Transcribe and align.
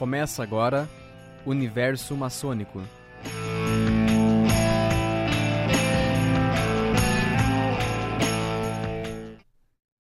Começa 0.00 0.42
agora 0.42 0.88
Universo 1.44 2.16
Maçônico. 2.16 2.80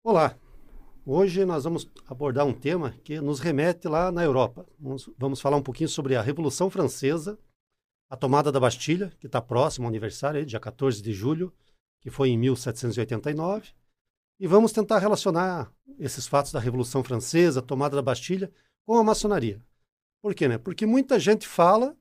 Olá, 0.02 0.40
hoje 1.06 1.44
nós 1.44 1.66
vamos 1.66 1.86
abordar 2.08 2.46
um 2.46 2.54
tema 2.54 2.92
que 3.04 3.20
nos 3.20 3.42
remete 3.42 3.90
lá 3.90 4.10
na 4.10 4.24
Europa. 4.24 4.66
Vamos, 4.80 5.10
vamos 5.18 5.42
falar 5.42 5.58
um 5.58 5.62
pouquinho 5.62 5.90
sobre 5.90 6.16
a 6.16 6.22
Revolução 6.22 6.70
Francesa, 6.70 7.38
a 8.10 8.16
tomada 8.16 8.54
da 8.54 8.60
Bastilha, 8.62 9.12
que 9.20 9.26
está 9.26 9.42
próximo 9.42 9.86
ao 9.86 9.90
aniversário, 9.90 10.46
dia 10.46 10.62
14 10.62 11.02
de 11.02 11.12
julho, 11.12 11.54
que 12.00 12.10
foi 12.10 12.30
em 12.30 12.38
1789. 12.38 13.74
E 14.40 14.48
vamos 14.48 14.72
tentar 14.72 15.00
relacionar 15.00 15.70
esses 16.00 16.26
fatos 16.26 16.54
da 16.54 16.60
Revolução 16.62 17.04
Francesa, 17.04 17.60
a 17.60 17.64
tomada 17.64 17.98
da 17.98 18.02
Bastilha, 18.02 18.50
com 18.86 18.96
a 18.96 19.04
maçonaria. 19.04 19.62
Por 20.22 20.36
quê? 20.36 20.48
Né? 20.48 20.58
Porque 20.58 20.86
muita 20.86 21.20
gente 21.20 21.48
fala 21.48 21.96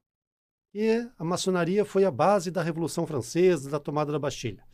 que 0.73 1.09
a 1.19 1.25
maçonaria 1.25 1.85
foi 1.85 2.05
a 2.05 2.11
base 2.11 2.51
da 2.51 2.63
Revolução 2.63 3.07
Francesa, 3.07 3.71
da 3.71 3.81
tomada 3.81 4.13
da 4.13 4.19
Bastilha. 4.19 4.65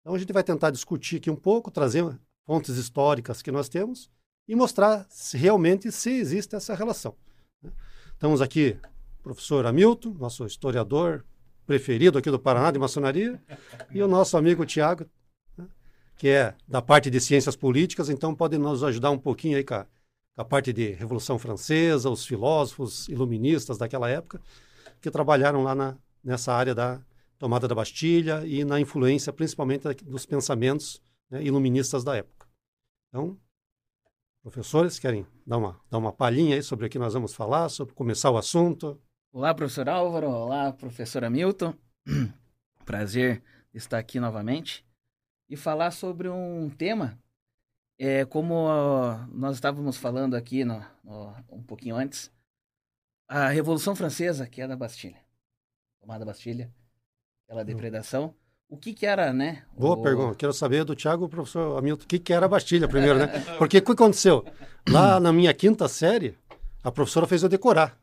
Então 0.00 0.14
a 0.14 0.18
gente 0.18 0.32
vai 0.32 0.42
tentar 0.42 0.70
discutir 0.70 1.16
aqui 1.16 1.30
um 1.30 1.36
pouco, 1.36 1.70
trazer 1.70 2.04
fontes 2.46 2.76
históricas 2.76 3.40
que 3.40 3.50
nós 3.50 3.68
temos 3.68 4.10
e 4.46 4.54
mostrar 4.54 5.06
se 5.08 5.38
realmente 5.38 5.90
se 5.90 6.10
existe 6.10 6.54
essa 6.54 6.74
relação. 6.74 7.16
Né? 7.62 7.72
Estamos 8.12 8.42
aqui, 8.42 8.76
professor 9.22 9.64
Hamilton, 9.64 10.10
nosso 10.18 10.44
historiador 10.44 11.24
preferido 11.66 12.18
aqui 12.18 12.30
do 12.30 12.38
Paraná 12.38 12.70
de 12.70 12.78
maçonaria, 12.78 13.42
e 13.90 14.02
o 14.02 14.08
nosso 14.08 14.36
amigo 14.36 14.66
Tiago, 14.66 15.06
né? 15.56 15.66
que 16.18 16.28
é 16.28 16.54
da 16.68 16.82
parte 16.82 17.08
de 17.08 17.18
ciências 17.18 17.56
políticas, 17.56 18.10
então 18.10 18.34
pode 18.34 18.58
nos 18.58 18.84
ajudar 18.84 19.10
um 19.10 19.18
pouquinho 19.18 19.56
aí 19.56 19.64
com 19.64 19.74
a, 19.74 19.86
a 20.36 20.44
parte 20.44 20.72
de 20.72 20.92
Revolução 20.92 21.38
Francesa, 21.38 22.10
os 22.10 22.26
filósofos 22.26 23.08
iluministas 23.08 23.78
daquela 23.78 24.08
época, 24.08 24.40
que 25.00 25.10
trabalharam 25.10 25.62
lá 25.62 25.74
na, 25.74 25.96
nessa 26.22 26.52
área 26.52 26.74
da 26.74 27.00
tomada 27.38 27.68
da 27.68 27.74
Bastilha 27.74 28.46
e 28.46 28.64
na 28.64 28.80
influência 28.80 29.32
principalmente 29.32 29.86
dos 30.04 30.26
pensamentos 30.26 31.00
né, 31.30 31.42
iluministas 31.42 32.02
da 32.02 32.16
época. 32.16 32.48
Então, 33.08 33.38
professores, 34.42 34.98
querem 34.98 35.26
dar 35.46 35.58
uma, 35.58 35.80
dar 35.90 35.98
uma 35.98 36.12
palhinha 36.12 36.56
aí 36.56 36.62
sobre 36.62 36.86
o 36.86 36.90
que 36.90 36.98
nós 36.98 37.14
vamos 37.14 37.34
falar, 37.34 37.68
sobre 37.68 37.94
começar 37.94 38.30
o 38.30 38.38
assunto? 38.38 39.00
Olá, 39.32 39.54
professor 39.54 39.88
Álvaro. 39.88 40.30
Olá, 40.30 40.72
professor 40.72 41.24
Hamilton. 41.24 41.74
Prazer 42.84 43.42
estar 43.72 43.98
aqui 43.98 44.20
novamente 44.20 44.84
e 45.48 45.56
falar 45.56 45.90
sobre 45.90 46.28
um 46.28 46.70
tema, 46.70 47.18
é, 47.98 48.24
como 48.24 48.66
uh, 48.66 49.26
nós 49.32 49.56
estávamos 49.56 49.96
falando 49.96 50.34
aqui 50.34 50.64
no, 50.64 50.84
no, 51.02 51.34
um 51.50 51.62
pouquinho 51.62 51.96
antes, 51.96 52.30
a 53.28 53.48
Revolução 53.48 53.94
Francesa, 53.94 54.46
que 54.46 54.60
é 54.60 54.68
da 54.68 54.76
Bastilha, 54.76 55.20
tomada 56.00 56.24
Bastilha, 56.24 56.72
aquela 57.46 57.64
depredação. 57.64 58.34
O 58.68 58.76
que 58.76 58.92
que 58.92 59.06
era, 59.06 59.32
né? 59.32 59.64
Boa 59.78 59.96
o... 59.96 60.02
pergunta. 60.02 60.34
Quero 60.34 60.52
saber 60.52 60.84
do 60.84 60.96
Tiago, 60.96 61.28
professor 61.28 61.78
Hamilton, 61.78 62.04
o 62.04 62.06
que 62.08 62.18
que 62.18 62.32
era 62.32 62.46
a 62.46 62.48
Bastilha 62.48 62.88
primeiro, 62.88 63.18
né? 63.18 63.28
Porque 63.58 63.78
o 63.78 63.82
que 63.82 63.92
aconteceu? 63.92 64.44
Lá 64.88 65.20
na 65.20 65.32
minha 65.32 65.54
quinta 65.54 65.86
série, 65.86 66.36
a 66.82 66.90
professora 66.90 67.26
fez 67.26 67.42
eu 67.42 67.48
decorar. 67.48 67.98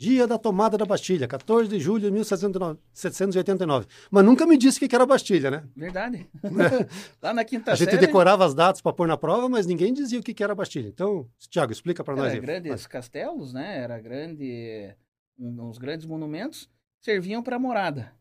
Dia 0.00 0.28
da 0.28 0.38
tomada 0.38 0.78
da 0.78 0.84
Bastilha, 0.84 1.26
14 1.26 1.68
de 1.68 1.80
julho 1.80 2.02
de 2.04 2.10
1789. 2.12 3.88
Mas 4.12 4.24
nunca 4.24 4.46
me 4.46 4.56
disse 4.56 4.78
o 4.84 4.88
que 4.88 4.94
era 4.94 5.02
a 5.02 5.06
Bastilha, 5.06 5.50
né? 5.50 5.64
Verdade. 5.74 6.28
Lá 7.20 7.34
na 7.34 7.44
quinta 7.44 7.72
A 7.72 7.74
gente 7.74 7.90
série... 7.90 8.06
decorava 8.06 8.46
as 8.46 8.54
datas 8.54 8.80
para 8.80 8.92
pôr 8.92 9.08
na 9.08 9.16
prova, 9.16 9.48
mas 9.48 9.66
ninguém 9.66 9.92
dizia 9.92 10.20
o 10.20 10.22
que 10.22 10.40
era 10.40 10.52
a 10.52 10.56
Bastilha. 10.56 10.86
Então, 10.86 11.28
Tiago, 11.50 11.72
explica 11.72 12.04
para 12.04 12.14
nós 12.14 12.26
Era 12.26 12.34
aí. 12.34 12.40
grandes 12.40 12.86
castelos, 12.86 13.52
né? 13.52 13.78
Era 13.78 13.98
grande... 14.00 14.94
Uns 15.36 15.78
grandes 15.78 16.06
monumentos 16.06 16.70
serviam 17.00 17.42
para 17.42 17.58
morada. 17.58 18.12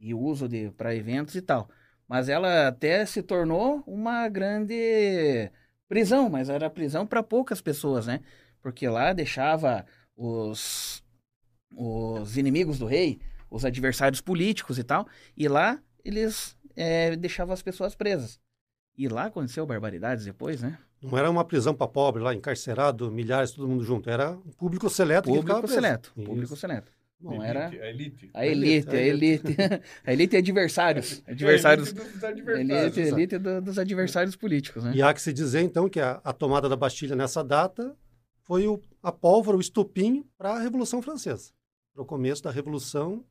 E 0.00 0.12
o 0.12 0.18
uso 0.18 0.48
de 0.48 0.70
para 0.72 0.94
eventos 0.96 1.36
e 1.36 1.42
tal. 1.42 1.68
Mas 2.08 2.28
ela 2.28 2.66
até 2.66 3.06
se 3.06 3.22
tornou 3.22 3.84
uma 3.86 4.28
grande 4.28 5.48
prisão, 5.88 6.28
mas 6.28 6.48
era 6.48 6.68
prisão 6.68 7.06
para 7.06 7.22
poucas 7.22 7.60
pessoas, 7.60 8.06
né? 8.06 8.20
Porque 8.60 8.88
lá 8.88 9.12
deixava 9.12 9.84
os, 10.24 11.02
os 11.70 12.36
inimigos 12.36 12.78
do 12.78 12.86
rei, 12.86 13.18
os 13.50 13.64
adversários 13.64 14.20
políticos 14.20 14.78
e 14.78 14.84
tal, 14.84 15.06
e 15.36 15.48
lá 15.48 15.78
eles 16.04 16.56
é, 16.76 17.16
deixavam 17.16 17.52
as 17.52 17.62
pessoas 17.62 17.94
presas. 17.94 18.40
E 18.96 19.08
lá 19.08 19.24
aconteceu 19.26 19.64
barbaridades 19.66 20.24
depois, 20.24 20.60
né? 20.62 20.78
Não 21.02 21.16
era 21.18 21.28
uma 21.30 21.44
prisão 21.44 21.74
para 21.74 21.88
pobre 21.88 22.22
lá, 22.22 22.34
encarcerado, 22.34 23.10
milhares, 23.10 23.50
todo 23.50 23.66
mundo 23.68 23.82
junto. 23.82 24.08
Era 24.08 24.32
um 24.32 24.52
público 24.52 24.88
seleto 24.88 25.28
que 25.30 25.36
ficava 25.38 25.60
Público 25.60 25.60
preso. 25.62 25.74
seleto. 25.74 26.12
Isso. 26.16 26.26
Público 26.26 26.56
seleto. 26.56 26.92
Não 27.20 27.34
elite, 27.34 27.46
era 27.48 27.68
A 27.68 27.86
elite. 27.86 28.30
a 28.34 28.46
elite, 28.46 28.96
a 28.96 29.00
elite. 29.00 29.56
a 30.06 30.12
elite 30.12 30.36
é 30.36 30.38
adversários. 30.40 31.22
Adversários. 31.26 31.88
A 31.88 31.92
elite 31.92 32.12
dos 32.14 32.24
A 32.24 32.28
adversários. 32.28 32.96
elite, 32.96 33.00
a 33.00 33.06
elite 33.16 33.38
do- 33.38 33.60
dos 33.62 33.78
adversários 33.78 34.36
políticos, 34.36 34.84
né? 34.84 34.92
E 34.94 35.02
há 35.02 35.12
que 35.14 35.22
se 35.22 35.32
dizer, 35.32 35.62
então, 35.62 35.88
que 35.88 35.98
a, 36.00 36.20
a 36.22 36.32
tomada 36.32 36.68
da 36.68 36.76
Bastilha 36.76 37.16
nessa 37.16 37.42
data 37.42 37.96
foi 38.44 38.66
o, 38.66 38.80
a 39.02 39.12
pólvora, 39.12 39.56
o 39.56 39.60
estupim 39.60 40.28
para 40.36 40.54
a 40.54 40.60
Revolução 40.60 41.00
Francesa. 41.00 41.52
Para 41.94 42.02
o 42.02 42.06
começo 42.06 42.42
da 42.42 42.50
Revolução, 42.50 43.24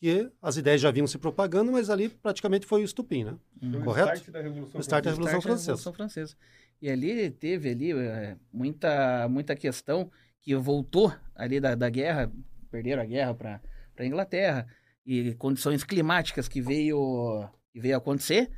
que 0.00 0.30
as 0.40 0.56
ideias 0.56 0.80
já 0.80 0.90
vinham 0.90 1.06
se 1.06 1.18
propagando, 1.18 1.72
mas 1.72 1.90
ali 1.90 2.08
praticamente 2.08 2.66
foi 2.66 2.82
o 2.82 2.84
estupim, 2.84 3.24
né? 3.24 3.36
O 3.62 3.82
Correto? 3.82 4.14
start 4.14 4.30
da 4.30 4.40
Revolução 4.40 4.78
O 4.78 4.80
start 4.80 5.04
da 5.04 5.14
Francesa. 5.14 5.32
Revolução 5.32 5.38
Start 5.38 5.42
da 5.42 5.48
Francesa. 5.48 5.70
Revolução 5.70 5.92
Francesa. 5.92 6.36
E 6.80 6.90
ali 6.90 7.30
teve 7.30 7.70
ali 7.70 7.92
é, 7.92 8.36
muita, 8.52 9.28
muita 9.28 9.56
questão 9.56 10.10
que 10.42 10.54
voltou 10.54 11.12
ali 11.34 11.58
da, 11.58 11.74
da 11.74 11.88
guerra, 11.88 12.30
perderam 12.70 13.02
a 13.02 13.06
guerra 13.06 13.34
para 13.34 13.60
a 13.98 14.06
Inglaterra, 14.06 14.66
e 15.06 15.34
condições 15.34 15.84
climáticas 15.84 16.48
que 16.48 16.60
veio, 16.60 17.48
que 17.72 17.80
veio 17.80 17.96
acontecer, 17.96 18.50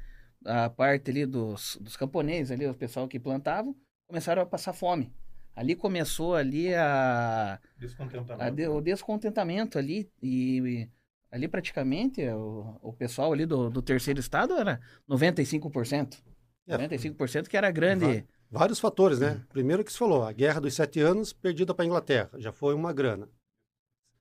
a 0.45 0.71
parte 0.71 1.11
ali 1.11 1.27
dos, 1.27 1.77
dos 1.81 1.97
camponeses, 1.97 2.53
ali, 2.53 2.67
o 2.67 2.75
pessoal 2.75 3.09
que 3.09 3.19
plantavam, 3.19 3.75
começaram 4.07 4.43
a 4.43 4.47
passar 4.47 4.73
fome. 4.73 5.13
Ali 5.57 5.75
começou 5.75 6.35
ali 6.35 6.75
a, 6.75 7.59
Descontentamento. 7.79 8.43
a 8.43 8.51
de- 8.51 8.69
o 8.69 8.81
descontentamento 8.83 9.79
ali 9.79 10.09
e, 10.23 10.59
e 10.61 10.89
ali 11.33 11.49
praticamente 11.49 12.23
o, 12.29 12.79
o 12.83 12.93
pessoal 12.93 13.33
ali 13.33 13.47
do, 13.47 13.71
do 13.71 13.81
terceiro 13.81 14.21
estado 14.21 14.53
era 14.55 14.79
95%. 15.09 16.23
É, 16.69 16.77
95% 16.77 17.49
que 17.49 17.57
era 17.57 17.71
grande. 17.71 18.27
Vários 18.51 18.79
fatores, 18.79 19.19
né? 19.19 19.41
Primeiro 19.49 19.83
que 19.85 19.91
se 19.93 19.99
falou, 19.99 20.25
a 20.25 20.33
Guerra 20.33 20.61
dos 20.61 20.75
Sete 20.75 21.01
Anos 21.01 21.33
perdida 21.33 21.75
para 21.75 21.85
a 21.85 21.87
Inglaterra, 21.87 22.31
já 22.37 22.53
foi 22.53 22.75
uma 22.75 22.93
grana. 22.93 23.29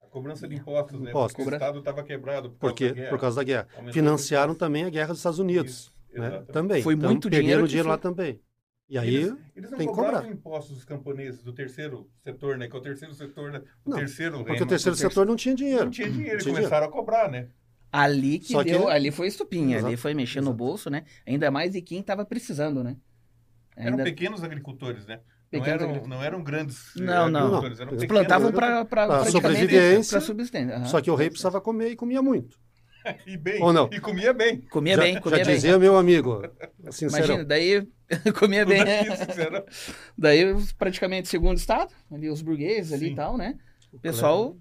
A 0.02 0.08
cobrança 0.08 0.48
de 0.48 0.56
impostos, 0.56 1.00
né? 1.02 1.10
Impostos. 1.10 1.36
Porque 1.44 1.50
o 1.52 1.54
Estado 1.54 1.80
estava 1.80 2.02
quebrado 2.04 2.50
por 2.52 2.60
causa 2.60 2.72
Porque, 2.74 2.88
da 2.90 2.94
guerra. 2.96 3.10
por 3.10 3.20
causa 3.20 3.36
da 3.36 3.44
guerra. 3.44 3.68
Aumentou 3.76 3.94
Financiaram 3.94 4.56
também 4.56 4.86
a 4.86 4.90
Guerra 4.90 5.10
dos 5.10 5.18
Estados 5.18 5.40
Unidos. 5.40 5.92
Isso, 6.10 6.20
né? 6.22 6.42
Também. 6.52 6.82
Foi 6.82 6.94
Então, 6.94 7.10
muito 7.10 7.24
perderam 7.30 7.44
dinheiro 7.44 7.68
dinheiro 7.68 7.86
que 7.86 7.90
lá 7.92 7.98
foi- 7.98 8.02
também. 8.12 8.42
E 8.88 8.98
aí, 9.00 9.16
Eles, 9.16 9.34
eles 9.56 9.72
não 9.72 9.78
tem 9.80 9.88
que 9.88 9.94
cobravam 9.94 10.22
cobrar. 10.22 10.34
impostos 10.36 10.76
dos 10.76 10.86
camponeses 10.86 11.42
do 11.42 11.52
terceiro 11.52 12.08
setor, 12.24 12.56
né? 12.58 12.68
Que 12.68 12.76
é 12.76 12.80
o 12.80 12.82
terceiro 12.82 13.14
setor, 13.16 13.52
né? 13.52 13.62
O 13.84 13.90
Não, 13.90 13.98
terceiro 13.98 14.34
porque 14.38 14.52
reino. 14.52 14.66
o 14.66 14.70
terceiro 14.70 14.94
o 14.94 14.96
terceiro- 14.96 15.12
setor 15.14 15.26
não 15.26 15.36
tinha 15.36 15.56
dinheiro. 15.56 15.86
Não 15.86 15.92
tinha 15.92 16.10
dinheiro, 16.10 16.34
Não 16.38 16.44
tinha 16.44 16.54
começaram 16.56 16.86
a 16.88 16.92
cobrar, 16.92 17.30
né? 17.32 17.48
Ali 17.92 18.38
que 18.40 18.52
Só 18.52 18.64
que- 18.64 18.72
deu, 18.72 18.88
ali 18.88 19.10
foi 19.10 19.28
estupinha, 19.28 19.80
ali 19.84 19.98
foi 19.98 20.14
mexer 20.14 20.40
no 20.42 20.48
exato. 20.50 20.58
bolso, 20.58 20.90
né? 20.92 21.04
Ainda 21.26 21.50
mais 21.50 21.72
de 21.72 21.82
quem 21.82 22.04
tava 22.04 22.24
precisando, 22.26 22.84
né? 22.84 22.96
Eram 23.76 23.92
Ainda 23.92 24.04
pequenos 24.04 24.44
agricultores, 24.44 25.06
né? 25.08 25.20
Não 25.52 25.62
eram, 25.66 25.74
agricultores. 25.76 26.08
não 26.10 26.24
eram 26.24 26.44
grandes 26.44 26.96
eh, 26.98 27.02
Não, 27.02 27.30
não. 27.30 27.40
agricultores. 27.58 27.80
Eram 27.80 27.98
plantavam 28.08 28.52
para 28.52 28.86
praticamente 28.86 29.32
sobrevivência, 29.32 30.18
pra 30.18 30.22
subsistência. 30.22 30.76
aham. 30.76 30.86
Só 30.86 31.02
que 31.02 31.10
o 31.10 31.16
rei 31.16 31.30
precisava 31.30 31.60
comer 31.62 31.90
e 31.92 31.96
comia 31.96 32.22
muito. 32.22 32.60
E 33.26 33.38
bem. 33.38 33.62
Ou 33.62 33.72
não? 33.74 33.90
E 33.92 34.00
comia 34.00 34.34
bem. 34.34 34.62
comia 34.62 34.96
já, 34.96 35.02
bem, 35.04 35.14
já 35.14 35.22
comia 35.22 35.46
bem. 35.46 35.56
dizia 35.56 35.80
meu 35.80 35.96
amigo, 35.98 36.42
sincerão. 36.92 37.26
Imagina, 37.26 37.46
daí 37.46 37.88
comia 38.40 38.66
bem. 38.66 38.82
Daí 40.18 40.46
praticamente 40.78 41.28
segundo 41.28 41.58
estado, 41.58 41.94
ali 42.12 42.30
os 42.30 42.42
burgueses 42.42 42.94
ali 42.94 43.08
Sim. 43.08 43.12
e 43.14 43.16
tal, 43.16 43.38
né? 43.38 43.58
O 43.92 44.00
pessoal 44.00 44.58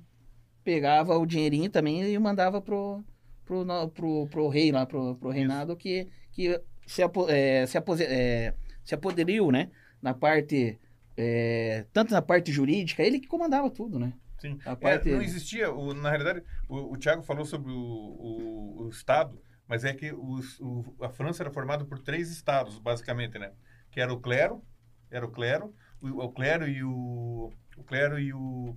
pegava 0.62 1.16
o 1.18 1.26
dinheirinho 1.26 1.68
também 1.70 2.02
e 2.02 2.18
mandava 2.18 2.60
pro, 2.60 3.04
pro, 3.44 3.64
no- 3.64 3.88
pro, 3.88 4.26
pro 4.28 4.48
rei 4.48 4.72
lá, 4.72 4.86
pro, 4.86 5.14
pro 5.16 5.30
reinado 5.30 5.76
que, 5.76 6.08
que 6.32 6.58
se, 6.86 7.02
apo, 7.02 7.26
é, 7.28 7.66
se, 7.66 7.76
apose, 7.76 8.04
é, 8.04 8.54
se 8.84 8.94
apoderiu, 8.94 9.50
né? 9.50 9.70
Na 10.00 10.14
parte, 10.14 10.78
é, 11.16 11.84
tanto 11.92 12.12
na 12.12 12.22
parte 12.22 12.50
jurídica, 12.52 13.02
ele 13.02 13.18
que 13.20 13.26
comandava 13.26 13.68
tudo, 13.70 13.98
né? 13.98 14.12
Sim. 14.38 14.58
A 14.64 14.72
É, 14.72 14.76
parte- 14.76 15.10
não 15.12 15.22
existia, 15.22 15.72
o- 15.72 15.94
na 15.94 16.10
realidade, 16.10 16.42
o, 16.68 16.92
o 16.92 16.96
Tiago 16.96 17.22
falou 17.22 17.44
sobre 17.44 17.70
o, 17.72 17.76
o- 17.76 18.82
o 18.84 18.88
Estado, 18.88 19.40
mas 19.66 19.84
é 19.84 19.92
que 19.94 20.12
os- 20.12 20.58
o- 20.60 20.84
a 21.00 21.08
França 21.08 21.42
era 21.42 21.50
formada 21.50 21.84
por 21.84 21.98
três 21.98 22.30
estados, 22.30 22.78
basicamente, 22.78 23.38
né? 23.38 23.52
Que 23.90 24.00
era 24.00 24.12
o 24.12 24.20
clero, 24.20 24.62
era 25.10 25.24
o 25.24 25.30
clero, 25.30 25.74
o, 26.02 26.08
o 26.24 26.32
clero 26.32 26.68
e 26.68 26.82
o, 26.82 27.50
o 27.76 27.84
clero 27.84 28.18
e 28.18 28.32
o, 28.32 28.76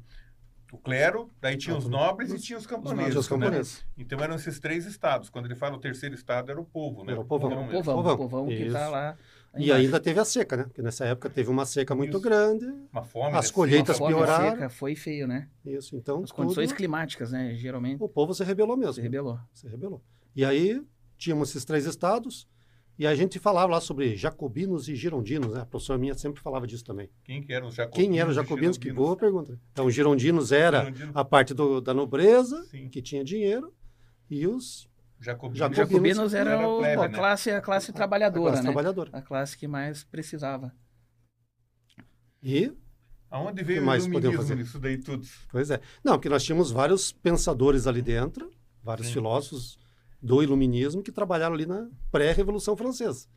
o 0.72 0.78
clero, 0.78 1.32
daí 1.42 1.58
tinha 1.58 1.76
os 1.76 1.88
nobres 1.88 2.32
e 2.32 2.40
tinha 2.40 2.58
os 2.58 2.68
camponeses. 2.68 3.16
Os 3.16 3.30
né? 3.30 3.38
camponeses. 3.38 3.86
Então 3.98 4.20
eram 4.20 4.36
esses 4.36 4.60
três 4.60 4.86
estados. 4.86 5.30
Quando 5.30 5.46
ele 5.46 5.56
fala 5.56 5.76
o 5.76 5.80
terceiro 5.80 6.14
estado, 6.14 6.52
era 6.52 6.60
o 6.60 6.66
povo, 6.66 7.04
né? 7.04 7.14
Era 7.14 7.22
o 7.22 7.26
povão. 7.26 7.50
O 7.52 7.56
mesmo. 7.66 7.72
povão, 7.72 8.00
o 8.00 8.04
Povão. 8.04 8.18
povão 8.18 8.48
que 8.48 8.54
Isso. 8.54 8.74
tá 8.74 8.88
lá 8.90 8.98
Lá 9.00 9.18
E 9.60 9.72
ainda 9.72 10.00
teve 10.00 10.20
a 10.20 10.26
seca, 10.26 10.58
né? 10.58 10.64
Porque 10.64 10.82
nessa 10.82 11.06
época 11.06 11.30
teve 11.30 11.50
uma 11.50 11.66
seca 11.66 11.94
muito 11.96 12.12
Isso. 12.18 12.22
grande. 12.22 12.66
Uma 12.92 13.04
fome. 13.04 13.36
As 13.36 13.48
né? 13.48 13.54
colheitas 13.54 13.98
Fome, 13.98 14.14
pioraram. 14.14 14.52
seca, 14.52 14.70
foi 14.70 14.96
feio, 14.96 15.28
né? 15.28 15.48
Isso, 15.66 15.96
então 15.96 16.24
As 16.24 16.32
condições 16.32 16.70
tudo, 16.70 16.78
climáticas, 16.78 17.32
né? 17.32 17.54
Geralmente 17.56 18.02
o 18.04 18.08
povo 18.10 18.34
se 18.34 18.44
rebelou 18.44 18.76
mesmo. 18.78 18.94
se 18.94 19.02
rebelou. 19.02 19.40
Se 19.54 19.68
rebelou. 19.68 20.02
E 20.36 20.44
aí 20.46 20.82
tínhamos 21.18 21.50
esses 21.50 21.66
três 21.66 21.86
estados 21.86 22.48
e 23.00 23.06
a 23.06 23.14
gente 23.14 23.38
falava 23.40 23.74
lá 23.74 23.80
sobre 23.82 24.16
jacobinos 24.16 24.90
e 24.90 24.96
girondinos, 24.96 25.54
né? 25.54 25.62
A 25.62 25.66
professora 25.66 26.00
minha 26.00 26.14
sempre 26.16 26.42
falava 26.42 26.66
disso 26.66 26.84
também. 26.84 27.10
Quem 27.24 27.42
que 27.44 27.54
eram 27.54 27.68
os 27.68 27.76
jacobinos? 27.76 28.10
Quem 28.10 28.20
eram 28.20 28.30
os 28.32 28.36
jacobinos? 28.36 28.78
Que 28.78 28.92
boa 28.92 29.16
pergunta. 29.16 29.60
Então, 29.72 29.86
os 29.86 29.94
girondinos 29.94 30.52
era 30.52 30.80
Girondinos, 30.86 31.12
a 31.16 31.24
parte 31.24 31.54
do- 31.54 31.80
da 31.82 31.94
nobreza, 31.94 32.64
Sim. 32.72 32.90
que 32.90 33.02
tinha 33.02 33.24
dinheiro, 33.24 33.72
e 34.30 34.48
os 34.48 34.90
Jacobinos. 35.20 35.58
Jacobinos 35.58 35.78
Os 35.78 36.32
jacobinos 36.32 36.34
era 36.34 36.52
eram 36.52 36.76
o- 36.76 36.80
plebe, 36.80 37.02
a, 37.04 37.08
né? 37.10 37.18
classe, 37.18 37.50
a 37.52 37.62
classe 37.62 37.92
a 37.92 37.94
trabalhadora, 37.94 38.52
classe 38.52 38.64
né? 38.64 38.72
trabalhadora. 38.72 39.10
A 39.14 39.22
classe 39.22 39.58
que 39.58 39.68
mais 39.68 40.04
precisava. 40.04 40.72
E, 42.42 42.72
Aonde 43.30 43.64
veio 43.64 43.80
que 43.80 43.84
o 43.84 43.86
mais 43.86 44.06
iluminismo 44.06 44.38
fazer? 44.38 44.56
nisso 44.56 44.80
daí 44.80 44.98
tudo? 44.98 45.28
pois 45.50 45.70
é. 45.70 45.82
Não, 46.04 46.14
porque 46.14 46.30
nós 46.30 46.44
tínhamos 46.44 46.72
vários 46.72 47.12
pensadores 47.12 47.88
ali 47.88 48.02
dentro, 48.02 48.50
vários 48.82 49.08
Sim. 49.08 49.14
filósofos 49.14 49.78
do 50.22 50.42
iluminismo 50.42 51.04
que 51.04 51.12
trabalharam 51.12 51.54
ali 51.56 51.66
na 51.66 51.90
pré-revolução 52.12 52.78
francesa. 52.78 53.28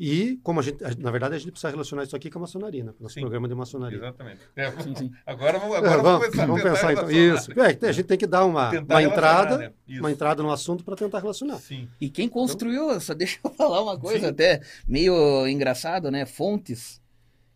E, 0.00 0.38
como 0.44 0.60
a 0.60 0.62
gente, 0.62 0.84
a- 0.84 0.92
na 0.96 1.10
verdade, 1.10 1.34
a 1.34 1.38
gente 1.38 1.50
precisa 1.50 1.70
relacionar 1.70 2.04
isso 2.04 2.14
aqui 2.14 2.30
com 2.30 2.38
a 2.38 2.42
maçonaria, 2.42 2.84
né? 2.84 2.92
Com 2.92 3.00
o 3.00 3.02
nosso 3.02 3.14
Sim. 3.14 3.20
programa 3.22 3.48
de 3.48 3.54
maçonaria. 3.56 3.98
Exatamente. 3.98 4.38
É, 4.54 4.70
Sim, 4.80 4.94
sim. 4.94 5.10
Agora, 5.26 5.58
vamos, 5.58 5.74
É, 5.74 5.78
agora 5.78 6.02
vamos, 6.02 6.20
começar 6.26 6.42
a 6.42 6.46
vamos 6.46 6.62
pensar 6.62 6.92
então. 6.92 7.10
Isso. 7.10 7.50
É, 7.60 7.88
a 7.88 7.92
gente 7.92 8.06
tem 8.06 8.16
que 8.16 8.26
dar 8.26 8.44
uma, 8.44 8.70
uma 8.70 9.02
entrada, 9.02 9.58
né? 9.58 9.72
Uma 9.98 10.12
entrada 10.12 10.40
no 10.40 10.52
assunto 10.52 10.84
para 10.84 10.94
tentar 10.94 11.18
relacionar. 11.18 11.56
Sim. 11.58 11.88
E 12.00 12.08
quem 12.08 12.28
construiu, 12.28 13.00
só 13.00 13.12
deixa 13.14 13.40
eu 13.42 13.50
falar 13.50 13.82
uma 13.82 13.98
coisa 13.98 14.20
Sim. 14.26 14.30
até 14.30 14.60
meio 14.86 15.48
engraçado, 15.48 16.12
né? 16.12 16.24
Fontes. 16.24 17.00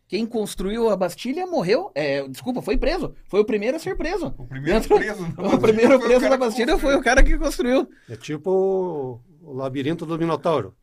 Quem 0.09 0.27
construiu 0.27 0.91
a 0.91 0.97
Bastilha 0.97 1.47
morreu. 1.47 1.93
É, 1.95 2.27
desculpa, 2.29 2.61
foi 2.61 2.77
preso. 2.77 3.15
Foi 3.29 3.39
o 3.41 3.45
primeiro 3.45 3.77
a 3.77 3.81
ser 3.81 3.97
preso. 3.97 4.35
O 4.37 4.47
primeiro 4.47 4.81
Dentro- 4.81 4.97
preso. 4.97 5.23
O 5.39 5.59
primeiro 5.59 5.99
preso 6.01 6.29
da 6.29 6.37
Bastilha 6.37 6.77
foi 6.77 6.97
o 6.97 7.03
cara 7.03 7.23
que 7.23 7.39
construiu. 7.39 7.89
É 8.11 8.17
tipo 8.17 8.51
o, 8.51 9.21
o 9.41 9.53
labirinto 9.55 10.05
do 10.05 10.19
Minotauro. 10.19 10.75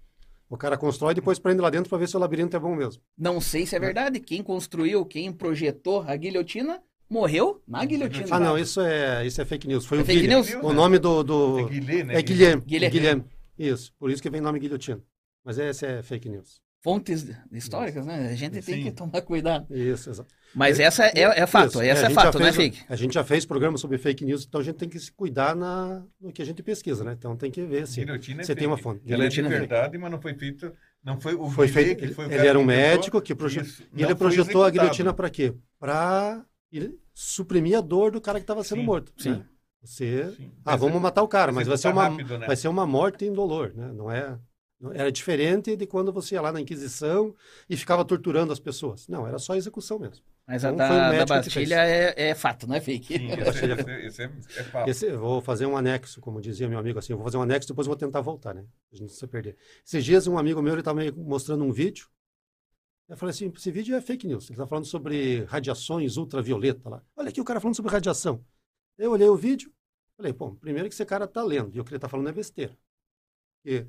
O 0.49 0.57
cara 0.57 0.77
constrói 0.77 1.11
e 1.11 1.15
depois 1.15 1.37
prende 1.37 1.61
lá 1.61 1.69
dentro 1.69 1.89
para 1.89 1.99
ver 1.99 2.07
se 2.09 2.17
o 2.17 2.19
labirinto 2.19 2.57
é 2.57 2.59
bom 2.59 2.75
mesmo. 2.75 3.01
Não 3.17 3.39
sei 3.39 3.65
se 3.67 3.75
é 3.75 3.79
verdade. 3.79 4.19
Quem 4.19 4.41
construiu, 4.41 5.05
quem 5.05 5.31
projetou 5.31 6.01
a 6.07 6.15
guilhotina, 6.15 6.81
morreu 7.07 7.61
na 7.67 7.85
guilhotina. 7.85 8.25
Ah, 8.31 8.39
não, 8.39 8.57
isso 8.57 8.81
é, 8.81 9.25
isso 9.27 9.39
é 9.39 9.45
fake 9.45 9.67
news. 9.67 9.85
Foi 9.85 9.99
É 9.99 10.01
o 10.01 10.05
fake 10.05 10.21
Guilherme. 10.21 10.49
news? 10.51 10.63
O 10.63 10.73
nome 10.73 10.97
do. 10.97 11.23
do... 11.23 11.59
É 11.59 11.63
Guilherme, 11.65 12.03
né? 12.05 12.15
É 12.17 12.21
Guilherme. 12.23 12.63
Guilherme. 12.65 12.97
Guilherme. 12.97 13.25
Isso. 13.57 13.93
Por 13.99 14.09
isso 14.09 14.21
que 14.23 14.29
vem 14.29 14.41
nome 14.41 14.59
guilhotina. 14.59 14.99
Mas 15.43 15.57
esse 15.59 15.85
é 15.85 16.01
fake 16.01 16.27
news. 16.29 16.59
Fontes 16.81 17.27
históricas, 17.51 18.05
né? 18.05 18.29
A 18.29 18.35
gente 18.35 18.53
tem 18.61 18.61
Sim. 18.61 18.83
que 18.83 18.91
tomar 18.91 19.21
cuidado. 19.21 19.67
Isso, 19.69 20.09
exato. 20.09 20.33
Mas 20.53 20.79
essa 20.79 21.05
é, 21.05 21.11
é 21.15 21.47
fato, 21.47 21.69
Isso. 21.69 21.81
essa 21.81 22.07
é 22.07 22.09
já 22.09 22.15
fato, 22.15 22.39
não 22.39 22.47
é 22.47 22.51
fez- 22.51 22.75
fake. 22.75 22.85
A 22.89 22.95
gente 22.95 23.13
já 23.13 23.23
fez 23.23 23.45
programa 23.45 23.77
sobre 23.77 23.97
fake 23.97 24.25
news, 24.25 24.45
então 24.47 24.59
a 24.59 24.63
gente 24.63 24.77
tem 24.77 24.89
que 24.89 24.99
se 24.99 25.11
cuidar 25.11 25.55
na, 25.55 26.03
no 26.19 26.31
que 26.31 26.41
a 26.41 26.45
gente 26.45 26.63
pesquisa, 26.63 27.03
né? 27.03 27.15
Então 27.17 27.35
tem 27.35 27.51
que 27.51 27.63
ver 27.65 27.87
se 27.87 28.03
Guilhotina 28.03 28.41
é 28.41 28.43
você 28.43 28.55
tem 28.55 28.67
uma 28.67 28.77
fonte. 28.77 29.01
Ela 29.11 29.25
é 29.25 29.27
de 29.27 29.39
é 29.39 29.43
verdade, 29.47 29.97
mas 29.97 30.11
não 30.11 30.19
foi 30.19 30.33
feita. 30.33 30.73
Não 31.03 31.19
foi 31.19 31.35
o 31.35 31.49
Foi 31.49 31.67
feito, 31.67 31.99
que 31.99 32.05
ele, 32.05 32.13
foi 32.13 32.25
o 32.25 32.31
ele 32.31 32.47
era 32.47 32.59
um 32.59 32.63
médico 32.63 33.21
que 33.21 33.33
projetou. 33.35 33.85
E 33.95 34.03
ele 34.03 34.15
projetou 34.15 34.63
a 34.63 34.69
guilhotina 34.69 35.13
para 35.13 35.29
quê? 35.29 35.53
Para 35.79 36.43
suprimir 37.13 37.77
a 37.77 37.81
dor 37.81 38.11
do 38.11 38.21
cara 38.21 38.39
que 38.39 38.43
estava 38.43 38.63
sendo 38.63 38.79
Sim, 38.79 38.85
morto. 38.85 39.13
sim. 39.17 39.31
né? 39.31 39.45
Você. 39.81 40.33
Sim. 40.35 40.51
Ah, 40.65 40.75
vamos 40.75 41.01
matar 41.01 41.23
o 41.23 41.27
cara, 41.27 41.51
mas 41.51 41.67
vai 41.67 41.77
ser 41.77 41.87
uma, 41.89 42.09
rápido, 42.09 42.37
né? 42.37 42.47
vai 42.47 42.55
ser 42.55 42.67
uma 42.67 42.85
morte 42.85 43.23
indolor, 43.25 43.71
né? 43.73 43.91
Não 43.93 44.11
é. 44.11 44.37
Era 44.93 45.11
diferente 45.11 45.75
de 45.75 45.85
quando 45.85 46.11
você 46.11 46.35
ia 46.35 46.41
lá 46.41 46.51
na 46.51 46.61
Inquisição 46.61 47.35
e 47.69 47.75
ficava 47.75 48.05
torturando 48.05 48.53
as 48.53 48.59
pessoas. 48.59 49.07
Não, 49.07 49.27
era 49.27 49.37
só 49.37 49.55
execução 49.55 49.99
mesmo. 49.99 50.23
Mas 50.49 50.65
a 50.65 50.71
Então, 50.71 50.87
foi 50.87 50.95
o 50.95 50.99
da, 50.99 51.11
da 51.11 51.25
Bastilha 51.27 51.85
é, 51.85 52.29
é 52.29 52.33
fato, 52.33 52.65
não 52.65 52.73
é 52.73 52.81
fake. 52.81 53.19
Sim, 53.19 53.27
esse, 53.27 53.65
esse, 53.65 54.07
esse 54.07 54.21
é, 54.23 54.25
é 54.25 54.63
fato. 54.63 54.89
Esse, 54.89 55.05
eu 55.05 55.19
vou 55.19 55.41
fazer 55.41 55.67
um 55.67 55.77
anexo, 55.77 56.19
como 56.19 56.41
dizia 56.41 56.67
meu 56.67 56.79
amigo 56.79 56.97
assim, 56.97 57.13
eu 57.13 57.17
vou 57.17 57.23
fazer 57.23 57.37
um 57.37 57.43
anexo, 57.43 57.67
depois 57.67 57.85
eu 57.85 57.91
vou 57.91 57.95
tentar 57.95 58.19
voltar, 58.21 58.55
né? 58.55 58.65
A 58.91 58.95
gente 58.95 59.01
não 59.01 59.09
se 59.09 59.27
perder. 59.27 59.55
Esses 59.85 60.03
dias 60.03 60.25
um 60.25 60.39
amigo 60.39 60.59
meu, 60.59 60.73
ele 60.73 60.81
estava 60.81 60.99
me 60.99 61.11
mostrando 61.11 61.63
um 61.63 61.71
vídeo, 61.71 62.09
eu 63.07 63.15
falei 63.15 63.29
assim, 63.29 63.53
esse 63.55 63.71
vídeo 63.71 63.95
é 63.95 64.01
fake 64.01 64.25
news, 64.25 64.45
ele 64.45 64.53
está 64.53 64.65
falando 64.65 64.85
sobre 64.85 65.43
radiações 65.43 66.17
ultravioleta 66.17 66.89
lá. 66.89 67.03
Olha 67.15 67.29
aqui 67.29 67.39
o 67.39 67.45
cara 67.45 67.59
falando 67.59 67.75
sobre 67.75 67.91
radiação. 67.91 68.43
Eu 68.97 69.11
olhei 69.11 69.29
o 69.29 69.35
vídeo, 69.35 69.71
falei, 70.17 70.33
bom, 70.33 70.55
primeiro 70.55 70.89
que 70.89 70.95
esse 70.95 71.05
cara 71.05 71.25
está 71.25 71.43
lendo, 71.43 71.75
e 71.75 71.79
o 71.79 71.83
que 71.83 71.91
ele 71.91 71.97
está 71.97 72.09
falando 72.09 72.29
é 72.29 72.33
besteira. 72.33 72.75
E, 73.63 73.85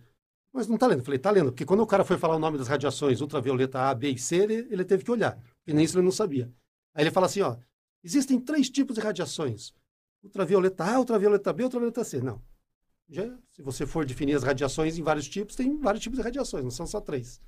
mas 0.53 0.67
não 0.67 0.75
está 0.75 0.87
lendo, 0.87 1.03
falei, 1.03 1.17
está 1.17 1.31
lendo, 1.31 1.53
porque 1.53 1.65
quando 1.65 1.81
o 1.81 1.87
cara 1.87 2.05
foi 2.05 2.19
falar 2.19 2.37
o 2.37 2.39
nome 2.39 2.59
das 2.59 2.69
radiações 2.69 3.23
ultravioleta 3.23 3.79
A, 3.79 3.95
B 3.95 4.11
e 4.11 4.19
C, 4.19 4.37
ele, 4.37 4.67
ele 4.71 4.85
teve 4.85 5.05
que 5.05 5.11
olhar, 5.11 5.41
e 5.71 5.75
nem 5.75 5.85
isso 5.85 5.97
ele 5.97 6.05
não 6.05 6.13
sabia. 6.13 6.53
Aí 6.95 7.05
ele 7.05 7.11
fala 7.11 7.27
assim, 7.27 7.41
ó, 7.41 7.57
existem 8.03 8.41
três 8.41 8.69
tipos 8.69 8.97
de 8.97 9.01
radiações, 9.01 9.73
ultravioleta 10.23 10.85
A, 10.85 10.99
ultravioleta 10.99 11.53
B, 11.53 11.65
ultravioleta 11.65 12.05
C. 12.05 12.21
Não. 12.21 12.43
Já, 13.09 13.25
se 13.51 13.63
você 13.63 13.87
for 13.87 14.05
definir 14.05 14.35
as 14.35 14.43
radiações 14.43 14.99
em 14.99 15.03
vários 15.03 15.29
tipos, 15.29 15.57
tem 15.57 15.79
vários 15.79 16.03
tipos 16.03 16.19
de 16.19 16.25
radiações, 16.25 16.65
não 16.65 16.71
são 16.71 16.87
só 16.87 17.01
três. 17.01 17.41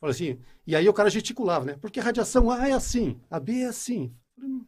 Falei 0.00 0.14
assim, 0.14 0.38
e 0.66 0.76
aí 0.76 0.88
o 0.88 0.92
cara 0.92 1.10
gesticulava, 1.10 1.64
né? 1.64 1.76
Porque 1.80 1.98
a 1.98 2.02
radiação 2.02 2.50
A 2.50 2.68
é 2.68 2.72
assim, 2.72 3.20
a 3.28 3.40
B 3.40 3.60
é 3.60 3.66
assim. 3.66 4.14
Falei, 4.34 4.50
não, 4.50 4.66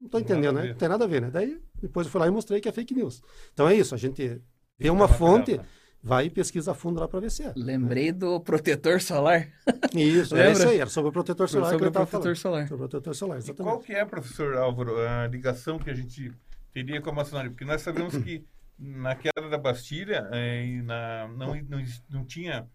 não 0.00 0.08
tô 0.08 0.18
entendendo, 0.18 0.56
né? 0.56 0.68
Não 0.70 0.74
tem 0.76 0.88
nada 0.88 1.04
a 1.04 1.08
ver, 1.08 1.22
né? 1.22 1.30
Daí 1.30 1.62
depois 1.80 2.06
eu 2.06 2.10
fui 2.10 2.20
lá 2.20 2.26
e 2.26 2.30
mostrei 2.30 2.60
que 2.60 2.68
é 2.68 2.72
fake 2.72 2.94
news. 2.94 3.22
Então 3.52 3.68
é 3.68 3.74
isso, 3.76 3.94
a 3.94 3.98
gente 3.98 4.42
vê 4.76 4.90
uma 4.90 5.06
fonte, 5.06 5.56
né? 5.56 5.64
Vai 6.06 6.26
e 6.26 6.30
pesquisa 6.30 6.70
a 6.70 6.74
fundo 6.74 7.00
lá 7.00 7.08
para 7.08 7.18
ver 7.20 7.30
se 7.30 7.42
é. 7.42 7.52
Lembrei 7.56 8.12
do 8.12 8.38
protetor 8.40 9.00
solar. 9.00 9.48
Isso, 9.92 10.36
era 10.36 10.48
Lembra? 10.50 10.62
isso 10.62 10.68
aí, 10.68 10.78
era 10.80 10.88
sobre 10.90 11.08
o 11.10 11.12
protetor 11.12 11.48
solar 11.48 11.70
sobre 11.72 11.78
que 11.80 11.84
eu 11.86 11.90
o 11.90 11.92
tava 11.92 12.06
protetor 12.06 12.36
falando. 12.36 12.36
solar. 12.38 12.68
Sobre 12.68 12.84
o 12.84 12.88
protetor 12.88 13.14
solar, 13.14 13.36
E 13.36 13.38
exatamente. 13.40 13.72
qual 13.72 13.80
que 13.80 13.92
é, 13.92 14.04
professor 14.04 14.56
Álvaro, 14.56 14.96
a 15.00 15.26
ligação 15.26 15.78
que 15.78 15.90
a 15.90 15.94
gente 15.94 16.32
teria 16.72 17.00
com 17.00 17.10
a 17.10 17.12
maçonaria? 17.12 17.50
Porque 17.50 17.64
nós 17.64 17.82
sabemos 17.82 18.16
que 18.16 18.44
na 18.78 19.14
queda 19.16 19.48
da 19.48 19.58
Bastilha 19.58 20.28
e 20.32 20.80
na, 20.82 21.28
não, 21.36 21.54
não, 21.68 21.82
não 22.10 22.24
tinha, 22.24 22.68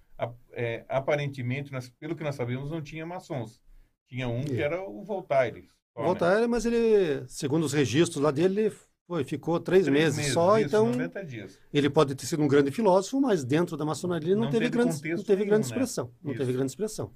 eh, 0.54 0.84
aparentemente, 0.90 1.72
nós- 1.72 1.90
pelo 2.00 2.16
que 2.16 2.24
nós 2.24 2.36
sabemos, 2.36 2.70
não 2.70 2.82
tinha 2.82 3.06
maçons. 3.06 3.62
Tinha 4.08 4.28
um 4.28 4.44
que 4.44 4.56
É. 4.60 4.66
era 4.66 4.82
o 4.82 5.04
Voltaire. 5.04 5.68
só, 5.94 6.02
né? 6.02 6.06
Voltaire, 6.08 6.48
mas 6.48 6.66
ele, 6.66 7.24
segundo 7.28 7.64
os 7.66 7.72
registros 7.74 8.22
lá 8.22 8.30
dele, 8.32 8.62
ele 8.62 8.76
foi, 9.12 9.24
ficou 9.26 9.60
três, 9.60 9.86
Três 9.88 10.16
meses, 10.16 10.32
só, 10.34 10.58
isso, 10.58 10.68
então 10.68 10.88
90 10.88 11.26
dias. 11.26 11.60
ele 11.74 11.90
pode 11.90 12.16
ter 12.16 12.26
sido 12.26 12.42
um 12.42 12.48
grande 12.48 12.72
filósofo, 12.72 13.20
mas 13.20 13.44
dentro 13.44 13.76
da 13.76 13.84
maçonaria 13.84 14.30
ele 14.30 14.36
não, 14.36 14.46
Não 14.46 14.50
teve, 14.50 14.66
teve 14.66 14.78
grande, 14.78 14.94
contexto 14.96 15.18
não 15.18 15.24
teve 15.26 15.36
nenhum, 15.40 15.50
grande 15.50 15.68
né? 15.68 15.72
expressão. 15.74 16.12
Não 16.24 16.32
teve 16.32 16.44
Isso. 16.46 16.54
grande 16.54 16.72
expressão. 16.72 17.12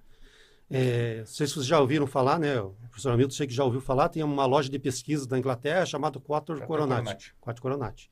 É, 0.69 1.19
não 1.19 1.25
sei 1.27 1.47
se 1.47 1.53
vocês 1.53 1.65
já 1.65 1.79
ouviram 1.79 2.05
falar, 2.05 2.37
né? 2.37 2.59
O 2.59 2.71
professor 2.89 3.11
Hamilton, 3.13 3.33
sei 3.33 3.47
que 3.47 3.53
já 3.53 3.63
ouviu 3.63 3.79
falar, 3.79 4.09
tem 4.09 4.23
uma 4.23 4.45
loja 4.45 4.69
de 4.69 4.77
pesquisa 4.77 5.25
da 5.25 5.37
Inglaterra 5.39 5.85
chamada 5.85 6.19
Quattro 6.19 6.55
Coronati. 6.65 7.01
Coronati. 7.03 7.35
Quattro 7.39 7.61
Coronati. 7.61 8.11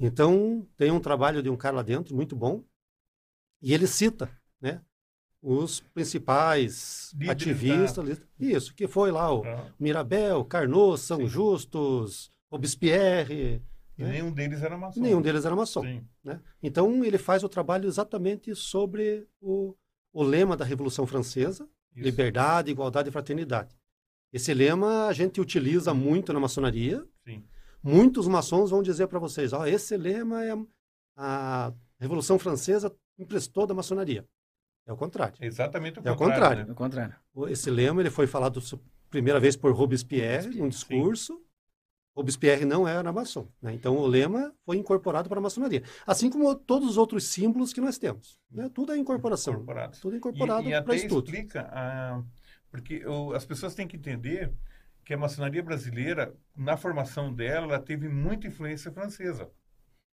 Então, 0.00 0.66
tem 0.76 0.90
um 0.90 1.00
trabalho 1.00 1.42
de 1.42 1.50
um 1.50 1.56
cara 1.56 1.76
lá 1.76 1.82
dentro, 1.82 2.14
muito 2.16 2.34
bom, 2.34 2.64
e 3.60 3.74
ele 3.74 3.86
cita, 3.86 4.30
né? 4.60 4.80
Os 5.42 5.80
principais 5.80 7.10
Líderes 7.14 7.30
ativistas, 7.32 8.08
li- 8.08 8.52
isso, 8.54 8.74
que 8.74 8.86
foi 8.86 9.10
lá 9.10 9.32
o 9.34 9.44
Ah, 9.44 9.66
Mirabel, 9.78 10.44
Carnot, 10.44 10.98
São 11.00 11.18
Sim. 11.18 11.26
Justus, 11.26 12.30
Robespierre, 12.52 13.62
E 13.98 14.02
né? 14.02 14.10
nenhum 14.12 14.30
deles 14.32 14.62
era 14.62 14.76
maçom. 14.76 15.00
nenhum 15.00 15.22
deles 15.22 15.44
era 15.44 15.56
maçom. 15.56 15.82
Sim. 15.82 16.04
né? 16.22 16.40
Então, 16.62 17.04
ele 17.04 17.18
faz 17.18 17.42
o 17.42 17.48
trabalho 17.48 17.86
exatamente 17.88 18.54
sobre 18.54 19.26
o, 19.40 19.74
o 20.12 20.22
lema 20.22 20.56
da 20.56 20.64
Revolução 20.64 21.06
Francesa, 21.06 21.68
Isso. 21.94 22.04
liberdade, 22.04 22.70
igualdade 22.70 23.08
e 23.08 23.12
fraternidade. 23.12 23.74
Esse 24.32 24.52
lema 24.54 25.06
a 25.08 25.12
gente 25.12 25.40
utiliza 25.40 25.92
muito 25.92 26.32
na 26.32 26.40
maçonaria. 26.40 27.04
Sim. 27.24 27.44
Muitos 27.82 28.28
maçons 28.28 28.70
vão 28.70 28.82
dizer 28.82 29.06
para 29.08 29.18
vocês, 29.18 29.52
ó, 29.52 29.66
esse 29.66 29.96
lema 29.96 30.44
é 30.44 30.54
a 31.16 31.72
Revolução 31.98 32.38
Francesa 32.38 32.94
emprestou 33.18 33.66
da 33.66 33.74
maçonaria. 33.74 34.26
É 34.86 34.92
o 34.92 34.96
contrário. 34.96 35.34
É 35.40 35.46
exatamente 35.46 35.98
o 36.00 36.02
É 36.08 36.10
o 36.10 36.16
contrário. 36.16 36.34
contrário. 36.64 36.66
né? 36.68 36.74
Contrário. 36.74 37.14
O- 37.34 37.48
Esse 37.48 37.70
lema 37.70 38.00
ele 38.02 38.10
foi 38.10 38.26
falado 38.26 38.60
primeira 39.10 39.38
vez 39.38 39.56
por 39.56 39.72
Robespierre, 39.72 40.48
num 40.56 40.68
discurso. 40.68 41.40
Robespierre 42.14 42.64
não 42.66 42.86
era 42.86 43.10
maçom. 43.12 43.48
Né? 43.60 43.72
Então, 43.72 43.96
o 43.96 44.06
lema 44.06 44.52
foi 44.66 44.76
incorporado 44.76 45.28
para 45.28 45.38
a 45.38 45.42
maçonaria. 45.42 45.82
Assim 46.06 46.28
como 46.28 46.54
todos 46.54 46.88
os 46.90 46.96
outros 46.98 47.24
símbolos 47.28 47.72
que 47.72 47.80
nós 47.80 47.96
temos. 47.98 48.38
Né? 48.50 48.68
Tudo 48.74 48.92
é 48.92 48.98
incorporação. 48.98 49.54
Incorporados. 49.54 49.98
Tudo 50.00 50.14
é 50.14 50.18
incorporado 50.18 50.68
para 50.84 50.94
estudo. 50.94 51.24
explica, 51.24 51.68
ah, 51.72 52.22
porque 52.70 53.04
o- 53.06 53.32
as 53.32 53.46
pessoas 53.46 53.74
têm 53.74 53.88
que 53.88 53.96
entender 53.96 54.52
que 55.04 55.14
a 55.14 55.18
maçonaria 55.18 55.62
brasileira, 55.62 56.34
na 56.54 56.76
formação 56.76 57.32
dela, 57.32 57.66
ela 57.66 57.80
teve 57.80 58.08
muita 58.08 58.46
influência 58.46 58.92
francesa. 58.92 59.50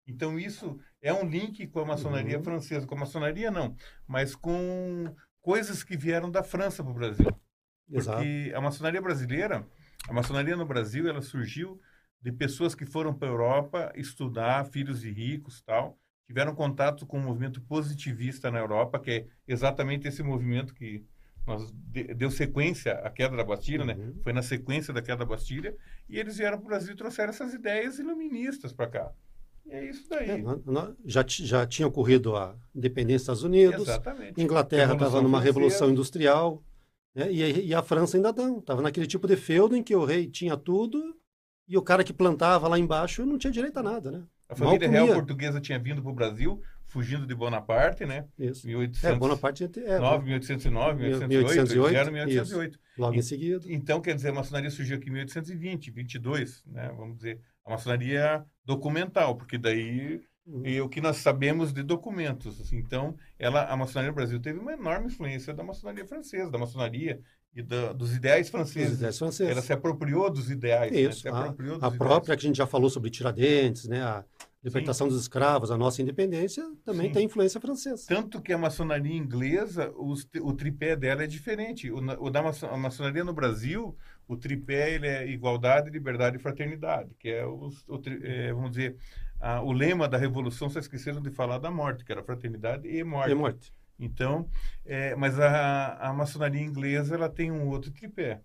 Então, 0.09 0.39
isso 0.39 0.79
é 1.01 1.13
um 1.13 1.29
link 1.29 1.67
com 1.69 1.81
a 1.81 1.85
maçonaria 1.85 2.39
Uhum. 2.39 2.43
francesa. 2.45 2.87
Com 2.87 2.95
a 2.97 3.01
maçonaria, 3.01 3.51
não, 3.51 3.77
mas 4.09 4.35
com 4.35 5.15
coisas 5.41 5.85
que 5.85 5.97
vieram 5.97 6.31
da 6.31 6.43
França 6.43 6.83
para 6.83 6.91
o 6.91 6.95
Brasil. 6.95 7.29
Exato. 7.91 8.17
Porque 8.19 8.53
a 8.55 8.61
maçonaria 8.61 9.01
brasileira, 9.03 9.67
a 10.09 10.13
maçonaria 10.13 10.57
no 10.57 10.67
Brasil, 10.67 11.09
ela 11.09 11.23
surgiu 11.23 11.81
de 12.21 12.31
pessoas 12.33 12.75
que 12.75 12.87
foram 12.87 13.13
para 13.15 13.29
a 13.29 13.31
Europa 13.31 13.93
estudar, 13.97 14.65
filhos 14.67 15.01
de 15.01 15.11
ricos 15.11 15.63
tal, 15.63 15.99
tiveram 16.27 16.55
contato 16.55 17.05
com 17.07 17.19
o 17.19 17.21
movimento 17.21 17.61
positivista 17.63 18.51
na 18.51 18.59
Europa, 18.59 18.99
que 18.99 19.11
é 19.11 19.27
exatamente 19.47 20.07
esse 20.07 20.23
movimento 20.23 20.73
que 20.73 21.05
nós 21.47 21.73
de, 21.73 22.15
deu 22.15 22.31
sequência 22.31 22.93
à 22.95 23.11
queda 23.11 23.37
da 23.37 23.43
Bastilha, 23.45 23.85
né? 23.85 23.95
Uhum. 23.95 24.21
Foi 24.23 24.33
na 24.33 24.43
sequência 24.43 24.95
da 24.95 25.03
queda 25.03 25.19
da 25.19 25.25
Bastilha, 25.25 25.75
e 26.09 26.19
eles 26.19 26.37
vieram 26.37 26.59
para 26.59 26.65
o 26.65 26.69
Brasil 26.69 26.93
e 26.95 26.97
trouxeram 26.97 27.31
essas 27.31 27.53
ideias 27.53 27.99
iluministas 27.99 28.73
para 28.73 28.87
cá. 28.87 29.13
E 29.67 29.73
é 29.73 29.91
isso 29.91 30.09
daí. 30.09 30.31
É, 30.31 30.37
nó- 30.39 30.61
nó- 30.65 30.93
já, 31.05 31.25
já 31.27 31.67
tinha 31.67 31.87
ocorrido 31.89 32.37
a 32.37 32.57
independência 32.75 33.33
dos 33.33 33.41
Estados 33.41 33.43
Unidos, 33.43 33.89
Exatamente. 33.89 34.41
Inglaterra 34.41 34.93
estava 34.95 35.21
numa 35.21 35.41
revolução 35.41 35.91
industrial, 35.91 36.63
né? 37.15 37.31
e, 37.33 37.43
a- 37.43 37.49
e 37.49 37.75
a 37.75 37.83
França 37.83 38.17
ainda 38.17 38.33
não. 38.33 38.59
Estava 38.59 38.83
naquele 38.83 39.07
tipo 39.07 39.27
de 39.27 39.37
feudo 39.37 39.77
em 39.77 39.83
que 39.83 39.95
o 39.95 40.05
rei 40.05 40.27
tinha 40.29 40.57
tudo 40.57 41.01
e 41.69 41.77
o 41.77 41.83
cara 41.83 42.03
que 42.05 42.13
plantava 42.13 42.69
lá 42.69 42.79
embaixo 42.79 43.25
não 43.25 43.39
tinha 43.39 43.53
direito 43.53 43.77
a 43.79 43.83
nada, 43.83 44.11
né? 44.11 44.25
A 44.49 44.55
família 44.55 44.89
real 44.89 45.07
portuguesa 45.15 45.61
tinha 45.61 45.79
vindo 45.79 46.03
para 46.03 46.11
o 46.11 46.15
Brasil, 46.15 46.61
fugindo 46.85 47.27
de 47.27 47.35
Bonaparte, 47.35 48.05
né? 48.05 48.27
Isso. 48.39 48.67
1809, 48.67 49.07
É, 49.15 49.19
Bonaparte 49.19 49.65
é, 49.65 49.67
1809, 49.69 51.03
1808, 51.05 51.29
1808, 51.31 51.91
vieram 51.91 52.11
em 52.11 52.13
1808. 52.13 52.79
logo 52.99 53.15
em 53.15 53.23
seguida. 53.23 53.65
Então, 53.69 54.01
quer 54.03 54.15
dizer, 54.15 54.29
a 54.29 54.35
maçonaria 54.35 54.71
surgiu 54.71 54.99
aqui 54.99 55.09
em 55.09 55.13
1820, 55.13 55.91
22, 55.91 56.63
né? 56.67 56.93
Vamos 56.95 57.17
dizer, 57.17 57.41
a 57.65 57.71
maçonaria 57.71 58.45
documental, 58.63 59.37
porque 59.37 59.57
daí 59.57 60.21
Uhum. 60.47 60.63
é 60.65 60.81
o 60.81 60.89
que 60.89 61.01
nós 61.01 61.19
sabemos 61.19 61.73
de 61.73 61.83
documentos. 61.83 62.61
assim. 62.61 62.77
Então, 62.77 63.17
ela, 63.39 63.65
a 63.65 63.77
maçonaria 63.77 64.11
no 64.11 64.15
Brasil 64.17 64.41
teve 64.41 64.59
uma 64.59 64.73
enorme 64.73 65.07
influência 65.07 65.55
da 65.55 65.63
maçonaria 65.63 66.05
francesa, 66.05 66.51
da 66.51 66.59
maçonaria 66.59 67.21
e 67.55 67.63
da- 67.63 67.93
dos 67.93 68.15
ideais 68.17 68.49
franceses. 68.51 68.99
ideias 68.99 69.19
francesas. 69.19 69.53
Ela 69.53 69.63
se 69.63 69.73
apropriou 69.73 70.31
dos 70.31 70.51
ideais. 70.51 70.91
né? 70.93 71.01
Isso, 71.01 71.21
Se 71.21 71.29
a, 71.29 71.39
apropriou 71.39 71.75
dos 71.75 71.85
a 71.85 71.87
ideais. 71.89 71.99
própria 71.99 72.37
que 72.37 72.45
a 72.45 72.49
gente 72.49 72.57
já 72.57 72.67
falou 72.67 72.91
sobre 72.91 73.09
Tiradentes, 73.11 73.87
né? 73.87 74.03
A 74.03 74.25
libertação 74.65 75.09
dos 75.09 75.21
escravos, 75.21 75.71
a 75.73 75.77
nossa 75.77 76.01
independência, 76.01 76.65
também 76.85 77.09
Sim. 77.09 77.13
tem 77.15 77.27
influência 77.27 77.61
francesa. 77.61 78.05
Tanto 78.09 78.41
que 78.41 78.53
a 78.53 78.59
maçonaria 78.59 79.13
inglesa, 79.17 79.93
os 79.97 80.27
o 80.41 80.53
tripé 80.53 80.95
dela 80.95 81.25
é 81.25 81.27
diferente. 81.27 81.91
O, 81.91 81.97
o 81.99 82.31
da 82.31 82.41
a 82.41 82.77
maçonaria 82.77 83.25
no 83.25 83.33
Brasil, 83.33 83.97
o 84.29 84.37
tripé 84.37 84.95
ele 84.95 85.07
é 85.09 85.29
igualdade, 85.29 85.91
liberdade 85.91 86.37
e 86.37 86.41
fraternidade, 86.41 87.11
que 87.19 87.29
é, 87.29 87.45
os, 87.45 87.85
o, 87.89 88.01
é, 88.23 88.53
vamos 88.53 88.71
dizer, 88.71 88.97
a- 89.43 89.63
o 89.63 89.73
lema 89.73 90.09
da 90.09 90.17
revolução, 90.19 90.71
só 90.71 90.79
esqueceram 90.79 91.21
de 91.23 91.31
falar 91.31 91.59
da 91.59 91.71
morte, 91.71 92.05
que 92.05 92.13
era 92.13 92.23
fraternidade 92.23 92.89
e 92.89 93.05
morte. 93.05 93.33
É 93.33 93.35
morte. 93.35 93.73
Então, 93.99 94.49
é, 94.85 95.15
mas 95.17 95.39
a, 95.39 96.09
a 96.11 96.13
maçonaria 96.13 96.61
inglesa 96.63 97.15
ela 97.15 97.29
tem 97.29 97.53
um 97.53 97.69
outro 97.69 97.91
tripé, 97.93 98.41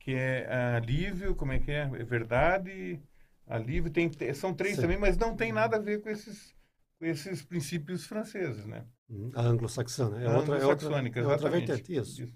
que 0.00 0.12
é 0.14 0.46
alívio, 0.76 1.34
como 1.34 1.52
é 1.52 1.58
que 1.58 1.70
é? 1.70 1.82
É 1.82 2.04
verdade, 2.04 3.00
alívio, 3.46 3.90
tem, 3.92 4.08
te- 4.08 4.34
são 4.34 4.54
três 4.54 4.76
Sim. 4.76 4.82
também, 4.82 4.98
mas 4.98 5.16
não 5.16 5.36
tem 5.36 5.52
nada 5.52 5.76
a 5.76 5.80
ver 5.80 6.00
com 6.00 6.08
esses, 6.08 6.54
com 6.98 7.06
esses 7.06 7.42
princípios 7.42 8.06
franceses, 8.06 8.66
né? 8.66 8.86
Uhum. 9.08 9.30
A 9.34 9.42
anglo-saxã, 9.42 10.10
né? 10.10 10.24
É 10.26 10.30
outra, 10.30 10.56
é 10.58 10.66
outra, 10.66 10.88
é 10.88 11.26
outra 11.26 11.50
vertente, 11.50 11.92
isso. 11.94 12.26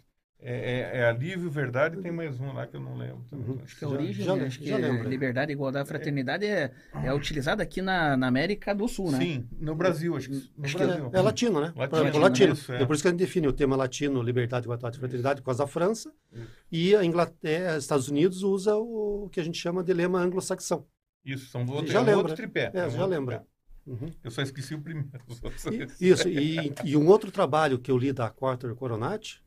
É, 0.44 0.80
é, 0.96 0.98
é 0.98 1.04
alívio, 1.08 1.48
verdade, 1.48 1.96
tem 1.98 2.10
mais 2.10 2.40
um 2.40 2.52
lá 2.52 2.66
que 2.66 2.74
eu 2.74 2.80
não 2.80 2.96
lembro. 2.96 3.22
também. 3.30 3.46
Uhum. 3.48 3.60
Acho 3.62 3.78
que 3.78 3.84
a 3.84 3.88
Já- 3.88 3.94
origem, 3.94 4.24
já- 4.26 4.34
acho 4.34 4.58
que 4.58 4.66
já 4.68 4.76
lembro. 4.76 5.08
liberdade, 5.08 5.52
igualdade, 5.52 5.88
fraternidade 5.88 6.44
é, 6.44 6.72
é 7.04 7.14
utilizada 7.14 7.62
aqui 7.62 7.80
na, 7.80 8.16
na 8.16 8.26
América 8.26 8.74
do 8.74 8.88
Sul, 8.88 9.12
né? 9.12 9.18
Sim, 9.18 9.48
no 9.60 9.76
Brasil, 9.76 10.16
acho 10.16 10.28
que 10.28 10.34
no 10.34 10.64
Acho 10.64 10.76
que 10.76 10.84
Brasil. 10.84 11.10
É, 11.12 11.16
é 11.16 11.20
latino, 11.20 11.60
né? 11.60 11.72
Latino, 11.76 12.02
né? 12.04 12.10
latino. 12.18 12.52
Isso, 12.54 12.72
é. 12.72 12.82
É 12.82 12.84
por 12.86 12.94
isso 12.94 13.02
que 13.02 13.08
a 13.08 13.10
gente 13.12 13.20
define 13.20 13.46
o 13.46 13.52
tema 13.52 13.76
latino, 13.76 14.20
liberdade, 14.20 14.64
igualdade 14.66 14.96
e 14.96 14.98
fraternidade, 14.98 15.40
por 15.42 15.46
causa 15.46 15.62
da 15.62 15.66
França. 15.68 16.12
Isso. 16.32 16.46
E 16.72 16.96
a 16.96 17.04
Inglaterra, 17.04 17.76
Estados 17.78 18.08
Unidos 18.08 18.42
usa 18.42 18.74
o 18.76 19.28
que 19.30 19.38
a 19.38 19.44
gente 19.44 19.58
chama 19.58 19.84
de 19.84 19.92
lema 19.92 20.18
anglo-saxão. 20.20 20.84
Isso, 21.24 21.46
são 21.50 21.64
do 21.64 21.72
outro, 21.72 21.86
Já 21.92 22.00
é 22.00 22.02
um 22.02 22.04
lembra. 22.06 22.18
outro 22.18 22.34
tripé. 22.34 22.68
É, 22.74 22.90
já 22.90 23.06
lembra. 23.06 23.44
Uhum. 23.86 24.10
Eu 24.24 24.30
só 24.32 24.42
esqueci 24.42 24.74
o 24.74 24.80
primeiro. 24.80 25.08
E-. 26.00 26.08
Isso, 26.08 26.28
e, 26.28 26.72
e 26.84 26.96
um 26.96 27.06
outro 27.06 27.30
trabalho 27.30 27.78
que 27.78 27.90
eu 27.92 27.96
li 27.98 28.12
da 28.12 28.28
Quarter 28.28 28.74
Coronati, 28.74 29.36
né? 29.36 29.42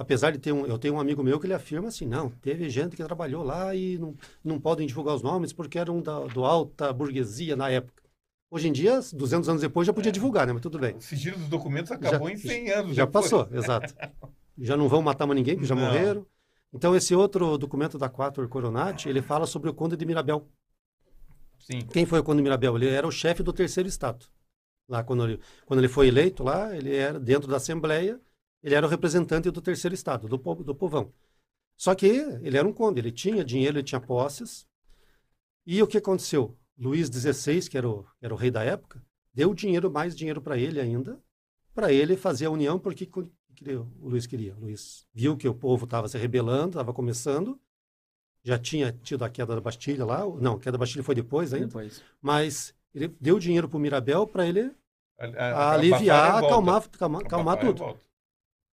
Apesar 0.00 0.30
de 0.32 0.38
ter 0.38 0.50
um, 0.52 0.64
eu 0.66 0.78
tenho 0.78 0.94
um 0.94 1.00
amigo 1.00 1.22
meu 1.22 1.38
que 1.38 1.46
ele 1.46 1.52
afirma 1.54 1.88
assim, 1.88 2.06
não, 2.06 2.30
teve 2.30 2.68
gente 2.70 2.96
que 2.96 3.04
trabalhou 3.04 3.44
lá 3.44 3.74
e 3.74 3.98
não, 3.98 4.16
não 4.42 4.58
podem 4.58 4.86
divulgar 4.86 5.14
os 5.14 5.22
nomes 5.22 5.52
porque 5.52 5.78
eram 5.78 6.00
da, 6.00 6.20
do 6.20 6.44
alta 6.44 6.90
burguesia 6.92 7.54
na 7.54 7.68
época. 7.68 8.02
Hoje 8.50 8.66
em 8.68 8.72
dia, 8.72 8.98
200 9.12 9.48
anos 9.48 9.62
depois, 9.62 9.86
já 9.86 9.92
podia 9.92 10.10
divulgar, 10.10 10.46
né? 10.46 10.52
Mas 10.52 10.62
tudo 10.62 10.78
bem. 10.78 10.96
O 10.96 11.00
sigilo 11.00 11.36
dos 11.38 11.48
documentos 11.48 11.92
acabou 11.92 12.28
Já- 12.28 12.34
em 12.34 12.36
100 12.36 12.70
anos. 12.70 12.96
Já 12.96 13.04
depois. 13.04 13.24
passou, 13.30 13.48
exato. 13.52 13.94
Já 14.58 14.76
não 14.76 14.88
vão 14.88 15.00
matar 15.02 15.26
mais 15.26 15.36
ninguém, 15.38 15.54
porque 15.54 15.66
já 15.68 15.74
Não. 15.74 15.82
morreram. 15.82 16.26
Então, 16.72 16.94
esse 16.94 17.14
outro 17.14 17.56
documento 17.56 17.96
da 17.96 18.08
Quarter 18.08 18.46
Coronati, 18.48 19.08
ele 19.08 19.22
fala 19.22 19.46
sobre 19.46 19.70
o 19.70 19.74
Conde 19.74 19.96
de 19.96 20.04
Mirabel. 20.04 20.46
Sim. 21.58 21.80
Quem 21.92 22.04
foi 22.06 22.20
o 22.20 22.22
Conde 22.24 22.38
de 22.38 22.42
Mirabel? 22.42 22.76
Ele 22.76 22.88
era 22.88 23.06
o 23.06 23.10
chefe 23.12 23.42
do 23.42 23.52
terceiro 23.52 23.88
estado. 23.88 24.26
Lá, 24.88 25.02
quando 25.04 25.24
ele, 25.24 25.40
quando 25.64 25.78
ele 25.80 25.88
foi 25.88 26.08
eleito 26.08 26.42
lá, 26.42 26.76
ele 26.76 26.94
era 26.94 27.18
dentro 27.18 27.48
da 27.48 27.56
Assembleia, 27.56 28.20
ele 28.62 28.74
era 28.74 28.86
o 28.86 28.88
representante 28.90 29.50
do 29.50 29.60
terceiro 29.60 29.94
estado, 29.94 30.28
do, 30.28 30.38
po- 30.38 30.54
do 30.62 30.74
povão. 30.74 31.12
Só 31.76 31.94
que 31.94 32.06
ele 32.06 32.56
era 32.58 32.66
um 32.68 32.72
conde, 32.72 33.00
ele 33.00 33.10
tinha 33.12 33.44
dinheiro, 33.44 33.78
ele 33.78 33.84
tinha 33.84 34.00
posses. 34.00 34.66
E 35.66 35.82
o 35.82 35.86
que 35.86 35.98
aconteceu? 35.98 36.56
Luís 36.78 37.08
XVI, 37.08 37.68
que 37.68 37.76
era 37.78 37.88
o, 37.88 38.06
era 38.20 38.32
o 38.34 38.36
rei 38.36 38.50
da 38.50 38.62
época, 38.62 39.02
deu 39.32 39.54
dinheiro, 39.54 39.90
mais 39.90 40.14
dinheiro 40.16 40.40
para 40.42 40.56
ele 40.58 40.80
ainda, 40.80 41.18
para 41.74 41.92
ele 41.92 42.16
fazer 42.16 42.46
a 42.46 42.50
união, 42.50 42.78
porque 42.78 43.08
o 43.14 44.08
Luís 44.08 44.26
queria. 44.26 44.54
O 44.56 44.60
Luís 44.60 45.06
viu 45.14 45.36
que 45.36 45.48
o 45.48 45.54
povo 45.54 45.84
estava 45.84 46.08
se 46.08 46.16
rebelando, 46.18 46.70
estava 46.70 46.92
começando, 46.92 47.58
já 48.42 48.58
tinha 48.58 48.92
tido 48.92 49.24
a 49.24 49.30
queda 49.30 49.54
da 49.54 49.60
Bastilha 49.60 50.04
lá, 50.04 50.20
não, 50.40 50.54
a 50.54 50.58
queda 50.58 50.72
da 50.72 50.78
Bastilha 50.78 51.04
foi 51.04 51.14
depois 51.14 51.52
ainda, 51.52 51.66
Depois. 51.66 52.02
mas 52.20 52.74
ele 52.94 53.08
deu 53.20 53.38
dinheiro 53.38 53.68
para 53.68 53.76
o 53.76 53.80
Mirabel 53.80 54.26
para 54.26 54.46
ele 54.46 54.70
A- 55.18 55.26
a- 55.26 55.72
aliviar, 55.74 56.42
acalmar, 56.42 56.82
acalmar, 56.82 57.22
acalmar 57.26 57.58
tudo. 57.60 57.72
revolta. 57.82 58.00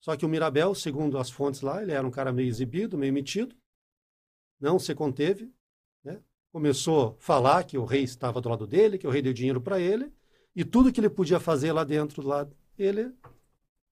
Só 0.00 0.16
que 0.16 0.24
o 0.24 0.28
Mirabel, 0.28 0.74
segundo 0.74 1.18
as 1.18 1.30
fontes 1.30 1.60
lá, 1.62 1.82
ele 1.82 1.92
era 1.92 2.06
um 2.06 2.10
cara 2.10 2.32
meio 2.32 2.48
exibido, 2.48 2.96
meio 2.98 3.12
metido, 3.12 3.56
não 4.60 4.78
se 4.78 4.94
conteve, 4.94 5.52
né? 6.04 6.20
começou 6.52 7.08
a 7.08 7.22
falar 7.22 7.64
que 7.64 7.76
o 7.76 7.84
rei 7.84 8.02
estava 8.02 8.40
do 8.40 8.48
lado 8.48 8.66
dele, 8.66 8.98
que 8.98 9.06
o 9.06 9.10
rei 9.10 9.20
deu 9.20 9.32
dinheiro 9.32 9.60
para 9.60 9.80
ele, 9.80 10.12
e 10.54 10.64
tudo 10.64 10.92
que 10.92 11.00
ele 11.00 11.10
podia 11.10 11.38
fazer 11.38 11.72
lá 11.72 11.84
dentro, 11.84 12.26
lá, 12.26 12.46
ele 12.78 13.12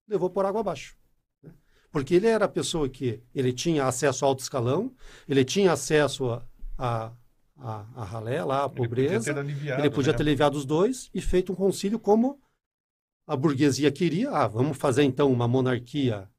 levou 0.07 0.29
por 0.29 0.45
água 0.45 0.61
abaixo. 0.61 0.97
né? 1.43 1.51
Porque 1.91 2.15
ele 2.15 2.27
era 2.27 2.45
a 2.45 2.49
pessoa 2.49 2.89
que 2.89 3.21
ele 3.33 3.53
tinha 3.53 3.85
acesso 3.85 4.25
ao 4.25 4.29
alto 4.29 4.41
escalão, 4.41 4.95
ele 5.27 5.45
tinha 5.45 5.71
acesso 5.71 6.29
a, 6.31 6.47
a, 6.77 7.11
a, 7.57 7.85
a 7.95 8.03
ralé 8.03 8.43
lá, 8.43 8.63
a 8.63 8.65
Ele 8.65 8.73
podia 8.73 8.87
pobreza, 8.87 9.33
ter 9.33 9.39
aliviado, 9.39 9.81
ele 9.81 9.89
podia 9.89 10.11
né? 10.11 10.17
ter 10.17 10.23
aliviado 10.23 10.57
os 10.57 10.65
dois 10.65 11.09
e 11.13 11.21
feito 11.21 11.51
um 11.51 11.55
concílio 11.55 11.99
como 11.99 12.39
a 13.27 13.35
burguesia 13.35 13.91
queria. 13.91 14.29
Ah, 14.31 14.47
vamos 14.47 14.77
fazer 14.77 15.03
então 15.03 15.31
uma 15.31 15.47
monarquia, 15.47 16.29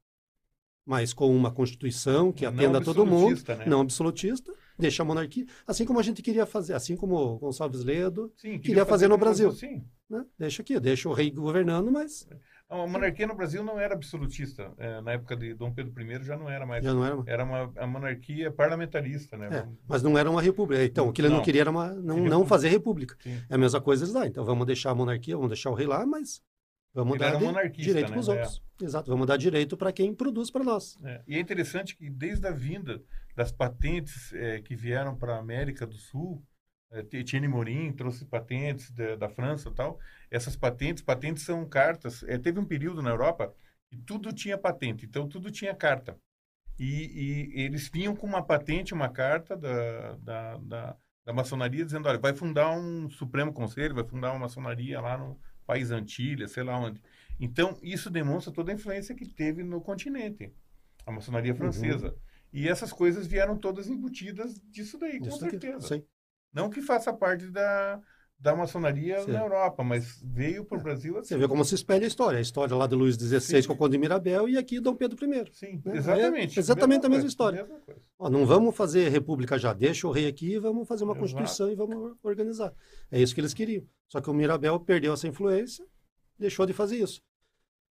mas 0.85 1.13
com 1.13 1.35
uma 1.35 1.51
constituição 1.51 2.31
que 2.31 2.45
Não 2.45 2.53
atenda 2.53 2.77
a 2.77 2.81
todo 2.81 3.05
mundo, 3.05 3.41
né? 3.49 3.65
não 3.65 3.81
absolutista, 3.81 4.53
deixa 4.79 5.03
a 5.03 5.05
monarquia, 5.05 5.45
assim 5.65 5.85
como 5.85 5.99
a 5.99 6.03
gente 6.03 6.21
queria 6.21 6.45
fazer, 6.45 6.73
assim 6.73 6.95
como 6.95 7.15
o 7.15 7.37
Gonçalves 7.39 7.83
Ledo, 7.83 8.31
Sim, 8.37 8.59
queria 8.59 8.85
fazer 8.85 9.07
no 9.07 9.17
Brasil. 9.17 9.51
Sim. 9.51 9.83
né? 10.09 10.23
deixa 10.39 10.61
aqui, 10.61 10.79
deixa 10.79 11.09
o 11.09 11.13
rei 11.13 11.29
governando, 11.31 11.91
mas 11.91 12.25
A 12.69 12.85
monarquia 12.87 13.25
no 13.27 13.35
Brasil 13.35 13.63
não 13.63 13.79
era 13.79 13.93
absolutista. 13.95 14.73
É, 14.77 15.01
na 15.01 15.13
época 15.13 15.35
de 15.35 15.53
Dom 15.53 15.73
Pedro 15.73 15.93
I 16.01 16.23
já 16.23 16.37
não 16.37 16.49
era 16.49 16.65
mais. 16.65 16.83
já 16.83 16.93
não 16.93 17.05
era. 17.05 17.23
Era 17.25 17.43
uma 17.43 17.71
a 17.77 17.87
monarquia 17.87 18.51
parlamentarista, 18.51 19.37
né? 19.37 19.47
É, 19.51 19.67
mas 19.87 20.03
não 20.03 20.17
era 20.17 20.29
uma 20.29 20.41
república. 20.41 20.83
Então, 20.83 21.07
o 21.09 21.13
que 21.13 21.21
ele 21.21 21.29
não, 21.29 21.37
Não. 21.37 21.43
queria 21.43 21.61
era 21.61 21.69
uma, 21.71 21.93
não, 21.93 22.15
Queria 22.15 22.29
não 22.29 22.45
fazer 22.45 22.67
república. 22.69 23.15
Sim. 23.21 23.41
É 23.49 23.55
a 23.55 23.57
mesma 23.57 23.79
coisa 23.81 24.03
eles 24.03 24.13
lá. 24.13 24.27
Então, 24.27 24.43
vamos 24.45 24.65
deixar 24.67 24.91
a 24.91 24.95
monarquia, 24.95 25.35
vamos 25.35 25.49
deixar 25.49 25.69
o 25.69 25.73
rei 25.73 25.87
lá, 25.87 26.05
mas 26.05 26.41
vamos 27.03 27.15
Ele 27.15 27.23
dar 27.23 27.69
direito 27.69 28.07
né? 28.07 28.11
para 28.11 28.19
os 28.19 28.27
É. 28.27 28.31
outros. 28.31 28.63
Exato, 28.81 29.09
vamos 29.11 29.27
dar 29.27 29.37
direito 29.37 29.77
para 29.77 29.91
quem 29.91 30.13
produz 30.13 30.49
para 30.49 30.63
nós. 30.63 30.97
É, 31.03 31.21
E 31.27 31.35
é 31.35 31.39
interessante 31.39 31.95
que 31.95 32.09
desde 32.09 32.47
a 32.47 32.51
vinda 32.51 33.01
das 33.35 33.51
patentes 33.51 34.33
eh, 34.33 34.61
que 34.61 34.75
vieram 34.75 35.15
para 35.15 35.35
a 35.35 35.39
América 35.39 35.85
do 35.85 35.95
Sul, 35.95 36.43
eh, 36.91 37.05
Etienne 37.13 37.47
Morin 37.47 37.91
trouxe 37.93 38.25
patentes 38.25 38.91
da, 38.91 39.15
da 39.15 39.29
França 39.29 39.69
e 39.69 39.73
tal. 39.73 39.99
Essas 40.31 40.55
patentes, 40.55 41.03
patentes 41.03 41.43
são 41.43 41.65
cartas. 41.67 42.23
Eh, 42.23 42.37
teve 42.37 42.59
um 42.59 42.65
período 42.65 43.01
na 43.01 43.11
Europa 43.11 43.53
que 43.89 43.97
tudo 43.97 44.33
tinha 44.33 44.57
patente, 44.57 45.05
então 45.05 45.27
tudo 45.27 45.49
tinha 45.51 45.73
carta. 45.75 46.17
E, 46.79 47.53
e 47.55 47.61
eles 47.63 47.89
vinham 47.89 48.15
com 48.15 48.27
uma 48.27 48.43
patente, 48.43 48.93
uma 48.93 49.09
carta 49.09 49.55
da, 49.57 50.15
da, 50.17 50.57
da, 50.57 50.95
da 51.25 51.33
maçonaria 51.33 51.83
dizendo, 51.85 52.07
olha, 52.07 52.19
vai 52.19 52.33
fundar 52.33 52.71
um 52.77 53.09
Supremo 53.09 53.51
Conselho, 53.53 53.95
vai 53.95 54.03
fundar 54.03 54.31
uma 54.31 54.39
maçonaria 54.39 54.99
lá 55.01 55.17
no 55.17 55.39
País 55.67 55.91
Antilha, 55.91 56.47
sei 56.47 56.63
lá 56.63 56.79
onde. 56.79 57.01
Então, 57.39 57.77
isso 57.83 58.09
demonstra 58.09 58.53
toda 58.53 58.71
a 58.71 58.75
influência 58.75 59.15
que 59.15 59.27
teve 59.27 59.63
no 59.63 59.81
continente, 59.81 60.51
a 61.05 61.11
maçonaria 61.11 61.53
Uhum. 61.53 61.57
francesa. 61.57 62.15
E 62.53 62.67
essas 62.67 62.93
coisas 62.93 63.27
vieram 63.27 63.57
todas 63.57 63.89
embutidas 63.89 64.59
disso 64.71 64.97
daí, 64.97 65.19
com 65.19 65.27
Isso 65.27 65.39
certeza. 65.39 65.87
sim. 65.87 66.03
Não 66.53 66.69
que 66.69 66.81
faça 66.81 67.13
parte 67.13 67.51
da, 67.51 68.01
da 68.39 68.55
maçonaria 68.55 69.19
Sim. 69.21 69.31
na 69.31 69.41
Europa, 69.41 69.83
mas 69.83 70.21
veio 70.23 70.63
para 70.63 70.77
o 70.77 70.81
Brasil 70.81 71.17
assim. 71.17 71.29
Você 71.29 71.37
vê 71.37 71.47
como 71.47 71.65
se 71.65 71.73
espelha 71.73 72.05
a 72.05 72.07
história. 72.07 72.37
A 72.37 72.41
história 72.41 72.75
lá 72.75 72.85
de 72.85 72.95
Luís 72.95 73.15
XVI 73.15 73.41
Sim. 73.63 73.67
com 73.67 73.73
o 73.73 73.77
Conde 73.77 73.93
de 73.93 73.97
Mirabel 73.97 74.47
e 74.47 74.57
aqui 74.57 74.79
Dom 74.79 74.95
Pedro 74.95 75.17
I. 75.25 75.45
Sim, 75.51 75.81
né? 75.83 75.97
exatamente. 75.97 76.57
É 76.57 76.59
exatamente 76.59 77.05
a 77.05 77.09
mesma 77.09 77.23
coisa, 77.23 77.27
história. 77.27 77.63
mesma. 77.63 77.81
Ó, 78.19 78.29
não 78.29 78.45
vamos 78.45 78.75
fazer 78.75 79.09
república 79.09 79.57
já, 79.57 79.73
deixa 79.73 80.07
o 80.07 80.11
rei 80.11 80.27
aqui 80.27 80.57
vamos 80.59 80.87
fazer 80.87 81.03
uma 81.03 81.13
Exato. 81.13 81.21
constituição 81.21 81.71
e 81.71 81.75
vamos 81.75 82.15
organizar. 82.21 82.73
É 83.11 83.19
isso 83.19 83.33
que 83.33 83.41
eles 83.41 83.53
queriam. 83.53 83.83
Só 84.07 84.21
que 84.21 84.29
o 84.29 84.33
Mirabel 84.33 84.79
perdeu 84.79 85.13
essa 85.13 85.27
influência, 85.27 85.85
deixou 86.37 86.65
de 86.65 86.73
fazer 86.73 86.97
isso. 86.97 87.21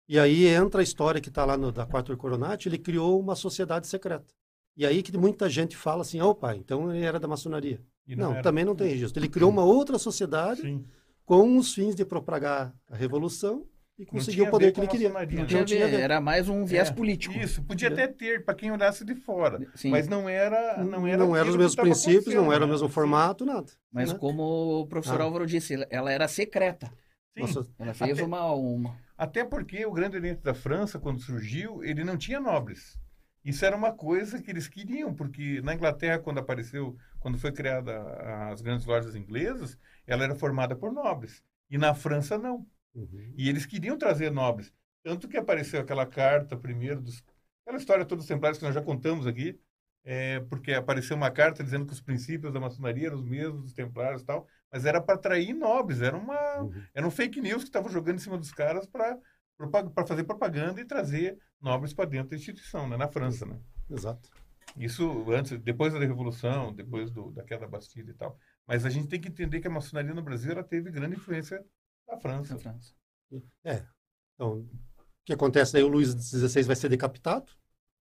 E 0.09 0.19
aí 0.19 0.47
entra 0.47 0.81
a 0.81 0.85
história 0.85 1.21
que 1.21 1.29
está 1.29 1.45
lá 1.45 1.57
no, 1.57 1.73
da 1.73 1.85
Quatro 1.85 2.17
Coronati, 2.17 2.69
ele 2.69 2.79
criou 2.79 3.19
uma 3.19 3.35
sociedade 3.35 3.89
secreta. 3.89 4.33
E 4.77 4.85
aí 4.85 5.03
que 5.03 5.17
muita 5.17 5.49
gente 5.49 5.77
fala 5.77 6.03
assim, 6.03 6.21
opa, 6.21 6.55
então 6.55 6.95
ele 6.95 7.05
era 7.05 7.19
da 7.19 7.27
maçonaria. 7.29 7.81
E 8.07 8.15
Não, 8.15 8.33
era- 8.33 8.43
também 8.43 8.65
não 8.65 8.75
tem 8.77 8.89
registro. 8.89 9.19
Ele 9.21 9.29
criou 9.29 9.51
uma 9.51 9.65
outra 9.65 9.99
sociedade 9.99 10.61
Sim. 10.61 10.85
com 11.25 11.57
os 11.57 11.75
fins 11.75 11.95
de 11.95 12.05
propagar 12.05 12.73
a 12.91 12.95
revolução 12.97 13.67
e 13.99 14.03
Não 14.03 14.09
conseguir 14.11 14.37
tinha 14.37 14.49
o 14.49 14.51
poder 14.51 14.73
que 14.73 14.79
ele 14.81 14.87
queria. 14.87 15.09
Não 15.09 15.47
tinha 15.47 15.65
tinha 15.65 15.85
a 15.85 15.89
ver, 15.89 15.97
ver. 15.97 16.03
era 16.03 16.21
mais 16.21 16.49
um 16.51 16.65
viés 16.67 16.91
É, 16.91 16.93
político. 16.93 17.35
Isso, 17.35 17.63
podia 17.63 17.89
até 17.89 18.07
ter 18.07 18.45
para 18.45 18.55
quem 18.55 18.71
olhasse 18.71 19.03
de 19.05 19.15
fora, 19.15 19.67
Sim. 19.75 19.91
mas 19.91 20.07
não 20.07 20.29
era, 20.29 20.85
não 20.85 21.07
era. 21.07 21.17
Não 21.17 21.35
eram 21.35 21.49
os 21.49 21.57
mesmos 21.57 21.75
princípios, 21.75 22.35
não 22.35 22.53
era 22.53 22.65
o 22.65 22.67
né? 22.67 22.73
mesmo 22.75 22.87
Sim, 22.89 22.93
formato, 22.95 23.47
nada. 23.47 23.73
Mas 23.91 24.13
né? 24.13 24.19
como 24.19 24.43
o 24.83 24.87
professor 24.87 25.21
Ah. 25.21 25.25
Álvaro 25.25 25.47
disse, 25.47 25.75
ela 25.89 26.13
era 26.13 26.29
secreta. 26.29 26.87
Sim. 27.35 27.41
Nossa, 27.41 27.67
Ela 27.79 27.95
fez 27.95 28.13
Até- 28.13 28.23
uma, 28.23 28.53
uma. 28.53 28.97
Até 29.17 29.43
porque 29.45 29.85
o 29.87 29.93
Grande 29.93 30.17
Oriente 30.19 30.43
da 30.43 30.53
França, 30.55 30.99
quando 30.99 31.21
surgiu, 31.21 31.83
ele 31.83 32.05
não 32.05 32.19
tinha 32.19 32.39
nobres. 32.39 32.99
Isso 33.49 33.65
era 33.65 33.77
uma 33.77 33.93
coisa 33.93 34.43
que 34.43 34.51
eles 34.51 34.69
queriam, 34.69 35.15
porque 35.15 35.61
na 35.63 35.75
Inglaterra, 35.75 36.19
quando 36.19 36.39
apareceu, 36.39 36.97
quando 37.21 37.39
foi 37.39 37.53
criada 37.53 38.03
as 38.51 38.61
grandes 38.61 38.87
lojas 38.87 39.15
inglesas, 39.15 39.79
ela 40.07 40.25
era 40.25 40.35
formada 40.35 40.75
por 40.77 40.93
nobres. 40.93 41.43
E 41.71 41.79
na 41.79 41.95
França, 41.95 42.37
não. 42.39 42.67
uhum. 42.95 43.35
E 43.37 43.49
eles 43.49 43.67
queriam 43.67 43.97
trazer 43.99 44.31
nobres. 44.31 44.73
Tanto 45.03 45.29
que 45.29 45.37
apareceu 45.37 45.81
aquela 45.81 46.07
carta 46.07 46.57
primeiro 46.57 47.01
dos. 47.01 47.23
Aquela 47.63 47.79
história 47.79 48.05
toda 48.05 48.19
dos 48.21 48.27
templários 48.29 48.59
que 48.59 48.65
nós 48.65 48.75
já 48.75 48.83
contamos 48.83 49.27
aqui, 49.27 49.59
é, 50.05 50.41
porque 50.41 50.73
apareceu 50.73 51.17
uma 51.17 51.31
carta 51.31 51.65
dizendo 51.65 51.87
que 51.87 51.93
os 51.93 52.01
princípios 52.01 52.53
da 52.53 52.61
maçonaria 52.61 53.09
eram 53.09 53.19
os 53.19 53.25
mesmos 53.25 53.63
dos 53.63 53.73
templários 53.73 54.23
e 54.23 54.25
tal, 54.27 54.47
mas 54.73 54.85
era 54.85 55.01
para 55.01 55.17
atrair 55.17 55.53
nobres, 55.55 56.01
era, 56.01 56.17
uma, 56.17 56.61
Uhum. 56.61 56.83
era 56.95 57.07
um 57.07 57.11
fake 57.11 57.41
news 57.41 57.63
que 57.65 57.69
estavam 57.69 57.91
jogando 57.91 58.17
em 58.17 58.21
cima 58.21 58.39
dos 58.39 58.53
caras 58.53 58.87
para 58.87 59.19
fazer 60.07 60.25
propaganda 60.25 60.81
e 60.81 60.85
trazer 60.85 61.39
nobres 61.61 61.93
para 61.93 62.05
dentro 62.09 62.31
da 62.31 62.37
instituição, 62.37 62.89
né, 62.89 62.97
na 62.97 63.09
França. 63.09 63.47
Né? 63.47 63.59
Exato. 63.91 64.31
Isso 64.77 65.25
antes, 65.33 65.59
depois 65.61 65.93
da 65.93 66.01
Revolução, 66.01 66.73
depois 66.75 67.11
do, 67.11 67.31
da 67.31 67.43
queda 67.43 67.63
da 67.63 67.69
Bastilha 67.69 68.11
e 68.11 68.15
tal. 68.15 68.39
Mas 68.67 68.85
a 68.85 68.91
gente 68.91 69.09
tem 69.09 69.21
que 69.21 69.29
entender 69.29 69.61
que 69.61 69.69
a 69.69 69.71
maçonaria 69.71 70.13
no 70.13 70.23
Brasil 70.23 70.53
ela 70.53 70.63
teve 70.63 70.91
grande 70.91 71.17
influência 71.17 71.65
da 72.07 72.17
França. 72.19 72.55
na 72.55 72.61
França. 72.61 72.93
É. 73.65 73.83
Então, 74.35 74.59
o 74.59 74.69
que 75.25 75.33
acontece 75.33 75.77
aí? 75.77 75.83
O 75.83 75.89
Luís 75.89 76.11
XVI 76.11 76.63
vai 76.65 76.77
ser 76.77 76.89
decapitado 76.89 77.51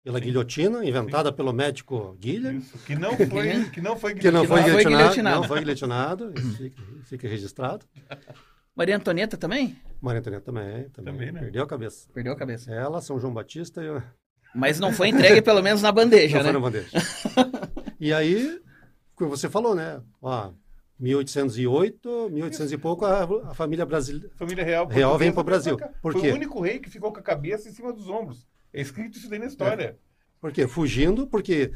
pela 0.04 0.20
Sim. 0.20 0.26
guilhotina, 0.26 0.86
inventada 0.86 1.32
pelo 1.32 1.54
médico 1.54 2.14
Guilherme, 2.20 2.60
Isso, 2.60 2.78
que 2.80 2.96
não 2.96 3.16
foi, 3.18 3.70
que 3.72 3.82
não 3.82 3.98
foi 3.98 4.14
que 4.16 4.30
não 4.30 4.42
Que 4.42 4.48
foi 4.48 4.60
não 4.60 4.68
foi 4.68 4.84
guilhotinado. 4.84 4.86
guilhotinado. 4.86 5.42
Não 5.42 5.48
foi 5.48 5.60
guilhotinado. 5.60 6.34
Fica, 6.58 6.84
fica 7.04 7.28
registrado. 7.28 7.86
Maria 8.76 8.98
Antonieta 8.98 9.38
também? 9.38 9.76
Maria 10.02 10.20
Antonieta 10.20 10.46
também, 10.46 10.90
também, 10.90 11.14
Também, 11.14 11.32
né? 11.32 11.40
perdeu 11.40 11.64
a 11.64 11.68
cabeça. 11.68 12.08
Perdeu 12.14 12.34
a 12.34 12.36
cabeça. 12.36 12.72
Ela, 12.72 13.02
São 13.02 13.20
João 13.20 13.34
Batista 13.34 13.82
e 13.82 13.88
eu... 13.88 14.02
Mas 14.54 14.80
não 14.80 14.92
foi 14.94 15.10
entregue, 15.10 15.42
pelo 15.42 15.62
menos, 15.62 15.82
na 15.82 15.92
bandeja, 15.92 16.38
não 16.38 16.44
né? 16.44 16.52
foi 16.52 16.54
na 16.54 16.60
bandeja. 16.60 16.90
e 18.00 18.14
aí, 18.14 18.62
como 19.16 19.30
você 19.30 19.50
falou, 19.50 19.76
né? 19.76 20.02
Ó, 20.22 20.52
1808, 21.00 22.30
1800 22.32 22.72
e 22.72 22.78
pouco, 22.78 23.06
a, 23.06 23.24
a 23.50 23.54
família 23.54 23.86
brasileira. 23.86 24.30
Família 24.36 24.64
real. 24.64 24.88
Real 24.88 25.18
vem 25.18 25.32
portuguesa 25.32 25.34
pro 25.34 25.44
Brasil. 25.44 25.78
pra. 25.78 25.88
Por 26.02 26.14
foi 26.14 26.22
quê? 26.22 26.32
o 26.32 26.36
único 26.36 26.62
rei 26.62 26.80
que 26.80 26.90
ficou 26.90 27.12
com 27.12 27.20
a 27.20 27.24
cabeça 27.24 27.68
em 27.68 27.74
cima 27.74 27.92
dos 27.92 28.08
ombros. 28.08 28.48
É 28.74 28.82
escrito 28.82 29.18
isso 29.18 29.30
daí 29.30 29.40
na 29.40 29.46
história. 29.46 29.98
Por 30.40 30.52
quê? 30.52 30.68
Fugindo, 30.68 31.28
porque 31.28 31.72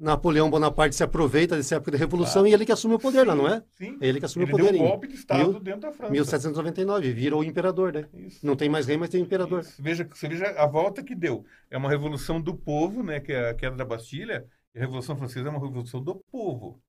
Napoleão 0.00 0.48
Bonaparte 0.48 0.96
se 0.96 1.02
aproveita 1.04 1.54
dessa 1.56 1.74
época 1.76 1.90
da 1.90 1.98
Revolução 1.98 2.44
Ah. 2.44 2.48
e 2.48 2.54
ele 2.54 2.64
que 2.64 2.72
assume 2.72 2.94
o 2.94 2.98
poder 2.98 3.26
lá, 3.26 3.34
Sim, 3.34 3.38
não 3.42 3.48
é? 3.48 3.62
Sim. 3.72 3.98
Ele 4.00 4.18
que 4.18 4.24
assume 4.24 4.46
Ele 4.46 4.52
o 4.52 4.56
poder 4.56 4.72
deu 4.72 4.82
um 4.82 4.88
golpe 4.88 5.06
de 5.06 5.14
Estado 5.14 5.50
mil- 5.52 5.60
dentro 5.60 5.80
da 5.82 5.92
França. 5.92 6.10
1799, 6.12 7.12
virou 7.12 7.40
o 7.40 7.44
imperador, 7.44 7.92
né? 7.92 8.08
Isso. 8.14 8.44
Não 8.44 8.56
tem 8.56 8.68
mais 8.70 8.86
rei, 8.86 8.96
mas 8.96 9.10
tem 9.10 9.20
imperador. 9.20 9.60
Isso. 9.60 9.80
Veja, 9.82 10.08
você 10.10 10.26
veja 10.26 10.46
a 10.56 10.66
volta 10.66 11.02
que 11.02 11.14
deu. 11.14 11.44
É 11.70 11.76
uma 11.76 11.90
revolução 11.90 12.40
do 12.40 12.54
povo, 12.56 13.02
né? 13.02 13.20
Que 13.20 13.32
é 13.32 13.50
a 13.50 13.54
queda 13.54 13.76
da 13.76 13.84
Bastilha. 13.84 14.46
A 14.74 14.78
Revolução 14.78 15.16
Francesa 15.16 15.48
é 15.48 15.50
uma 15.50 15.60
revolução 15.60 16.02
do 16.02 16.14
povo. 16.32 16.80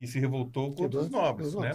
E 0.00 0.06
se 0.08 0.18
revoltou 0.18 0.74
contra 0.74 1.00
os 1.00 1.08
nobres, 1.10 1.54
né? 1.54 1.72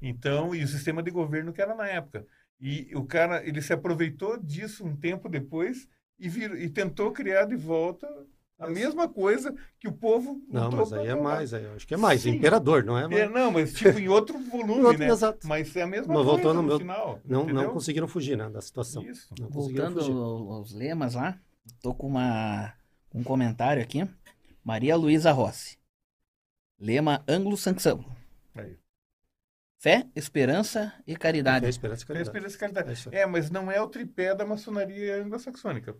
Então, 0.00 0.54
e 0.54 0.62
o 0.62 0.68
sistema 0.68 1.02
de 1.02 1.10
governo 1.10 1.52
que 1.52 1.60
era 1.62 1.74
na 1.74 1.88
época. 1.88 2.26
E 2.60 2.90
o 2.94 3.04
cara, 3.04 3.44
ele 3.44 3.60
se 3.60 3.72
aproveitou 3.72 4.36
disso 4.38 4.84
um 4.84 4.94
tempo 4.94 5.28
depois 5.28 5.88
e, 6.18 6.28
vir, 6.28 6.52
e 6.54 6.68
tentou 6.68 7.10
criar 7.10 7.44
de 7.46 7.56
volta 7.56 8.06
a 8.64 8.70
mesma 8.70 9.08
coisa 9.08 9.54
que 9.78 9.88
o 9.88 9.92
povo 9.92 10.40
Não, 10.48 10.70
mas 10.70 10.92
aí 10.92 11.08
é 11.08 11.14
mais, 11.14 11.52
aí 11.52 11.66
acho 11.74 11.86
que 11.86 11.94
é 11.94 11.96
mais. 11.96 12.22
Sim. 12.22 12.30
Imperador, 12.36 12.84
não 12.84 12.96
é? 12.98 13.04
É, 13.20 13.28
não, 13.28 13.50
mas 13.50 13.72
tipo 13.74 13.98
em 13.98 14.08
outro 14.08 14.38
volume, 14.38 14.82
Outro, 14.86 14.98
né? 14.98 15.08
exato. 15.08 15.46
Mas 15.46 15.74
é 15.76 15.82
a 15.82 15.86
mesma 15.86 16.08
Mas 16.14 16.16
coisa 16.24 16.30
voltou 16.30 16.54
no 16.54 16.62
meu- 16.62 16.78
final. 16.78 17.20
Não, 17.24 17.44
não 17.46 17.70
conseguiram 17.72 18.06
fugir, 18.08 18.36
né? 18.36 18.48
Da 18.48 18.60
situação. 18.60 19.02
Isso. 19.02 19.34
Não 19.38 19.48
Voltando 19.48 20.00
fugir. 20.00 20.12
aos 20.12 20.72
lemas 20.72 21.14
lá, 21.14 21.38
tô 21.80 21.94
com 21.94 22.06
uma, 22.06 22.72
um 23.14 23.22
comentário 23.22 23.82
aqui. 23.82 24.08
Maria 24.64 24.94
Luísa 24.96 25.32
Rossi. 25.32 25.76
Lema 26.78 27.22
anglo-saxão. 27.28 28.04
Aí. 28.54 28.76
Fé, 29.78 30.06
esperança 30.14 30.92
e 31.06 31.16
caridade. 31.16 31.66
esperança 31.66 32.02
e 32.02 32.04
É, 32.04 32.06
caridade. 32.06 32.28
esperança 32.28 32.56
e 32.56 32.58
caridade. 32.58 33.08
É. 33.10 33.20
É, 33.22 33.26
mas 33.26 33.50
não 33.50 33.70
é 33.70 33.80
o 33.82 33.88
tripé 33.88 34.34
da 34.34 34.46
maçonaria 34.46 35.20
anglo-saxônica. 35.22 35.96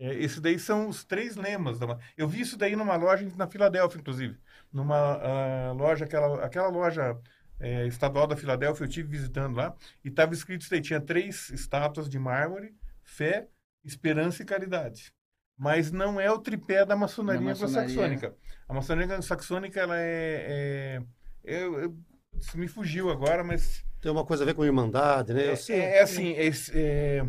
É, 0.00 0.14
esse 0.14 0.40
daí 0.40 0.58
são 0.58 0.88
os 0.88 1.04
três 1.04 1.36
lemas. 1.36 1.78
Da, 1.78 1.98
eu 2.16 2.26
vi 2.26 2.40
isso 2.40 2.56
daí 2.56 2.74
numa 2.74 2.96
loja 2.96 3.30
na 3.36 3.46
Filadélfia, 3.46 4.00
inclusive. 4.00 4.38
Numa 4.72 4.96
ah, 4.96 5.72
loja, 5.72 6.06
aquela, 6.06 6.42
aquela 6.42 6.68
loja 6.68 7.18
é, 7.60 7.86
estadual 7.86 8.26
da 8.26 8.34
Filadélfia, 8.36 8.84
eu 8.84 8.88
tive 8.88 9.08
visitando 9.08 9.56
lá, 9.56 9.74
e 10.02 10.08
estava 10.08 10.32
escrito 10.32 10.62
isso 10.62 10.70
daí. 10.70 10.80
Tinha 10.80 11.00
três 11.00 11.50
estátuas 11.50 12.08
de 12.08 12.18
mármore, 12.18 12.74
fé, 13.02 13.46
esperança 13.84 14.42
e 14.42 14.46
caridade. 14.46 15.12
Mas 15.58 15.92
não 15.92 16.18
é 16.18 16.32
o 16.32 16.38
tripé 16.38 16.86
da 16.86 16.96
maçonaria, 16.96 17.42
maçonaria. 17.42 17.80
anglo-saxônica. 17.80 18.34
A 18.66 18.72
maçonaria 18.72 19.14
anglo-saxônica, 19.14 19.78
ela 19.78 19.98
é... 19.98 21.02
é, 21.44 21.62
eu- 21.62 21.78
eu- 21.78 21.96
isso 22.38 22.56
me 22.56 22.68
fugiu 22.68 23.10
agora, 23.10 23.44
mas 23.44 23.84
Tem 24.00 24.10
uma 24.10 24.24
coisa 24.24 24.44
a 24.44 24.46
ver 24.46 24.54
com 24.54 24.64
irmandade, 24.64 25.34
né? 25.34 25.48
É, 25.48 25.56
sei. 25.56 25.78
é 25.78 26.00
assim, 26.00 26.32
é, 26.32 26.48
é, 26.72 27.26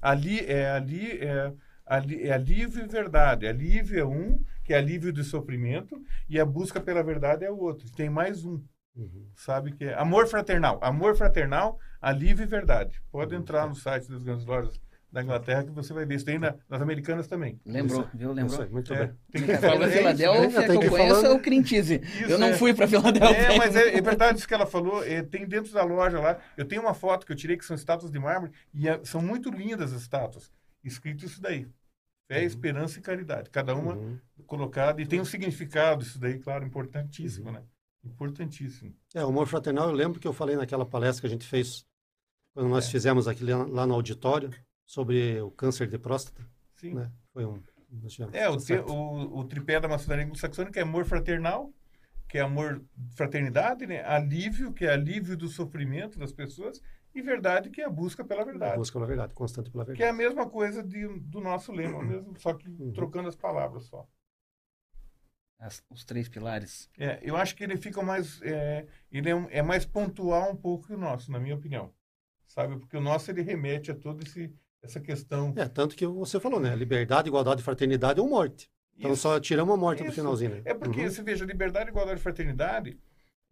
ali, 0.00 0.38
é, 0.46 0.70
ali, 0.70 1.18
é, 1.20 1.52
ali, 1.86 2.22
é 2.22 2.32
alívio 2.32 2.84
e 2.84 2.88
verdade. 2.88 3.46
Alívio 3.46 3.98
é 4.00 4.04
um, 4.04 4.40
que 4.64 4.72
é 4.72 4.76
alívio 4.78 5.12
do 5.12 5.22
sofrimento, 5.24 6.00
e 6.28 6.38
a 6.40 6.44
busca 6.44 6.80
pela 6.80 7.02
verdade 7.02 7.44
é 7.44 7.50
o 7.50 7.58
outro. 7.58 7.90
Tem 7.92 8.08
mais 8.10 8.44
um, 8.44 8.62
Uhum. 8.96 9.26
sabe? 9.34 9.72
Que 9.72 9.84
é 9.86 9.94
amor 9.94 10.26
fraternal. 10.28 10.78
Amor 10.82 11.16
fraternal, 11.16 11.78
alívio 12.00 12.44
e 12.44 12.46
verdade. 12.46 13.02
Pode 13.10 13.34
Uhum. 13.34 13.40
entrar 13.40 13.66
no 13.68 13.74
site 13.74 14.08
das 14.08 14.22
grandes 14.22 14.46
lojas 14.46 14.80
da 15.10 15.22
Inglaterra 15.22 15.62
que 15.64 15.70
você 15.70 15.92
vai 15.92 16.04
ver. 16.04 16.14
Isso 16.16 16.24
tem 16.24 16.38
na- 16.38 16.54
nas 16.68 16.80
americanas 16.82 17.26
também. 17.28 17.60
Lembrou, 17.66 18.00
Isso- 18.02 18.10
viu? 18.16 18.28
Isso 18.32 18.34
Lembrou? 18.40 18.62
aí, 18.62 18.68
muito 18.68 18.94
É, 18.94 19.06
bem. 19.06 19.16
tem 19.32 19.42
que 19.46 19.56
falar 19.58 19.84
é 19.84 19.88
isso, 19.88 19.98
Filadélfia 19.98 20.60
né? 20.60 20.66
que 20.78 20.86
eu 20.86 20.90
conheço 20.90 21.26
é 21.26 21.30
o 21.32 21.38
Crintise. 21.40 21.94
Isso, 22.04 22.30
Eu 22.32 22.38
não 22.38 22.48
é. 22.48 22.52
fui 22.54 22.72
pra 22.74 22.86
Filadélfia. 22.88 23.36
É, 23.36 23.58
mas 23.58 23.76
é, 23.76 23.96
é 23.96 24.00
verdade 24.00 24.38
isso 24.38 24.48
que 24.48 24.54
ela 24.54 24.66
falou. 24.66 25.04
é, 25.04 25.22
tem 25.22 25.46
dentro 25.46 25.72
da 25.72 25.84
loja 25.84 26.18
lá. 26.20 26.38
Eu 26.56 26.64
tenho 26.64 26.82
uma 26.82 26.94
foto 26.94 27.26
que 27.26 27.32
eu 27.32 27.36
tirei 27.36 27.56
que 27.56 27.64
são 27.64 27.76
estátuas 27.76 28.10
de 28.10 28.18
mármore 28.18 28.52
e 28.72 28.88
é- 28.88 29.00
são 29.04 29.20
muito 29.22 29.50
lindas 29.50 29.92
as 29.92 30.02
estátuas. 30.02 30.50
Escrito 30.84 31.24
isso 31.24 31.40
daí. 31.40 31.66
Fé, 32.28 32.40
Uhum. 32.40 32.46
esperança 32.46 32.98
e 32.98 33.02
caridade. 33.02 33.50
Cada 33.50 33.74
uma 33.74 33.94
Uhum. 33.94 34.18
colocada. 34.46 35.00
E 35.02 35.06
tem 35.06 35.20
um 35.20 35.24
significado 35.24 36.02
isso 36.02 36.18
daí, 36.18 36.38
claro, 36.38 36.64
importantíssimo, 36.64 37.46
Uhum. 37.48 37.52
né? 37.54 37.62
Importantíssimo. 38.04 38.94
É, 39.14 39.24
o 39.24 39.28
humor 39.28 39.46
fraternal, 39.46 39.88
eu 39.88 39.94
lembro 39.94 40.20
que 40.20 40.26
eu 40.28 40.32
falei 40.32 40.56
naquela 40.56 40.84
palestra 40.86 41.22
que 41.22 41.26
a 41.26 41.30
gente 41.30 41.46
fez, 41.46 41.84
quando 42.54 42.68
nós 42.68 42.86
É. 42.86 42.90
fizemos 42.90 43.26
aqui 43.26 43.44
lá, 43.44 43.64
lá 43.64 43.86
no 43.86 43.94
auditório, 43.94 44.50
sobre 44.86 45.40
o 45.40 45.50
câncer 45.50 45.88
de 45.88 45.98
próstata, 45.98 46.46
Sim. 46.76 46.94
né? 46.94 47.10
Foi 47.32 47.44
um... 47.44 47.62
É, 48.32 48.48
o, 48.48 48.56
te- 48.56 48.74
o, 48.74 49.38
o 49.38 49.44
tripé 49.44 49.78
da 49.78 49.86
maçonaria 49.86 50.24
anglo-saxônica 50.24 50.80
é 50.80 50.82
amor 50.82 51.04
fraternal, 51.04 51.72
que 52.28 52.38
é 52.38 52.40
amor, 52.40 52.82
fraternidade, 53.14 53.86
né? 53.86 54.02
Alívio, 54.04 54.72
que 54.72 54.84
é 54.84 54.92
alívio 54.92 55.36
do 55.36 55.46
sofrimento 55.48 56.18
das 56.18 56.32
pessoas, 56.32 56.80
e 57.14 57.22
verdade, 57.22 57.70
que 57.70 57.80
é 57.80 57.84
a 57.84 57.90
busca 57.90 58.24
pela 58.24 58.42
A 58.42 58.44
verdade. 58.44 58.76
busca 58.76 58.94
pela 58.98 59.06
verdade, 59.06 59.34
constante 59.34 59.70
pela 59.70 59.84
Que 59.84 59.92
é 59.92 59.94
verdade. 59.94 60.10
a 60.14 60.16
mesma 60.28 60.48
coisa 60.50 60.82
de- 60.82 61.20
do 61.20 61.40
nosso 61.40 61.72
lema, 61.72 62.02
mesmo, 62.02 62.38
só 62.38 62.52
que 62.54 62.68
Uhum. 62.68 62.92
trocando 62.92 63.28
as 63.28 63.36
palavras 63.36 63.84
só. 63.84 64.06
As- 65.58 65.82
os 65.88 66.04
três 66.04 66.28
pilares. 66.28 66.90
É, 66.98 67.20
eu 67.22 67.36
acho 67.36 67.54
que 67.56 67.62
ele 67.64 67.76
fica 67.76 68.02
mais. 68.02 68.40
É, 68.42 68.86
ele 69.10 69.30
é, 69.30 69.34
um- 69.34 69.48
é 69.50 69.62
mais 69.62 69.86
pontual 69.86 70.50
um 70.50 70.56
pouco 70.56 70.86
que 70.88 70.92
o 70.94 70.98
nosso, 70.98 71.30
na 71.30 71.38
minha 71.38 71.54
opinião. 71.54 71.92
Sabe? 72.46 72.76
Porque 72.78 72.96
o 72.96 73.00
nosso 73.00 73.30
ele 73.30 73.40
remete 73.42 73.90
a 73.90 73.94
toda 73.94 74.22
esse, 74.22 74.52
essa 74.82 75.00
questão. 75.00 75.54
É, 75.56 75.66
tanto 75.68 75.96
que 75.96 76.06
você 76.06 76.38
falou, 76.38 76.60
né? 76.60 76.74
Liberdade, 76.76 77.28
igualdade, 77.28 77.62
fraternidade 77.62 78.20
ou 78.20 78.28
morte. 78.28 78.70
Então 78.98 79.12
Isso. 79.12 79.22
só 79.22 79.40
tiramos 79.40 79.74
a 79.74 79.76
morte 79.76 80.02
no 80.02 80.08
Isso. 80.08 80.16
finalzinho, 80.16 80.50
né? 80.56 80.62
É 80.64 80.74
porque, 80.74 81.00
Uhum. 81.02 81.10
você 81.10 81.22
veja, 81.22 81.44
liberdade, 81.44 81.88
igualdade 81.90 82.20
e 82.20 82.22
fraternidade 82.22 82.98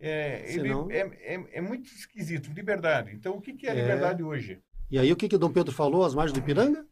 É, 0.05 0.43
ele 0.49 0.62
Senão- 0.62 0.91
é, 0.91 0.99
é, 1.35 1.45
é 1.53 1.61
muito 1.61 1.87
esquisito. 1.87 2.51
Liberdade. 2.53 3.15
Então, 3.15 3.35
o 3.37 3.41
que, 3.41 3.53
que 3.53 3.67
é, 3.69 3.71
É. 3.71 3.75
liberdade 3.75 4.23
hoje? 4.23 4.61
E 4.91 4.99
aí 4.99 5.11
o 5.12 5.17
que, 5.17 5.29
que 5.29 5.37
o 5.37 5.38
Dom 5.38 5.53
Pedro 5.53 5.73
falou 5.73 6.05
às 6.05 6.15
margens 6.15 6.33
do 6.38 6.41
Ipiranga? 6.43 6.85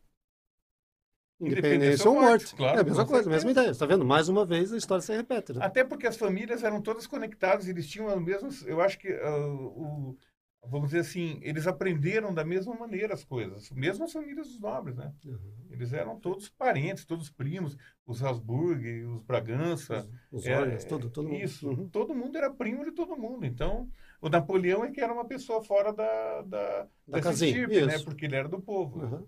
Independência 1.41 2.07
ou 2.09 2.15
morte. 2.17 2.29
morte, 2.29 2.55
claro, 2.55 2.79
é 2.79 2.81
a 2.83 2.85
mesma 2.85 3.07
coisa, 3.07 3.25
certeza. 3.25 3.31
mesma 3.31 3.51
ideia. 3.51 3.67
Você 3.69 3.71
está 3.73 3.87
vendo? 3.87 4.05
Mais 4.05 4.29
uma 4.29 4.45
vez 4.45 4.73
a 4.73 4.77
história 4.77 5.01
se 5.03 5.15
repete. 5.15 5.55
Né? 5.55 5.65
Até 5.65 5.83
porque 5.83 6.07
as 6.07 6.17
famílias 6.17 6.63
eram 6.63 6.83
todas 6.83 7.07
conectadas, 7.07 7.67
eles 7.67 7.89
tinham 7.89 8.09
as 8.09 8.21
mesmas. 8.23 8.63
Eu 8.67 8.81
acho 8.81 8.99
que, 8.99 9.09
ah, 9.09 9.37
o, 9.47 10.17
vamos 10.63 10.89
dizer 10.89 11.01
assim, 11.01 11.39
eles 11.43 11.67
aprenderam 11.67 12.33
da 12.35 12.45
mesma 12.45 12.75
maneira 12.75 13.15
as 13.15 13.25
coisas, 13.25 13.71
mesmo 13.71 14.05
as 14.05 14.13
famílias 14.13 14.47
dos 14.49 14.61
nobres, 14.61 14.97
né? 14.97 15.13
Uhum. 15.25 15.67
Eles 15.71 15.93
eram 15.93 16.19
todos 16.21 16.49
parentes, 16.49 17.05
todos 17.05 17.31
primos, 17.31 17.77
os 18.07 18.23
Habsburg, 18.23 19.05
os 19.05 19.23
Bragança. 19.23 20.09
Os 20.31 20.45
é, 20.47 20.59
olhos, 20.61 20.85
tudo, 20.85 21.09
todo 21.11 21.29
mundo. 21.29 21.43
Isso, 21.43 21.69
Uhum. 21.71 21.89
todo 21.89 22.15
mundo 22.15 22.37
era 22.37 22.51
primo 22.53 22.85
de 22.85 22.93
todo 22.93 23.17
mundo. 23.17 23.47
Então, 23.47 23.89
o 24.21 24.29
Napoleão 24.29 24.85
é 24.85 24.91
que 24.91 25.01
era 25.01 25.13
uma 25.13 25.25
pessoa 25.25 25.63
fora 25.63 25.93
da, 25.93 26.43
da, 26.43 26.89
Da 27.09 27.21
casinha, 27.21 27.51
estirpe, 27.51 27.87
né? 27.87 27.99
Porque 28.01 28.27
ele 28.27 28.37
era 28.37 28.49
do 28.49 28.61
povo. 28.61 29.01
Uhum. 29.01 29.27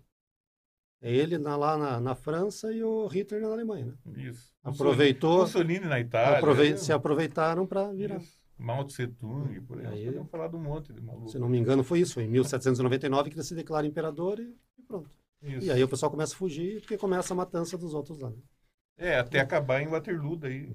É 1.00 1.12
ele 1.12 1.36
na- 1.38 1.56
lá 1.56 1.76
na, 1.76 2.00
na 2.00 2.14
França 2.14 2.72
e 2.72 2.84
o 2.84 3.06
Hitler 3.08 3.42
na 3.42 3.48
Alemanha. 3.48 3.98
Né? 4.04 4.22
Isso. 4.24 4.52
Aproveitou, 4.62 5.40
Mussolini 5.40 5.86
na 5.86 5.98
Itália. 5.98 6.38
aprove- 6.38 6.70
né? 6.70 6.76
se 6.76 6.92
aproveitaram 6.92 7.66
para 7.66 7.90
virar. 7.92 8.18
Isso. 8.18 8.40
Mao 8.58 8.84
Tse 8.84 9.06
Tung, 9.08 9.60
por 9.62 9.78
aí. 9.80 9.86
Aí- 9.86 10.04
podemos 10.06 10.30
falar 10.30 10.48
de 10.48 10.56
um 10.56 10.60
monte 10.60 10.92
de 10.92 11.00
maluco. 11.00 11.28
Se 11.28 11.38
não 11.38 11.48
me 11.48 11.58
engano, 11.58 11.82
foi 11.82 12.00
isso. 12.00 12.14
Foi 12.14 12.24
em 12.24 12.28
1799 12.28 13.30
que 13.30 13.36
ele 13.36 13.42
se 13.44 13.54
declara 13.54 13.86
imperador 13.86 14.38
e, 14.38 14.54
e 14.78 14.82
pronto. 14.82 15.10
Isso. 15.42 15.66
E 15.66 15.70
aí 15.70 15.82
o 15.82 15.88
pessoal 15.88 16.10
começa 16.10 16.34
a 16.34 16.36
fugir 16.36 16.80
porque 16.80 16.96
começa 16.96 17.34
a 17.34 17.36
matança 17.36 17.76
dos 17.76 17.92
outros 17.94 18.18
lá. 18.18 18.30
né? 18.30 18.36
É, 18.98 19.18
até 19.18 19.40
acabar 19.40 19.80
em 19.82 19.88
Waterloo 19.88 20.36
daí. 20.36 20.72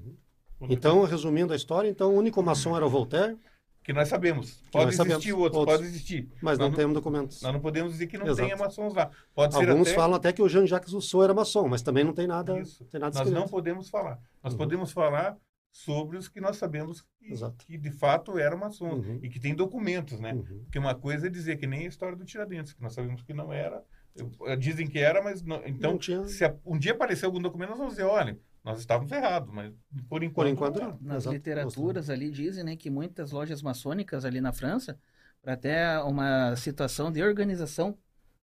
Quando- 0.60 0.74
Então, 0.74 1.04
resumindo 1.04 1.54
a 1.54 1.56
história, 1.56 1.88
então 1.88 2.14
o 2.14 2.18
único 2.18 2.42
maçom 2.44 2.76
era 2.76 2.86
o 2.86 2.90
Voltaire, 2.90 3.38
Que 3.84 3.94
nós 3.94 4.10
sabemos. 4.10 4.62
Pode 4.70 4.88
nós 4.88 4.96
existir 4.96 4.98
sabemos. 5.30 5.42
outros, 5.44 5.60
Outros. 5.60 5.78
pode 5.78 5.88
existir. 5.88 6.30
mas 6.42 6.58
Nós 6.60 6.70
não 6.70 6.76
temos 6.76 6.94
documentos. 6.94 7.42
Nós 7.42 7.54
não 7.54 7.62
podemos 7.62 7.94
dizer 7.94 8.08
que 8.08 8.18
não 8.18 8.26
Exato. 8.26 8.42
tenha 8.42 8.58
maçons 8.58 8.94
lá. 8.94 9.10
Pode 9.34 9.54
ser 9.56 9.70
Alguns 9.70 9.88
até... 9.88 9.96
falam 9.96 10.16
até 10.18 10.34
que 10.34 10.42
o 10.42 10.50
Jean-Jacques 10.50 10.92
Rousseau 10.92 11.24
era 11.24 11.34
maçom, 11.34 11.70
mas 11.70 11.82
também 11.82 12.04
não 12.04 12.12
tem 12.12 12.28
nada, 12.28 12.60
Isso. 12.60 12.84
tem 12.86 13.00
nada 13.00 13.18
Nós 13.18 13.32
não 13.32 13.48
podemos 13.48 13.88
falar. 13.88 14.20
Nós 14.44 14.52
Uhum. 14.52 14.58
podemos 14.58 14.92
falar 14.92 15.38
sobre 15.78 16.18
os 16.18 16.28
que 16.28 16.42
nós 16.42 16.58
sabemos 16.58 17.04
que, 17.20 17.32
Exato. 17.32 17.64
que 17.64 17.78
de 17.78 17.92
fato 17.92 18.40
eram 18.40 18.58
maçons 18.58 19.06
Uhum. 19.06 19.20
e 19.22 19.30
que 19.30 19.40
tem 19.40 19.54
documentos, 19.54 20.20
né? 20.20 20.34
Uhum. 20.34 20.62
Porque 20.64 20.80
uma 20.80 20.96
coisa 20.96 21.28
é 21.28 21.30
dizer 21.30 21.58
que 21.58 21.68
nem 21.68 21.86
a 21.86 21.88
história 21.88 22.18
do 22.18 22.26
Tiradentes, 22.26 22.74
que 22.74 22.82
nós 22.82 22.94
sabemos 22.94 23.22
que 23.22 23.32
não 23.32 23.54
era. 23.54 23.84
Eu- 24.16 24.56
Dizem 24.58 24.88
que 24.88 24.98
era, 24.98 25.22
mas 25.24 25.44
não. 25.44 25.62
Então, 25.68 25.92
Não 25.92 25.98
tinha- 26.00 26.28
se 26.28 26.44
a- 26.44 26.56
um 26.66 26.80
dia 26.80 26.94
aparecer 26.94 27.26
algum 27.28 27.40
documento, 27.40 27.70
nós 27.70 27.78
vamos 27.78 27.94
dizer, 27.94 28.06
olha, 28.06 28.40
nós 28.64 28.80
estávamos 28.80 29.12
errados, 29.12 29.54
mas 29.54 29.72
por 30.10 30.24
enquanto. 30.24 30.46
Por 30.48 30.52
enquanto, 30.52 30.80
não. 30.80 30.90
não. 30.94 30.98
Nas 31.00 31.24
Exato. 31.24 31.36
literaturas 31.36 32.10
ali 32.10 32.32
dizem 32.32 32.64
né, 32.64 32.76
que 32.76 32.90
muitas 32.90 33.32
lojas 33.32 33.62
maçônicas 33.62 34.26
ali 34.26 34.42
na 34.42 34.52
França, 34.52 34.98
para 35.44 35.54
até 35.54 36.00
uma 36.02 36.56
situação 36.56 37.12
de 37.12 37.22
organização 37.22 37.96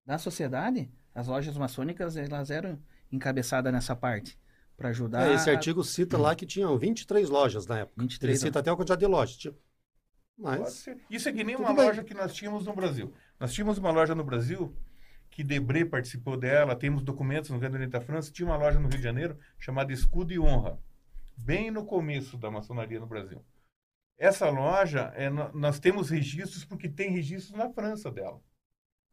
da 0.04 0.18
sociedade, 0.18 0.90
as 1.14 1.28
lojas 1.28 1.56
maçônicas 1.56 2.14
elas 2.18 2.50
eram 2.50 2.78
encabeçadas 3.10 3.72
nessa 3.72 3.96
parte 3.96 4.38
para 4.76 4.88
ajudar. 4.90 5.30
É, 5.30 5.34
esse 5.34 5.50
artigo 5.50 5.82
cita 5.84 6.16
lá 6.18 6.34
que 6.34 6.46
tinham 6.46 6.76
23 6.78 7.28
lojas 7.28 7.66
na 7.66 7.80
época. 7.80 8.00
23, 8.00 8.30
Ele 8.30 8.46
cita 8.48 8.58
até 8.58 8.70
a 8.70 8.76
quantidade 8.76 9.00
de 9.00 9.06
lojas. 9.06 9.36
Tipo. 9.36 9.58
Mas. 10.36 10.86
Isso 11.10 11.28
é 11.28 11.32
que 11.32 11.44
nem 11.44 11.56
Tudo 11.56 11.66
uma 11.66 11.74
bem. 11.74 11.86
loja 11.86 12.02
que 12.02 12.14
nós 12.14 12.34
tínhamos 12.34 12.66
no 12.66 12.74
Brasil. 12.74 13.12
Nós 13.38 13.52
tínhamos 13.52 13.78
uma 13.78 13.90
loja 13.90 14.14
no 14.14 14.24
Brasil 14.24 14.74
que 15.32 15.42
Debré 15.42 15.84
participou 15.84 16.36
dela, 16.36 16.76
temos 16.76 17.02
documentos 17.02 17.48
no 17.50 17.58
Grande 17.58 17.76
Oriente 17.76 17.92
da 17.92 18.00
França, 18.02 18.30
tinha 18.30 18.46
uma 18.46 18.56
loja 18.56 18.78
no 18.78 18.86
Rio 18.86 18.98
de 18.98 19.02
Janeiro 19.02 19.38
chamada 19.58 19.90
Escudo 19.90 20.30
e 20.32 20.38
Honra, 20.38 20.78
bem 21.36 21.70
no 21.70 21.86
começo 21.86 22.36
da 22.36 22.50
maçonaria 22.50 23.00
no 23.00 23.06
Brasil. 23.06 23.42
Essa 24.18 24.50
loja, 24.50 25.10
é, 25.16 25.30
nós 25.30 25.80
temos 25.80 26.10
registros 26.10 26.66
porque 26.66 26.86
tem 26.86 27.10
registros 27.10 27.56
na 27.56 27.70
França 27.70 28.10
dela, 28.10 28.40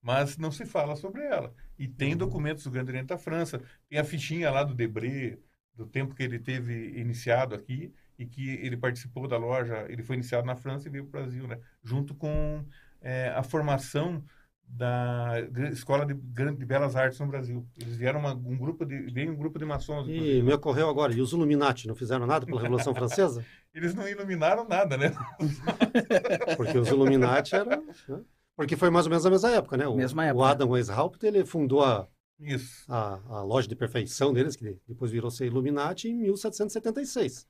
mas 0.01 0.37
não 0.37 0.51
se 0.51 0.65
fala 0.65 0.97
sobre 0.97 1.23
ela. 1.23 1.53
E 1.77 1.87
tem 1.87 2.17
documentos 2.17 2.65
do 2.65 2.71
Grande 2.71 2.91
Oriente 2.91 3.07
da 3.07 3.17
França, 3.17 3.61
tem 3.87 3.97
a 3.97 4.03
fichinha 4.03 4.51
lá 4.51 4.63
do 4.63 4.75
Debré, 4.75 5.37
do 5.79 5.85
tempo 5.87 6.13
que 6.13 6.21
ele 6.21 6.37
teve 6.37 6.99
iniciado 6.99 7.55
aqui, 7.55 7.93
e 8.17 8.25
que 8.25 8.49
ele 8.49 8.75
participou 8.75 9.27
da 9.29 9.37
loja, 9.37 9.85
ele 9.87 10.03
foi 10.03 10.17
iniciado 10.17 10.45
na 10.45 10.55
França 10.55 10.87
e 10.87 10.91
veio 10.91 11.05
para 11.05 11.19
o 11.21 11.23
Brasil, 11.23 11.47
né? 11.47 11.57
junto 11.81 12.13
com 12.13 12.65
é, 13.01 13.29
a 13.29 13.41
formação 13.41 14.21
da 14.67 15.33
Escola 15.71 16.05
de, 16.05 16.13
de 16.13 16.65
Belas 16.65 16.95
Artes 16.95 17.17
no 17.19 17.27
Brasil. 17.27 17.65
Eles 17.81 17.95
vieram 17.95 18.19
uma- 18.19 18.33
um 18.33 18.57
grupo 18.57 18.85
de 18.85 18.99
veio 19.11 19.31
um 19.31 19.35
grupo 19.37 19.57
de 19.57 19.65
maçons. 19.65 20.05
e 20.07 20.11
Brasil. 20.19 20.43
me 20.43 20.53
ocorreu 20.53 20.89
agora, 20.89 21.13
e 21.13 21.21
os 21.21 21.31
Illuminati 21.31 21.87
não 21.87 21.95
fizeram 21.95 22.27
nada 22.27 22.45
pela 22.45 22.61
Revolução 22.61 22.93
Francesa? 22.93 23.43
Eles 23.73 23.95
não 23.95 24.07
iluminaram 24.07 24.67
nada, 24.67 24.97
né? 24.97 25.13
Porque 26.57 26.77
os 26.77 26.89
Illuminati 26.89 27.55
eram... 27.55 27.69
né? 27.69 28.21
Porque 28.55 28.75
foi 28.75 28.89
mais 28.89 29.05
ou 29.05 29.09
menos 29.11 29.25
a 29.25 29.29
mesma 29.29 29.51
época, 29.51 29.77
né? 29.77 29.87
O, 29.87 29.95
Mesma 29.95 30.23
o 30.23 30.25
época. 30.25 30.47
Adam 30.49 30.69
Weishaupt, 30.71 31.25
ele 31.25 31.45
fundou 31.45 31.83
a, 31.83 32.07
Isso. 32.39 32.85
a, 32.91 33.19
a 33.27 33.43
loja 33.43 33.67
de 33.67 33.75
perfeição 33.75 34.33
deles, 34.33 34.55
que 34.55 34.79
depois 34.87 35.11
virou 35.11 35.29
ser 35.29 35.47
Illuminati, 35.47 36.07
em 36.07 36.15
1776. 36.15 37.47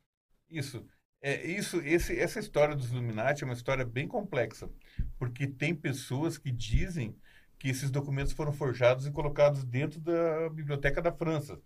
Isso. 0.50 0.86
É, 1.22 1.46
isso 1.46 1.82
esse, 1.82 2.18
essa 2.18 2.40
história 2.40 2.76
dos 2.76 2.92
Illuminati 2.92 3.44
é 3.44 3.46
uma 3.46 3.54
história 3.54 3.86
bem 3.86 4.08
complexa, 4.08 4.70
porque 5.18 5.48
tem 5.48 5.76
pessoas 5.76 6.38
que 6.38 6.52
dizem 6.52 7.16
que 7.58 7.70
esses 7.70 7.92
documentos 7.92 8.32
foram 8.34 8.54
forjados 8.54 9.06
e 9.06 9.12
colocados 9.12 9.66
dentro 9.66 10.00
da 10.00 10.50
Biblioteca 10.50 11.02
da 11.02 11.12
França, 11.12 11.60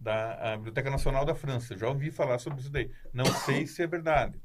da 0.00 0.56
Biblioteca 0.56 0.90
Nacional 0.90 1.24
da 1.24 1.34
França. 1.34 1.76
Já 1.76 1.88
ouvi 1.88 2.10
falar 2.10 2.38
sobre 2.38 2.60
isso 2.60 2.70
daí. 2.70 2.90
Não 3.12 3.26
sei 3.26 3.66
se 3.66 3.82
é 3.82 3.86
verdade, 3.86 4.40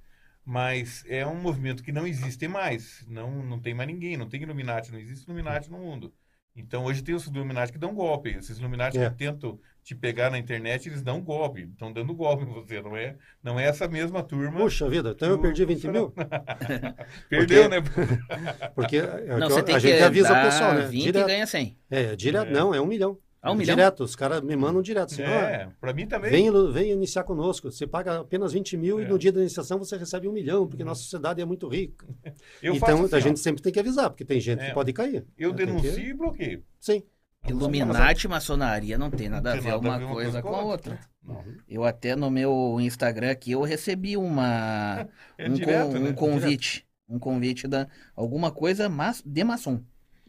mas 0.46 1.04
é 1.08 1.26
um 1.26 1.40
movimento 1.42 1.82
que 1.84 1.92
não 1.92 2.06
existe 2.06 2.48
mais. 2.48 3.06
Não, 3.08 3.44
não 3.44 3.60
tem 3.62 3.74
mais 3.74 3.88
ninguém, 3.88 4.18
não 4.18 4.28
tem 4.28 4.42
Illuminati, 4.44 4.92
não 4.92 5.00
existe 5.00 5.26
Illuminati 5.26 5.72
no 5.72 5.80
mundo. 5.80 6.14
Então 6.62 6.84
hoje 6.86 7.02
tem 7.04 7.16
os 7.16 7.26
Illuminati 7.28 7.72
que 7.72 7.78
dão 7.78 7.94
golpe. 7.94 8.30
Esses 8.30 8.58
Illuminati 8.60 8.98
É. 8.98 9.10
que 9.10 9.16
tentam 9.18 9.60
te 9.84 9.96
pegar 9.96 10.30
na 10.30 10.38
internet, 10.38 10.88
eles 10.88 11.02
dão 11.02 11.20
golpe. 11.22 11.62
Estão 11.72 11.92
dando 11.92 12.14
golpe 12.14 12.44
em 12.44 12.48
você, 12.54 12.82
não 12.82 12.96
é? 12.96 13.16
Não 13.44 13.60
é 13.60 13.66
essa 13.66 13.88
mesma 13.88 14.22
turma. 14.22 14.60
Puxa 14.60 14.88
vida, 14.90 15.12
então 15.16 15.30
eu 15.30 15.40
perdi 15.40 15.66
20 15.66 15.88
mil? 15.88 16.14
Perdeu, 17.30 17.70
né? 17.70 17.78
Porque 18.76 18.98
é 18.98 19.26
Não, 19.38 19.48
que 19.48 19.54
você 19.54 19.60
eu- 19.60 19.64
tem 19.64 19.76
a 19.76 19.80
que 19.80 19.88
gente 19.88 20.04
avisa 20.04 20.32
o 20.32 20.42
pessoal, 20.44 20.74
né? 20.74 20.86
20 20.88 21.04
Direto. 21.04 21.24
e 21.26 21.32
ganha 21.32 21.48
100. 21.48 21.78
É, 21.90 22.16
direto, 22.16 22.50
É. 22.50 22.52
não, 22.52 22.74
é 22.74 22.82
um 22.82 22.86
milhão. 22.86 23.18
Ah, 23.42 23.52
um 23.52 23.56
milhão? 23.56 23.76
Direto, 23.76 24.04
os 24.04 24.16
caras 24.16 24.42
me 24.42 24.56
mandam 24.56 24.82
direto. 24.82 25.14
Assim, 25.14 25.24
ó, 25.24 25.26
É, 25.26 25.70
para 25.80 25.94
mim 25.94 26.06
também. 26.08 26.30
Vem, 26.30 26.72
vem 26.74 26.92
iniciar 26.92 27.24
conosco. 27.24 27.72
Você 27.72 27.88
paga 27.88 28.20
apenas 28.20 28.52
20 28.52 28.76
mil 28.76 29.00
e 29.00 29.06
É. 29.06 29.08
no 29.08 29.18
dia 29.18 29.32
da 29.32 29.40
iniciação 29.40 29.78
você 29.80 29.96
recebe 29.98 30.28
um 30.28 30.32
milhão, 30.34 30.68
porque 30.68 30.84
nossa 30.84 31.02
sociedade 31.02 31.42
é 31.42 31.46
muito 31.46 31.68
rica. 31.68 32.06
Eu 32.62 32.76
então 32.76 33.06
assim, 33.06 33.16
a 33.16 33.18
ó, 33.18 33.22
gente 33.22 33.40
sempre 33.40 33.62
tem 33.62 33.72
que 33.72 33.80
avisar, 33.80 34.10
porque 34.10 34.26
tem 34.26 34.40
gente 34.42 34.62
É. 34.62 34.68
que 34.70 34.74
pode 34.74 34.92
cair. 34.92 35.26
eu 35.38 35.52
né? 35.52 35.56
Denuncio 35.58 35.94
que- 35.96 36.02
e 36.02 36.14
bloqueio. 36.14 36.64
Sim. 36.80 37.04
Illuminati 37.48 38.26
e 38.26 38.28
maçonaria 38.30 38.98
não 38.98 39.10
tem 39.10 39.30
nada 39.30 39.52
a 39.52 39.56
Não 39.56 39.62
tem 39.64 39.72
ver 39.72 39.78
nada 39.82 39.88
a 39.88 39.92
uma 39.92 39.98
ver 40.08 40.14
coisa 40.14 40.32
coisa 40.32 40.42
com 40.42 40.56
a 40.56 40.60
a 40.60 40.66
outra. 40.66 41.00
Não. 41.24 41.44
Eu 41.70 41.86
até 41.86 42.14
no 42.16 42.30
meu 42.30 42.78
Instagram 42.82 43.32
aqui 43.32 43.52
eu 43.54 43.62
recebi 43.62 44.18
uma 44.18 45.08
É 45.38 45.50
um, 45.50 45.54
direto, 45.54 45.92
con- 45.92 45.98
um 45.98 46.02
né? 46.04 46.14
convite, 46.14 46.86
um 47.08 47.18
convite 47.18 47.66
da 47.68 47.88
alguma 48.14 48.52
coisa 48.52 48.90
mas, 48.90 49.22
de 49.26 49.44
maçom. 49.46 49.82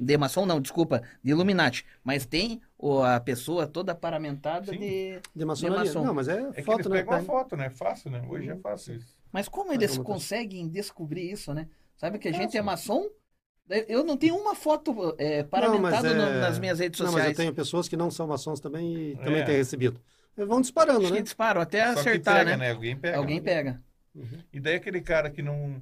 De 0.03 0.17
maçom 0.17 0.47
não, 0.47 0.61
desculpa, 0.61 1.03
de 1.23 1.31
Illuminati, 1.33 1.85
mas 2.03 2.25
tem 2.25 2.61
o- 2.79 3.03
a 3.03 3.21
pessoa 3.21 3.67
toda 3.67 3.95
paramentada 3.95 4.73
Sim. 4.73 4.79
de 4.79 5.21
De 5.37 5.45
maçonaria. 5.45 5.85
maçom. 5.85 6.03
Não, 6.05 6.15
mas 6.15 6.27
é, 6.27 6.41
É 6.41 6.53
que 6.53 6.63
foto, 6.63 6.79
eles 6.81 6.87
né? 6.87 6.97
pegam 6.99 7.13
uma 7.13 7.21
Pega- 7.21 7.27
foto, 7.33 7.57
né? 7.57 7.67
É 7.67 7.71
fácil, 7.71 8.11
né? 8.11 8.23
Hoje 8.27 8.49
é 8.49 8.57
fácil 8.57 8.95
isso. 8.97 9.15
Mas 9.31 9.47
como 9.49 9.67
Mas 9.69 9.77
eles 9.77 9.91
vamos 9.91 10.07
ter- 10.07 10.13
conseguem 10.13 10.67
descobrir 10.69 11.31
isso, 11.31 11.53
né? 11.53 11.69
Sabe 11.99 12.19
que 12.19 12.29
a 12.29 12.33
gente 12.33 12.45
Nossa. 12.47 12.59
é 12.59 12.63
maçom? 12.63 13.07
Eu 13.87 14.03
não 14.03 14.17
tenho 14.17 14.35
uma 14.37 14.55
foto 14.55 15.15
é, 15.19 15.43
Não, 15.43 15.49
paramentado 15.49 16.03
mas 16.09 16.17
no- 16.17 16.23
é- 16.23 16.41
nas 16.41 16.59
minhas 16.59 16.79
redes 16.81 16.99
Não, 16.99 17.07
sociais. 17.07 17.29
mas 17.29 17.39
eu 17.39 17.43
tenho 17.45 17.55
pessoas 17.55 17.87
que 17.87 17.97
não 17.97 18.11
são 18.11 18.27
maçons 18.27 18.59
também 18.59 19.11
e 19.13 19.17
também 19.17 19.43
É. 19.43 19.45
têm 19.45 19.57
recebido. 19.57 20.01
Eles 20.37 20.49
vão 20.49 20.61
disparando, 20.63 21.05
Acho 21.05 21.15
né? 21.15 21.21
disparam 21.21 21.61
até 21.61 21.87
Só 21.89 21.95
que 21.95 22.01
acertar, 22.09 22.37
pega, 22.45 22.57
né? 22.57 22.71
Alguém 22.73 22.97
pega. 22.97 23.19
Alguém 23.19 23.41
pega. 23.43 23.81
E 24.53 24.59
daí 24.59 24.75
aquele 24.77 25.01
cara 25.01 25.31
que 25.31 25.41
não, 25.43 25.81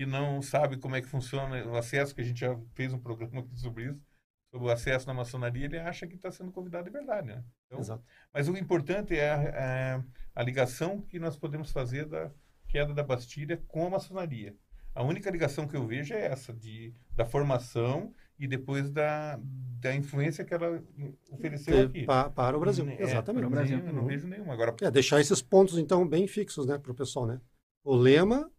que 0.00 0.06
não 0.06 0.40
sabe 0.40 0.78
como 0.78 0.96
é 0.96 1.02
que 1.02 1.06
funciona 1.08 1.62
o 1.66 1.76
acesso, 1.76 2.14
que 2.14 2.22
a 2.22 2.24
gente 2.24 2.40
já 2.40 2.58
fez 2.72 2.90
um 2.90 2.98
programa 2.98 3.40
aqui 3.40 3.54
sobre 3.60 3.84
isso, 3.84 4.02
sobre 4.50 4.66
o 4.66 4.70
acesso 4.70 5.06
na 5.06 5.12
maçonaria, 5.12 5.66
ele 5.66 5.78
acha 5.78 6.06
que 6.06 6.14
está 6.14 6.30
sendo 6.30 6.50
convidado 6.50 6.84
de 6.86 6.90
verdade, 6.90 7.26
né? 7.26 7.44
Então, 7.66 7.78
Exato. 7.80 8.02
Mas 8.32 8.48
o 8.48 8.56
importante 8.56 9.14
é 9.14 9.28
a, 9.30 9.96
a- 9.96 10.04
a 10.36 10.42
ligação 10.42 11.02
que 11.02 11.18
nós 11.18 11.36
podemos 11.36 11.70
fazer 11.70 12.06
da 12.06 12.30
queda 12.66 12.94
da 12.94 13.02
Bastilha 13.02 13.62
com 13.68 13.86
a 13.86 13.90
maçonaria. 13.90 14.56
A 14.94 15.02
única 15.02 15.30
ligação 15.30 15.68
que 15.68 15.76
eu 15.76 15.86
vejo 15.86 16.14
é 16.14 16.24
essa, 16.24 16.50
de, 16.54 16.94
da 17.14 17.26
formação 17.26 18.14
e 18.38 18.46
depois 18.48 18.90
da, 18.90 19.38
da 19.82 19.94
influência 19.94 20.46
que 20.46 20.54
ela 20.54 20.82
ofereceu 21.30 21.84
aqui. 21.88 22.06
pa- 22.06 22.30
para 22.30 22.56
o 22.56 22.60
Brasil. 22.60 22.88
É, 22.88 23.02
Exatamente. 23.02 23.40
para 23.42 23.48
o 23.48 23.50
Brasil. 23.50 23.78
Eu 23.86 23.92
não 23.92 24.06
vejo 24.06 24.26
nenhuma. 24.26 24.54
Agora, 24.54 24.74
É, 24.80 24.90
deixar 24.90 25.20
esses 25.20 25.42
pontos, 25.42 25.76
então, 25.76 26.08
bem 26.08 26.26
fixos, 26.26 26.64
né, 26.66 26.78
para 26.78 26.90
o 26.90 26.94
pessoal, 26.94 27.26
né? 27.26 27.38
O 27.84 27.94
lema 27.94 28.50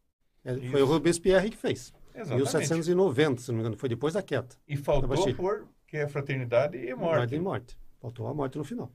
é, 0.44 0.56
foi 0.70 0.82
o 0.82 0.86
Robespierre 0.86 1.50
que 1.50 1.58
fez. 1.58 1.94
exatamente. 2.14 2.38
1790, 2.38 3.42
se 3.42 3.48
não 3.50 3.56
me 3.56 3.62
engano, 3.62 3.78
foi 3.78 3.90
depois 3.90 4.14
da 4.14 4.22
queda. 4.22 4.50
E 4.68 4.76
faltou 4.76 5.10
Bastilha. 5.10 5.36
por 5.36 5.68
que 5.88 5.98
é 5.98 6.08
fraternidade 6.08 6.78
e 6.78 6.94
morte. 6.96 7.18
Morte 7.18 7.36
e 7.36 7.40
morte. 7.40 7.78
Faltou 8.00 8.28
a 8.28 8.34
morte 8.34 8.58
no 8.58 8.64
final. 8.64 8.92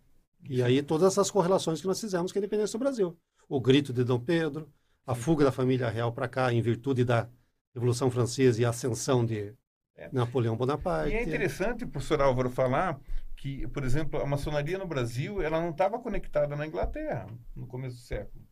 E 0.48 0.62
aí 0.62 0.82
todas 0.82 1.12
essas 1.12 1.30
correlações 1.30 1.80
que 1.80 1.86
nós 1.86 2.00
fizemos 2.00 2.32
com 2.32 2.38
a 2.38 2.40
independência 2.40 2.78
do 2.78 2.82
Brasil. 2.82 3.16
O 3.48 3.60
grito 3.60 3.92
de 3.92 4.02
Dom 4.04 4.18
Pedro, 4.18 4.68
a 5.06 5.14
fuga 5.14 5.44
da 5.44 5.52
família 5.52 5.88
real 5.88 6.12
para 6.12 6.28
cá 6.28 6.52
em 6.52 6.60
virtude 6.60 7.04
da 7.04 7.28
Revolução 7.74 8.10
Francesa 8.10 8.60
e 8.60 8.64
a 8.64 8.70
ascensão 8.70 9.24
de 9.24 9.54
É. 9.96 10.08
Napoleão 10.12 10.56
Bonaparte. 10.56 11.10
E 11.10 11.14
é 11.14 11.22
interessante, 11.22 11.86
professor 11.86 12.20
Álvaro, 12.20 12.50
falar 12.50 12.98
que, 13.36 13.66
por 13.68 13.84
exemplo, 13.84 14.20
a 14.20 14.26
maçonaria 14.26 14.78
no 14.78 14.86
Brasil, 14.86 15.40
ela 15.42 15.60
não 15.60 15.70
estava 15.70 15.98
conectada 15.98 16.54
na 16.56 16.66
Inglaterra 16.66 17.26
no 17.54 17.66
começo 17.66 17.96
do 17.96 18.02
século. 18.02 18.44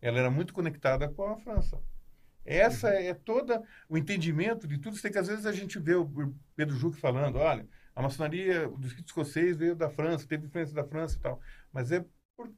Ela 0.00 0.18
era 0.18 0.30
muito 0.30 0.52
conectada 0.54 1.08
com 1.08 1.24
a 1.24 1.36
França. 1.36 1.78
Essa 2.52 2.88
Uhum. 2.88 2.94
é 2.94 3.14
toda 3.14 3.62
o 3.88 3.96
entendimento 3.96 4.66
de 4.66 4.78
tudo 4.78 4.96
isso 4.96 5.10
que 5.10 5.18
às 5.18 5.28
vezes 5.28 5.46
a 5.46 5.52
gente 5.52 5.78
vê 5.78 5.94
o 5.94 6.08
Pedro 6.56 6.76
Juque 6.76 6.98
falando, 7.00 7.36
olha, 7.38 7.66
a 7.94 8.02
maçonaria 8.02 8.68
do 8.68 8.88
rito 8.88 9.06
escocês 9.06 9.56
veio 9.56 9.74
da 9.76 9.88
França, 9.90 10.26
teve 10.26 10.46
influência 10.46 10.74
da 10.74 10.84
França 10.84 11.16
e 11.16 11.20
tal. 11.20 11.40
Mas 11.72 11.92
é 11.92 12.04
por, 12.36 12.50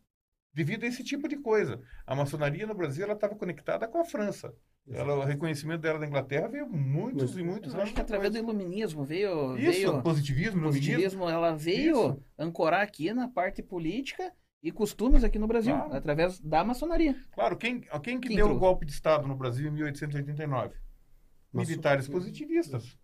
devido 0.54 0.84
a 0.84 0.86
esse 0.86 1.02
tipo 1.04 1.28
de 1.28 1.36
coisa. 1.36 1.80
A 2.06 2.14
maçonaria 2.14 2.66
no 2.66 2.74
Brasil 2.74 3.04
ela 3.04 3.14
estava 3.14 3.34
conectada 3.34 3.86
com 3.88 3.98
a 3.98 4.04
França. 4.04 4.54
Ela, 4.88 5.14
o 5.14 5.22
reconhecimento 5.24 5.80
dela 5.82 5.98
da 6.00 6.06
Inglaterra 6.06 6.48
veio 6.48 6.68
muitos 6.68 7.36
e 7.38 7.42
muitos 7.42 7.72
anos 7.72 7.84
acho 7.84 7.94
que 7.94 8.00
através 8.00 8.32
do 8.32 8.38
iluminismo 8.38 9.04
veio, 9.04 9.56
Isso, 9.56 9.70
veio 9.70 10.02
positivismo, 10.02 10.56
o 10.56 10.62
iluminismo. 10.64 10.92
positivismo, 10.94 11.28
ela 11.30 11.54
veio 11.56 11.94
Isso. 11.94 12.22
ancorar 12.36 12.80
aqui 12.82 13.12
na 13.12 13.28
parte 13.28 13.62
política 13.62 14.32
e 14.62 14.70
costumes 14.70 15.24
aqui 15.24 15.38
no 15.38 15.46
Brasil, 15.46 15.74
Claro. 15.74 15.94
através 15.94 16.38
da 16.40 16.62
maçonaria. 16.64 17.16
Claro, 17.32 17.56
quem, 17.56 17.80
quem 17.80 18.20
que 18.20 18.28
Quem 18.28 18.36
deu 18.36 18.50
o 18.50 18.58
golpe 18.58 18.86
de 18.86 18.92
Estado 18.92 19.26
no 19.26 19.34
Brasil 19.34 19.66
em 19.68 19.72
1889? 19.72 20.74
Maçom- 21.52 21.68
Militares 21.68 22.08
positivistas. 22.08 22.96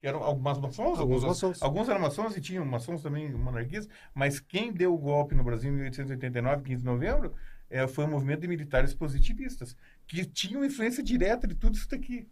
Que 0.00 0.06
eram 0.06 0.22
algumas 0.22 0.58
maçons, 0.58 0.98
Alguns 0.98 1.00
alguns, 1.00 1.24
maçons. 1.24 1.62
alguns 1.62 1.88
eram 1.88 2.00
maçons 2.00 2.36
e 2.36 2.40
tinham 2.40 2.64
maçons 2.64 3.02
também 3.02 3.30
monarquistas, 3.32 3.88
mas 4.14 4.38
quem 4.40 4.72
deu 4.72 4.94
o 4.94 4.98
golpe 4.98 5.34
no 5.34 5.42
Brasil 5.44 5.70
em 5.70 5.74
1889, 5.74 6.62
15 6.62 6.82
de 6.82 6.86
novembro, 6.86 7.34
eh, 7.68 7.86
foi 7.88 8.04
o 8.04 8.08
movimento 8.08 8.40
de 8.42 8.48
militares 8.48 8.94
positivistas, 8.94 9.76
que 10.06 10.24
tinham 10.24 10.64
influência 10.64 11.02
direta 11.02 11.46
de 11.48 11.54
tudo 11.56 11.74
isso 11.76 11.88
daqui. 11.90 12.28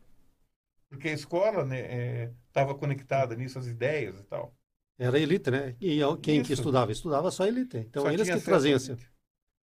Porque 0.89 1.09
a 1.09 1.13
escola 1.13 1.67
estava 2.49 2.73
conectada 2.75 3.35
nisso, 3.35 3.59
as 3.59 3.67
ideias 3.67 4.19
e 4.21 4.23
tal. 4.25 4.55
Era 4.99 5.19
elite, 5.19 5.51
né? 5.51 5.77
E 5.81 6.01
quem 6.23 6.43
que 6.43 6.53
Isso. 6.53 6.63
estudava? 6.63 6.91
Estudava 6.91 7.31
só 7.31 7.47
elite. 7.47 7.77
Então 7.79 8.03
Só 8.03 8.11
eles 8.11 8.29
que 8.29 8.41
traziam. 8.41 8.79
Só 8.79 8.97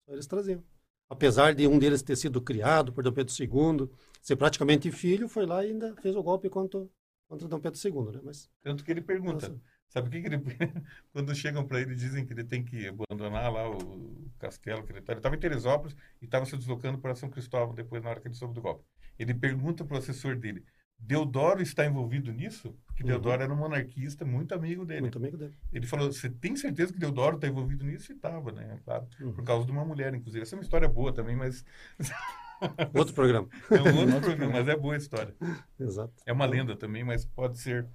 eles 0.08 0.26
traziam. 0.26 0.64
Apesar 1.08 1.54
de 1.54 1.68
um 1.68 1.78
deles 1.80 2.02
ter 2.02 2.16
sido 2.16 2.42
criado 2.42 2.94
por 2.94 3.04
Dom 3.04 3.12
Pedro 3.12 3.34
II, 3.34 3.90
ser 4.22 4.36
praticamente 4.36 4.92
filho, 4.92 5.28
foi 5.28 5.46
lá 5.46 5.66
e 5.66 5.70
ainda 5.70 5.96
fez 6.02 6.16
o 6.16 6.22
golpe 6.22 6.50
contra, 6.50 6.88
contra 7.28 7.48
Dom 7.48 7.60
Pedro 7.60 7.80
II, 7.84 8.16
né? 8.16 8.22
Mas, 8.24 8.50
Tanto 8.62 8.84
que 8.84 8.92
ele 8.92 9.02
pergunta, 9.02 9.60
sabe 9.88 10.08
o 10.08 10.12
que, 10.12 10.22
que 10.22 10.28
ele... 10.28 10.38
Quando 11.12 11.34
chegam 11.34 11.66
para 11.66 11.82
ele, 11.82 11.96
dizem 11.96 12.26
que 12.26 12.34
ele 12.34 12.44
tem 12.44 12.64
que 12.64 12.88
abandonar 12.88 13.52
lá 13.52 13.70
o 13.70 14.32
castelo 14.38 14.84
que 14.84 14.92
ele 14.92 15.00
estava. 15.00 15.14
Ele 15.14 15.20
estava 15.20 15.36
em 15.36 15.40
Teresópolis 15.40 15.96
e 16.22 16.26
estava 16.26 16.46
se 16.46 16.56
deslocando 16.56 17.00
para 17.00 17.16
São 17.16 17.30
Cristóvão 17.30 17.74
depois, 17.74 18.04
na 18.04 18.12
hora 18.12 18.22
que 18.22 18.28
ele 18.28 18.36
soube 18.36 18.54
do 18.54 18.62
golpe. 18.62 18.86
Ele 19.18 19.34
pergunta 19.34 19.84
para 19.84 19.96
o 19.96 19.98
assessor 19.98 20.38
dele, 20.38 20.64
Deodoro 21.00 21.62
está 21.62 21.86
envolvido 21.86 22.32
nisso? 22.32 22.76
Porque 22.86 23.04
Uhum. 23.04 23.10
Deodoro 23.10 23.42
era 23.42 23.54
um 23.54 23.58
monarquista 23.58 24.26
muito 24.26 24.54
amigo 24.54 24.86
dele. 24.86 25.02
muito 25.02 25.18
amigo 25.18 25.38
dele. 25.38 25.56
Ele 25.72 25.88
falou, 25.88 26.12
você 26.12 26.30
tem 26.30 26.56
certeza 26.56 26.92
que 26.94 27.00
Deodoro 27.00 27.36
está 27.38 27.48
envolvido 27.48 27.86
nisso? 27.86 28.12
E 28.12 28.16
estava, 28.16 28.52
né? 28.52 28.80
Claro, 28.84 29.08
Uhum. 29.22 29.34
por 29.34 29.44
causa 29.44 29.66
de 29.66 29.72
uma 29.72 29.86
mulher, 29.86 30.14
inclusive. 30.14 30.42
Essa 30.44 30.56
é 30.56 30.58
uma 30.58 30.64
história 30.64 30.88
boa 30.88 31.14
também, 31.14 31.36
mas 31.36 31.64
Outro 32.94 33.14
programa. 33.14 33.48
é 33.72 33.82
um 33.82 34.00
outro 34.14 34.22
programa, 34.22 34.54
mas 34.54 34.68
é 34.68 34.76
boa 34.76 34.94
a 34.94 34.98
história. 34.98 35.34
Exato. 35.80 36.14
É 36.26 36.34
uma 36.34 36.46
lenda 36.46 36.76
também, 36.76 37.04
mas 37.04 37.26
pode 37.26 37.58
ser, 37.58 37.88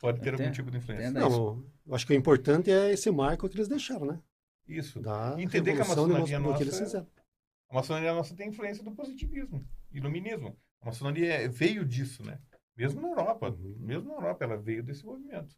pode 0.00 0.20
ter 0.20 0.34
Até- 0.34 0.42
algum 0.42 0.52
tipo 0.52 0.70
de 0.70 0.78
influência. 0.78 1.10
até- 1.10 1.20
Não, 1.20 1.64
eu 1.86 1.94
acho 1.94 2.06
que 2.06 2.12
o 2.12 2.16
importante 2.16 2.70
é 2.70 2.92
esse 2.92 3.10
marco 3.12 3.48
que 3.48 3.56
eles 3.56 3.68
deixaram, 3.68 4.06
né? 4.06 4.18
Isso. 4.66 5.00
Da 5.00 5.36
Entender 5.38 5.74
que 5.76 5.82
a 5.82 5.84
maçonaria 5.84 6.36
que 6.38 6.42
nossa 6.42 6.62
eles 6.62 6.74
é- 6.80 6.84
fizeram. 6.84 7.06
A 7.70 7.74
maçonaria 7.76 8.12
nossa 8.12 8.34
tem 8.34 8.48
influência 8.48 8.82
do 8.82 8.90
positivismo, 8.92 9.64
iluminismo. 9.92 10.56
A 10.82 10.86
maçonaria 10.86 11.32
é- 11.34 11.48
veio 11.48 11.84
disso, 11.84 12.22
né? 12.24 12.38
Mesmo 12.76 13.00
na 13.00 13.08
Europa, 13.08 13.50
Uhum. 13.50 13.76
mesmo 13.78 14.08
na 14.08 14.14
Europa, 14.14 14.44
ela 14.44 14.56
veio 14.56 14.82
desse 14.82 15.04
movimento. 15.04 15.54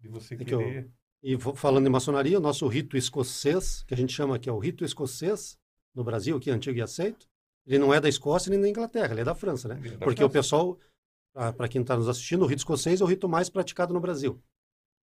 De 0.00 0.08
você 0.08 0.34
É 0.34 0.38
que 0.38 0.54
eu- 0.54 0.58
querer... 0.58 0.90
E 1.22 1.36
falando 1.56 1.86
em 1.86 1.90
maçonaria, 1.90 2.38
o 2.38 2.40
nosso 2.40 2.66
rito 2.68 2.96
escocês, 2.96 3.82
que 3.82 3.92
a 3.92 3.96
gente 3.96 4.12
chama 4.12 4.38
que 4.38 4.48
é 4.48 4.52
o 4.52 4.58
rito 4.58 4.84
escocês, 4.84 5.58
no 5.92 6.04
Brasil, 6.04 6.36
aqui 6.36 6.48
antigo 6.50 6.78
e 6.78 6.82
aceito, 6.82 7.26
ele 7.66 7.78
não 7.78 7.92
é 7.92 8.00
da 8.00 8.08
Escócia 8.08 8.50
nem 8.50 8.60
da 8.60 8.68
Inglaterra, 8.68 9.10
ele 9.12 9.22
é 9.22 9.24
da 9.24 9.34
França, 9.34 9.66
né? 9.66 9.74
É 9.84 9.88
da 9.96 10.04
Porque 10.06 10.22
o 10.22 10.30
França. 10.30 10.32
pessoal, 10.32 10.78
para 11.56 11.68
quem 11.68 11.82
está 11.82 11.96
nos 11.96 12.08
assistindo, 12.08 12.42
o 12.42 12.46
rito 12.46 12.58
escocês 12.60 13.00
é 13.00 13.04
o 13.04 13.06
rito 13.06 13.28
mais 13.28 13.50
praticado 13.50 13.92
no 13.92 13.98
Brasil. 14.00 14.40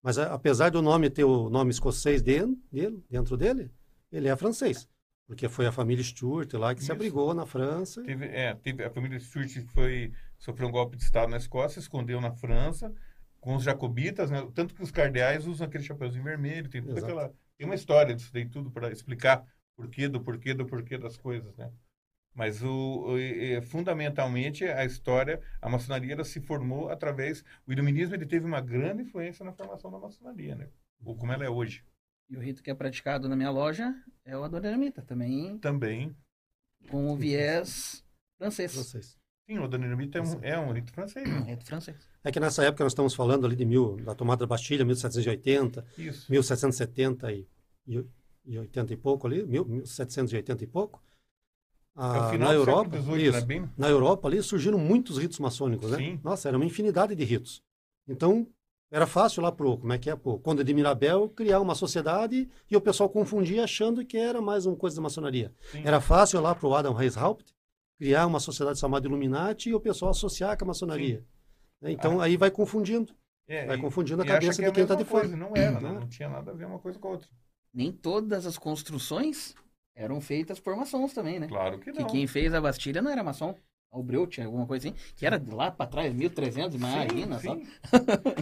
Mas 0.02 0.18
a- 0.18 0.34
apesar 0.34 0.70
do 0.70 0.82
nome 0.82 1.08
ter 1.08 1.24
o 1.24 1.48
nome 1.48 1.70
escocês 1.70 2.20
dentro 2.20 2.60
dele, 2.70 3.02
dentro 3.08 3.36
dele, 3.36 3.70
ele 4.10 4.28
é 4.28 4.36
francês. 4.36 4.86
Porque 5.32 5.48
foi 5.48 5.66
a 5.66 5.72
família 5.72 6.04
Stuart 6.04 6.52
lá 6.52 6.74
que 6.74 6.80
se 6.80 6.84
Isso. 6.84 6.92
abrigou 6.92 7.32
na 7.32 7.46
França. 7.46 8.02
Teve, 8.02 8.26
é, 8.26 8.54
teve 8.54 8.84
a 8.84 8.90
família 8.90 9.18
Stuart 9.18 9.50
foi 9.72 10.12
sofreu 10.38 10.68
um 10.68 10.70
golpe 10.70 10.94
de 10.96 11.02
Estado 11.04 11.30
na 11.30 11.38
Escócia, 11.38 11.80
escondeu 11.80 12.20
na 12.20 12.30
França 12.32 12.92
com 13.40 13.56
os 13.56 13.64
jacobitas, 13.64 14.30
né? 14.30 14.46
Tanto 14.54 14.74
que 14.74 14.82
os 14.82 14.90
cardeais 14.90 15.46
usam 15.46 15.66
aquele 15.66 15.84
chapeuzinho 15.84 16.22
vermelho, 16.22 16.68
tem 16.68 16.82
toda 16.82 16.98
Exato. 16.98 17.12
aquela 17.12 17.34
tem 17.56 17.66
uma 17.66 17.74
história 17.74 18.14
disso 18.14 18.30
daí 18.30 18.46
tudo 18.46 18.70
para 18.70 18.92
explicar 18.92 19.42
porquê 19.74 20.06
do 20.06 20.20
porquê 20.20 20.52
do 20.52 20.66
porquê 20.66 20.98
das 20.98 21.16
coisas, 21.16 21.56
né? 21.56 21.72
Mas 22.34 22.62
o, 22.62 23.12
o- 23.12 23.18
e- 23.18 23.60
fundamentalmente 23.62 24.64
a 24.66 24.84
história, 24.84 25.40
a 25.62 25.68
maçonaria 25.68 26.22
se 26.24 26.40
formou 26.40 26.90
através 26.90 27.42
o 27.66 27.72
iluminismo 27.72 28.14
ele 28.14 28.26
teve 28.26 28.44
uma 28.44 28.60
grande 28.60 29.02
influência 29.02 29.44
na 29.44 29.52
formação 29.52 29.90
da 29.90 29.98
maçonaria, 29.98 30.54
né? 30.54 30.68
Ou 31.02 31.16
como 31.16 31.32
ela 31.32 31.44
é 31.44 31.48
hoje. 31.48 31.82
E 32.30 32.36
o 32.36 32.40
rito 32.40 32.62
que 32.62 32.70
é 32.70 32.74
praticado 32.74 33.28
na 33.28 33.36
minha 33.36 33.50
loja 33.50 33.94
é 34.24 34.36
o 34.36 34.42
Adoramita, 34.44 35.02
também 35.02 35.58
Também, 35.58 36.16
com 36.90 37.10
o 37.12 37.16
viés 37.16 38.04
francês. 38.38 38.72
francês. 38.72 39.18
sim, 39.46 39.58
o 39.58 39.68
Danilomita 39.68 40.18
é 40.18 40.22
um, 40.22 40.44
é 40.44 40.58
um 40.58 40.72
rito 40.72 40.92
francês, 40.92 41.26
né? 41.28 41.40
Rito 41.40 41.66
francês. 41.66 41.96
É 42.24 42.30
que 42.30 42.40
nessa 42.40 42.64
época 42.64 42.84
nós 42.84 42.92
estamos 42.92 43.14
falando 43.14 43.46
ali 43.46 43.56
de 43.56 43.64
mil, 43.64 43.96
da 43.96 44.14
tomada 44.14 44.40
da 44.40 44.46
Bastilha, 44.46 44.84
1780, 44.84 45.84
Isso. 45.98 46.30
1770 46.30 47.32
e, 47.32 47.46
e, 47.86 48.04
e 48.46 48.58
80 48.58 48.92
e 48.94 48.96
pouco 48.96 49.26
ali, 49.26 49.44
mil- 49.44 49.64
1780 49.66 50.64
e 50.64 50.66
pouco. 50.66 51.02
É 51.94 51.98
Ah, 52.00 52.30
final 52.30 52.48
na 52.48 52.54
Europa, 52.54 52.96
século 52.96 53.16
XVIII, 53.16 53.28
isso, 53.28 53.40
né? 53.40 53.46
Bem, 53.46 53.70
na 53.76 53.88
Europa 53.88 54.28
ali 54.28 54.42
surgiram 54.42 54.78
muitos 54.78 55.18
ritos 55.18 55.38
maçônicos, 55.38 55.90
né? 55.90 55.98
Sim. 55.98 56.20
Nossa, 56.24 56.48
era 56.48 56.56
uma 56.56 56.64
infinidade 56.64 57.14
de 57.14 57.24
ritos. 57.24 57.62
Então, 58.08 58.46
era 58.92 59.06
fácil 59.06 59.42
lá 59.42 59.50
pro, 59.50 59.76
como 59.78 59.92
é 59.92 59.98
que 59.98 60.08
é, 60.10 60.14
pro 60.14 60.38
Conde 60.38 60.62
de 60.62 60.72
Mirabel 60.74 61.28
criar 61.30 61.58
uma 61.60 61.74
sociedade 61.74 62.48
e 62.70 62.76
o 62.76 62.80
pessoal 62.80 63.08
confundia 63.08 63.64
achando 63.64 64.04
que 64.04 64.16
era 64.16 64.40
mais 64.40 64.66
uma 64.66 64.76
coisa 64.76 64.94
da 64.96 65.02
maçonaria. 65.02 65.52
sim. 65.72 65.82
Era 65.84 66.00
fácil 66.00 66.40
lá 66.40 66.54
pro 66.54 66.72
Adam 66.74 66.94
Weishaupt 66.94 67.52
criar 67.98 68.26
uma 68.26 68.38
sociedade 68.38 68.78
chamada 68.78 69.06
Illuminati 69.06 69.70
e 69.70 69.74
o 69.74 69.80
pessoal 69.80 70.10
associar 70.10 70.56
com 70.58 70.64
a 70.64 70.68
maçonaria. 70.68 71.24
Né? 71.80 71.92
Então, 71.92 72.20
aí 72.20 72.36
vai 72.36 72.50
confundindo. 72.50 73.12
É, 73.48 73.66
vai 73.66 73.76
e- 73.76 73.80
confundindo 73.80 74.22
a 74.22 74.26
cabeça 74.26 74.60
que 74.60 74.66
é 74.66 74.68
de 74.70 74.74
quem 74.74 74.82
está 74.84 74.94
de 74.94 75.04
fora. 75.04 75.26
Não 75.28 75.52
era, 75.56 75.72
né? 75.72 75.80
Não? 75.80 76.00
Não 76.00 76.08
tinha 76.08 76.28
nada 76.28 76.50
a 76.52 76.54
ver 76.54 76.66
uma 76.66 76.78
coisa 76.78 76.98
com 76.98 77.08
a 77.08 77.10
outra. 77.12 77.28
Nem 77.74 77.90
todas 77.90 78.46
as 78.46 78.58
construções 78.58 79.54
eram 79.96 80.20
feitas 80.20 80.60
por 80.60 80.76
maçons 80.76 81.12
também, 81.12 81.38
né? 81.40 81.48
Claro 81.48 81.78
que 81.78 81.90
Que 81.92 82.00
não. 82.00 82.06
quem 82.08 82.26
fez 82.26 82.52
a 82.54 82.60
Bastilha 82.60 83.00
não 83.02 83.10
era 83.10 83.22
maçom. 83.24 83.54
O 83.92 84.02
Breut, 84.02 84.40
alguma 84.40 84.66
coisa 84.66 84.88
assim, 84.88 84.96
que 85.14 85.26
era 85.26 85.40
lá 85.50 85.70
pra 85.70 85.86
trás, 85.86 86.14
1300 86.14 86.74
e 86.74 86.78
Sim, 86.78 86.84
marina, 86.84 87.38
só. 87.38 87.54
sim. 87.54 87.66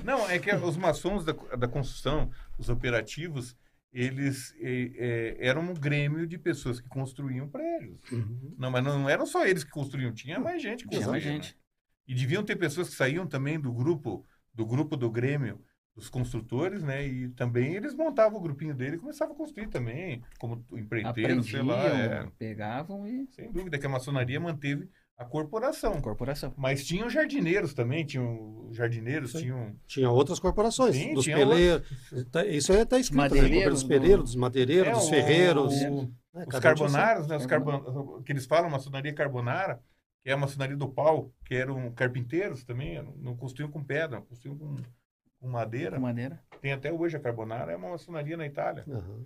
Não, 0.04 0.30
é 0.30 0.38
que 0.38 0.54
os 0.54 0.76
maçons 0.76 1.24
da, 1.24 1.32
da 1.32 1.66
construção, 1.66 2.30
os 2.56 2.68
operativos, 2.68 3.56
eles 3.92 4.54
eh, 4.60 4.92
eh, 4.96 5.36
eram 5.40 5.62
um 5.62 5.74
grêmio 5.74 6.24
de 6.24 6.38
pessoas 6.38 6.80
que 6.80 6.88
construíam 6.88 7.48
prédios. 7.48 7.98
Uhum. 8.12 8.54
Não, 8.56 8.70
mas 8.70 8.84
não 8.84 9.08
eram 9.08 9.26
só 9.26 9.44
eles 9.44 9.64
que 9.64 9.70
construíam, 9.70 10.12
tinha 10.14 10.38
mais 10.38 10.62
gente 10.62 10.84
que 10.84 10.90
Tinha 10.90 11.00
construía. 11.00 11.10
mais 11.10 11.24
né? 11.24 11.32
gente. 11.32 11.58
E 12.06 12.14
deviam 12.14 12.44
ter 12.44 12.54
pessoas 12.56 12.88
que 12.88 12.94
saíam 12.94 13.26
também 13.26 13.58
do 13.58 13.72
grupo, 13.72 14.24
do 14.54 14.64
grupo 14.64 14.96
do 14.96 15.10
Grêmio 15.10 15.60
dos 15.96 16.08
construtores, 16.08 16.82
né? 16.84 17.04
E 17.06 17.28
também 17.30 17.74
eles 17.74 17.94
montavam 17.94 18.38
o 18.38 18.42
grupinho 18.42 18.74
dele 18.74 18.96
e 18.96 18.98
começavam 19.00 19.34
a 19.34 19.36
construir 19.36 19.68
também, 19.68 20.22
como 20.38 20.64
empreiteiro, 20.72 21.42
sei 21.42 21.62
lá. 21.62 21.84
é. 21.88 22.30
pegavam 22.38 23.06
e. 23.06 23.26
Sem 23.32 23.50
dúvida 23.50 23.78
que 23.78 23.86
a 23.86 23.88
maçonaria 23.88 24.38
manteve 24.40 24.88
a 25.20 25.24
corporação. 25.26 26.00
Corporação. 26.00 26.54
Mas 26.56 26.86
tinham 26.86 27.10
jardineiros 27.10 27.74
também, 27.74 28.04
tinham 28.06 28.68
jardineiros, 28.72 29.32
Sim. 29.32 29.38
tinham. 29.40 29.76
Tinha 29.86 30.10
outras 30.10 30.38
corporações, 30.40 30.96
Sim, 30.96 31.12
dos 31.12 31.26
peleiros. 31.26 31.86
Tá- 32.32 32.46
Isso 32.46 32.72
aí 32.72 32.80
está 32.80 32.98
escrito, 32.98 33.18
né? 33.20 33.28
Madeireiros 33.28 33.74
Dos 33.74 33.82
do- 33.82 33.88
peleiros, 33.88 34.24
dos 34.24 34.34
madeireiros, 34.36 34.88
É, 34.88 34.92
dos 34.92 35.08
ferreiros. 35.10 35.74
o- 35.82 36.02
né? 36.34 36.44
os 36.48 36.58
carbonaras, 36.58 37.26
né? 37.26 37.36
Os 37.36 37.44
carbon... 37.46 38.22
que 38.22 38.32
eles 38.32 38.46
falam, 38.46 38.70
maçonaria 38.70 39.12
carbonara, 39.12 39.78
que 40.22 40.30
é 40.30 40.32
a 40.32 40.36
maçonaria 40.38 40.76
do 40.76 40.88
pau, 40.88 41.30
que 41.44 41.54
eram 41.54 41.92
carpinteiros 41.92 42.64
também, 42.64 43.02
não 43.18 43.36
construíam 43.36 43.70
com 43.70 43.84
pedra, 43.84 44.22
construíam 44.22 44.56
com, 44.56 44.76
com 45.38 45.48
madeira. 45.48 45.96
Com 45.96 46.02
madeira. 46.02 46.42
Tem 46.62 46.72
até 46.72 46.90
hoje 46.92 47.16
a 47.16 47.20
carbonara, 47.20 47.72
é 47.72 47.76
uma 47.76 47.90
maçonaria 47.90 48.36
na 48.38 48.46
Itália. 48.46 48.84
Aham. 48.88 49.24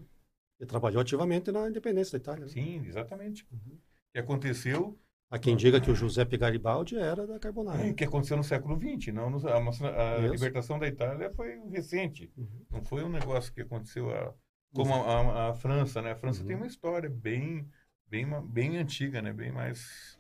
E 0.61 0.67
trabalhou 0.67 1.01
ativamente 1.01 1.51
na 1.53 1.69
independência 1.69 2.13
da 2.19 2.23
Itália. 2.23 2.47
né? 2.47 2.51
Sim, 2.51 2.85
exatamente. 2.87 3.47
Uhum. 3.53 3.79
Que 4.13 4.19
aconteceu, 4.21 4.97
Há 5.35 5.39
quem 5.39 5.57
diga 5.57 5.81
que 5.81 5.91
o 5.91 5.95
Giuseppe 5.97 6.37
Garibaldi 6.37 6.97
era 6.97 7.27
da 7.27 7.39
Carbonara. 7.41 7.93
que 7.93 8.05
aconteceu 8.05 8.37
no 8.37 8.45
século 8.45 8.79
XX, 8.79 9.13
não 9.13 9.29
no- 9.31 9.49
a, 9.49 9.59
maçona- 9.61 9.91
a 9.91 10.19
libertação 10.29 10.79
da 10.79 10.87
Itália 10.87 11.29
foi 11.35 11.59
recente. 11.71 12.31
Uhum. 12.37 12.65
Não 12.71 12.85
foi 12.85 13.03
um 13.03 13.09
negócio 13.09 13.53
que 13.53 13.63
aconteceu 13.63 14.11
a- 14.11 14.33
como 14.73 14.95
a, 14.95 14.99
a- 14.99 15.51
a 15.51 15.55
França, 15.55 16.01
né? 16.01 16.13
A 16.13 16.17
França 16.17 16.41
Uhum. 16.43 16.47
tem 16.47 16.57
uma 16.57 16.67
história 16.69 17.11
bem 17.11 17.69
bem, 18.09 18.27
bem 18.45 18.77
antiga, 18.79 19.21
né? 19.21 19.33
Bem 19.33 19.51
mais 19.51 20.17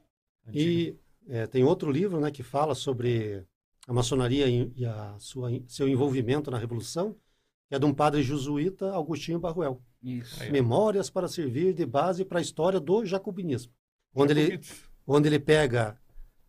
antiga. 0.49 0.65
E 0.65 0.97
é, 1.29 1.47
tem 1.47 1.63
outro 1.63 1.93
livro 1.93 2.19
né, 2.21 2.31
que 2.33 2.43
fala 2.43 2.75
sobre 2.75 3.45
a 3.87 3.93
maçonaria 3.93 4.49
e, 4.49 4.85
a 4.85 5.15
sua, 5.19 5.49
seu 5.69 5.87
envolvimento 5.89 6.51
na 6.51 6.59
Revolução, 6.59 7.15
que 7.69 7.75
é 7.77 7.79
de 7.79 7.87
um 7.87 7.95
padre 7.95 8.21
jesuíta, 8.21 8.93
Agostinho 8.97 9.39
Barruel. 9.39 9.81
Isso. 10.03 10.43
Memórias 10.51 11.09
para 11.09 11.29
servir 11.29 11.73
de 11.73 11.87
base 11.87 12.25
para 12.25 12.41
a 12.41 12.43
história 12.43 12.81
do 12.81 13.05
jacobinismo. 13.07 13.73
Onde 14.13 14.33
ele. 14.33 14.61
Onde 15.07 15.29
ele 15.29 15.39
pega 15.39 15.99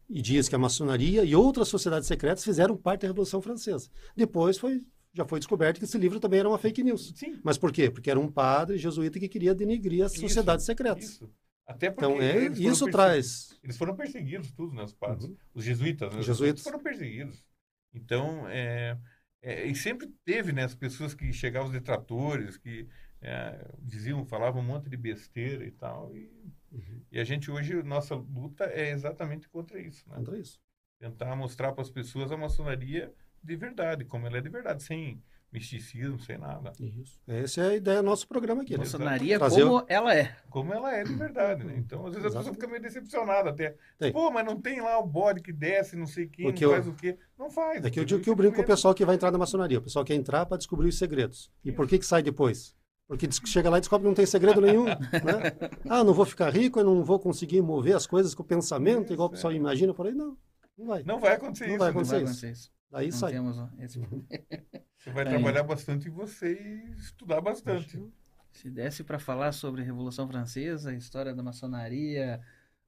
e 0.09 0.21
diz 0.21 0.47
que 0.47 0.55
a 0.55 0.59
maçonaria 0.59 1.23
e 1.23 1.35
outras 1.35 1.67
sociedades 1.67 2.07
secretas 2.07 2.43
fizeram 2.43 2.77
parte 2.77 3.01
da 3.01 3.07
Revolução 3.07 3.41
Francesa. 3.41 3.89
Depois 4.15 4.57
foi, 4.57 4.83
já 5.13 5.25
foi 5.25 5.39
descoberto 5.39 5.79
que 5.79 5.85
esse 5.85 5.97
livro 5.97 6.19
também 6.19 6.39
era 6.39 6.49
uma 6.49 6.57
fake 6.59 6.83
news. 6.83 7.11
Sim, 7.15 7.39
Mas 7.43 7.57
por 7.57 7.71
quê? 7.71 7.89
Porque 7.89 8.09
era 8.11 8.19
um 8.19 8.31
padre 8.31 8.77
jesuíta 8.77 9.19
que 9.19 9.27
queria 9.27 9.55
denegrir 9.55 10.05
as 10.05 10.13
Isso, 10.13 10.21
sociedades 10.21 10.65
secretas. 10.65 11.03
isso. 11.05 11.29
Até 11.67 11.89
porque 11.89 12.05
Então, 12.05 12.21
é, 12.21 12.45
eles 12.45 12.57
foram 12.59 12.71
isso 12.71 12.85
traz. 12.91 13.59
Eles 13.63 13.77
foram 13.77 13.95
perseguidos, 13.95 14.51
tudo, 14.51 14.75
né? 14.75 14.83
Os 14.83 14.93
padres. 14.93 15.25
Uhum. 15.25 15.35
Os 15.55 15.63
jesuítas, 15.63 16.13
né? 16.13 16.19
Os 16.19 16.25
jesuítas. 16.25 16.61
foram 16.63 16.79
perseguidos. 16.79 17.43
Então, 17.91 18.47
é, 18.47 18.95
é, 19.41 19.65
e 19.65 19.73
sempre 19.75 20.13
teve, 20.23 20.51
né? 20.51 20.63
As 20.63 20.75
pessoas 20.75 21.15
que 21.15 21.33
chegavam, 21.33 21.67
os 21.69 21.73
detratores, 21.73 22.57
que 22.57 22.87
é, 23.19 23.67
diziam, 23.81 24.23
falavam 24.27 24.61
um 24.61 24.65
monte 24.65 24.87
de 24.89 24.97
besteira 24.97 25.65
e 25.65 25.71
tal. 25.71 26.15
E, 26.15 26.29
Uhum. 26.75 27.01
e 27.11 27.19
a 27.19 27.23
gente 27.23 27.49
hoje, 27.49 27.81
nossa 27.83 28.15
luta 28.15 28.65
é 28.65 28.91
exatamente 28.91 29.47
contra 29.49 29.79
isso, 29.79 30.07
né? 30.09 30.15
Contra 30.17 30.37
isso. 30.37 30.59
Tentar 30.99 31.35
mostrar 31.35 31.71
para 31.73 31.81
as 31.81 31.89
pessoas 31.89 32.31
a 32.31 32.37
maçonaria 32.37 33.13
de 33.43 33.55
verdade, 33.55 34.05
como 34.05 34.25
ela 34.27 34.37
é 34.37 34.41
de 34.41 34.49
verdade, 34.49 34.81
sem 34.83 35.21
misticismo, 35.51 36.19
sem 36.19 36.37
nada. 36.37 36.73
Isso. 36.79 37.17
Essa 37.27 37.61
é 37.61 37.67
a 37.69 37.75
ideia 37.75 37.97
do 38.01 38.05
nosso 38.05 38.27
programa 38.27 38.63
aqui. 38.63 38.73
Né? 38.73 38.79
Maçonaria 38.79 39.37
o- 39.37 39.49
como 39.49 39.85
ela 39.87 40.13
é. 40.15 40.35
Como 40.49 40.73
ela 40.73 40.93
é 40.93 41.03
de 41.03 41.13
verdade, 41.13 41.63
né? 41.63 41.75
Então, 41.77 42.05
às 42.05 42.13
vezes 42.13 42.33
a 42.33 42.37
pessoa 42.39 42.53
fica 42.53 42.67
meio 42.67 42.81
decepcionada 42.81 43.51
até. 43.51 43.75
Tem. 43.97 44.11
Pô, 44.11 44.29
mas 44.31 44.45
não 44.45 44.59
tem 44.59 44.81
lá 44.81 44.97
o 44.99 45.05
bode 45.07 45.41
que 45.41 45.53
desce, 45.53 45.95
não 45.95 46.07
sei 46.07 46.27
quem, 46.27 46.45
Porque 46.45 46.65
não 46.65 46.71
eu- 46.71 46.75
faz 46.83 46.87
o 46.87 46.93
quê. 46.95 47.17
Não 47.37 47.49
faz. 47.49 47.85
É 47.85 47.89
que 47.89 47.99
eu 47.99 48.03
digo 48.05 48.21
que 48.21 48.29
eu 48.29 48.33
Isso 48.33 48.37
brinco 48.37 48.55
com 48.57 48.61
o 48.63 48.65
pessoal 48.65 48.93
que 48.93 49.05
vai 49.05 49.15
entrar 49.15 49.31
na 49.31 49.37
maçonaria. 49.37 49.79
O 49.79 49.81
pessoal 49.83 50.03
quer 50.03 50.15
entrar 50.15 50.45
para 50.45 50.57
descobrir 50.57 50.89
os 50.89 50.97
segredos. 50.97 51.49
E 51.63 51.71
por 51.71 51.87
que 51.87 51.99
que 51.99 52.05
sai 52.05 52.21
depois? 52.21 52.75
Porque 53.07 53.29
chega 53.31 53.69
lá 53.69 53.77
e 53.77 53.81
descobre 53.81 54.03
que 54.03 54.07
não 54.09 54.15
tem 54.15 54.25
segredo 54.25 54.59
nenhum. 54.61 54.85
né? 54.85 54.95
Ah, 55.89 56.03
não 56.03 56.13
vou 56.13 56.25
ficar 56.25 56.49
rico, 56.49 56.79
eu 56.79 56.83
não 56.83 57.03
vou 57.03 57.19
conseguir 57.19 57.61
mover 57.61 57.95
as 57.95 58.07
coisas 58.07 58.33
com 58.33 58.41
o 58.41 58.45
pensamento, 58.45 59.05
Isso, 59.05 59.13
igual 59.13 59.27
o 59.27 59.31
pessoal 59.31 59.53
é. 59.53 59.55
imagina 59.55 59.93
por 59.93 60.07
aí. 60.07 60.13
Não, 60.13 60.35
não 60.77 60.87
vai. 60.87 61.03
Não 61.03 61.19
vai 61.19 61.33
acontecer 61.35 61.67
Não 61.67 61.73
isso. 61.75 61.79
vai 61.79 61.89
né? 61.91 61.93
Não 61.99 62.03
vai 62.03 62.17
acontecer 62.17 62.45
acontecer 62.47 62.51
isso. 62.51 62.71
Daí 62.91 63.09
Não 63.11 63.17
sai. 63.17 63.31
temos 63.33 63.57
esse... 63.79 63.99
Você 64.97 65.11
vai 65.11 65.23
É. 65.23 65.29
trabalhar 65.29 65.63
bastante 65.63 66.07
em 66.07 66.11
você 66.11 66.53
e 66.53 66.95
estudar 66.97 67.41
bastante. 67.41 68.03
Se 68.51 68.69
desse 68.69 69.03
para 69.03 69.19
falar 69.19 69.51
sobre 69.51 69.81
a 69.81 69.85
Revolução 69.85 70.27
Francesa, 70.27 70.89
a 70.89 70.93
história 70.95 71.35
da 71.35 71.43
maçonaria 71.43 72.39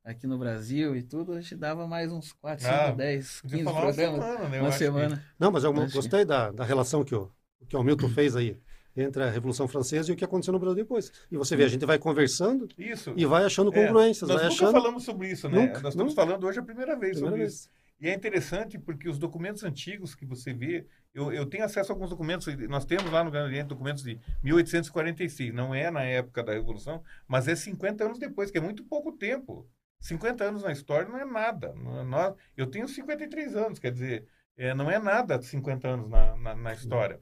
aqui 0.03 0.25
no 0.25 0.37
Brasil 0.39 0.95
e 0.95 1.03
tudo, 1.03 1.33
a 1.33 1.41
gente 1.41 1.55
dava 1.57 1.85
mais 1.85 2.11
uns 2.11 2.31
4, 2.31 2.63
5, 2.65 2.73
Ah, 2.75 2.91
10, 2.91 3.41
Podia 3.41 3.57
15 3.59 3.63
falar 3.65 3.85
uma 3.85 3.93
programas. 3.93 4.25
semana, 4.25 4.49
né? 4.49 4.57
Eu 4.57 4.61
Uma 4.61 4.69
acho 4.69 4.77
que- 4.77 4.83
semana. 4.85 5.23
Não, 5.37 5.51
mas 5.51 5.63
eu 5.65 5.73
que- 5.73 5.91
gostei 5.93 6.23
da, 6.25 6.51
da 6.51 6.63
relação 6.63 7.03
que 7.03 7.13
o, 7.13 7.29
que 7.67 7.75
o 7.75 7.79
Hamilton 7.81 8.09
fez 8.09 8.35
aí 8.35 8.57
entre 8.97 9.23
a 9.23 9.29
Revolução 9.29 9.67
Francesa 9.67 10.09
e 10.11 10.13
o 10.13 10.17
que 10.17 10.25
aconteceu 10.25 10.51
no 10.51 10.59
Brasil 10.59 10.75
depois. 10.75 11.11
E 11.31 11.37
você 11.37 11.55
vê, 11.55 11.63
a 11.63 11.67
gente 11.67 11.85
vai 11.85 11.99
conversando 11.99 12.67
Isso. 12.77 13.13
e 13.15 13.25
vai 13.25 13.43
achando 13.45 13.71
É, 13.73 13.85
congruências, 13.85 14.27
Nós 14.27 14.41
vai 14.41 14.49
nunca 14.49 14.55
achando. 14.65 14.71
falamos 14.71 15.03
sobre 15.03 15.29
isso, 15.29 15.47
né? 15.47 15.59
Nunca, 15.59 15.79
Nós 15.81 15.93
estamos 15.93 16.13
nunca. 16.13 16.25
falando 16.25 16.45
hoje 16.47 16.59
a 16.59 16.63
primeira 16.63 16.95
vez 16.97 17.13
Primeira 17.13 17.27
sobre 17.29 17.39
vez. 17.43 17.53
isso. 17.53 17.69
E 17.99 18.07
é 18.09 18.13
interessante 18.13 18.77
porque 18.77 19.09
os 19.09 19.17
documentos 19.17 19.63
antigos 19.63 20.13
que 20.13 20.23
você 20.25 20.53
vê, 20.53 20.85
eu, 21.15 21.31
eu 21.33 21.45
tenho 21.47 21.63
acesso 21.63 21.91
a 21.91 21.95
alguns 21.95 22.09
documentos, 22.11 22.45
nós 22.67 22.85
temos 22.85 23.11
lá 23.11 23.23
no 23.23 23.31
Grande 23.31 23.47
Oriente 23.47 23.67
documentos 23.67 24.03
de 24.03 24.19
1846, 24.43 25.53
não 25.53 25.73
é 25.73 25.89
na 25.89 26.03
época 26.03 26.43
da 26.43 26.53
Revolução, 26.53 27.01
mas 27.27 27.47
é 27.47 27.55
50 27.55 28.03
anos 28.05 28.19
depois, 28.19 28.51
que 28.51 28.57
é 28.57 28.61
muito 28.61 28.83
pouco 28.83 29.11
tempo. 29.11 29.67
50 29.99 30.43
anos 30.43 30.61
na 30.63 30.71
história 30.71 31.09
não 31.09 31.17
é 31.17 31.25
nada. 31.25 31.73
É- 31.75 32.03
nós- 32.03 32.35
eu 32.55 32.67
tenho 32.67 32.87
53 32.87 33.55
anos, 33.55 33.79
quer 33.79 33.91
dizer, 33.91 34.25
é, 34.55 34.73
não 34.75 34.89
é 34.91 34.99
nada 34.99 35.41
50 35.41 35.87
anos 35.87 36.07
na, 36.09 36.35
na, 36.37 36.55
na 36.55 36.73
história. 36.73 37.19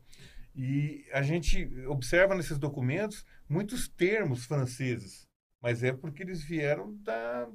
E 0.56 1.06
a 1.12 1.22
gente 1.22 1.68
observa 1.88 2.34
nesses 2.34 2.58
documentos 2.58 3.26
muitos 3.48 3.90
termos 3.90 4.46
franceses, 4.46 5.28
mas 5.62 5.84
é 5.84 5.92
porque 5.92 6.24
eles 6.24 6.42
vieram 6.42 6.96
da. 6.96 7.50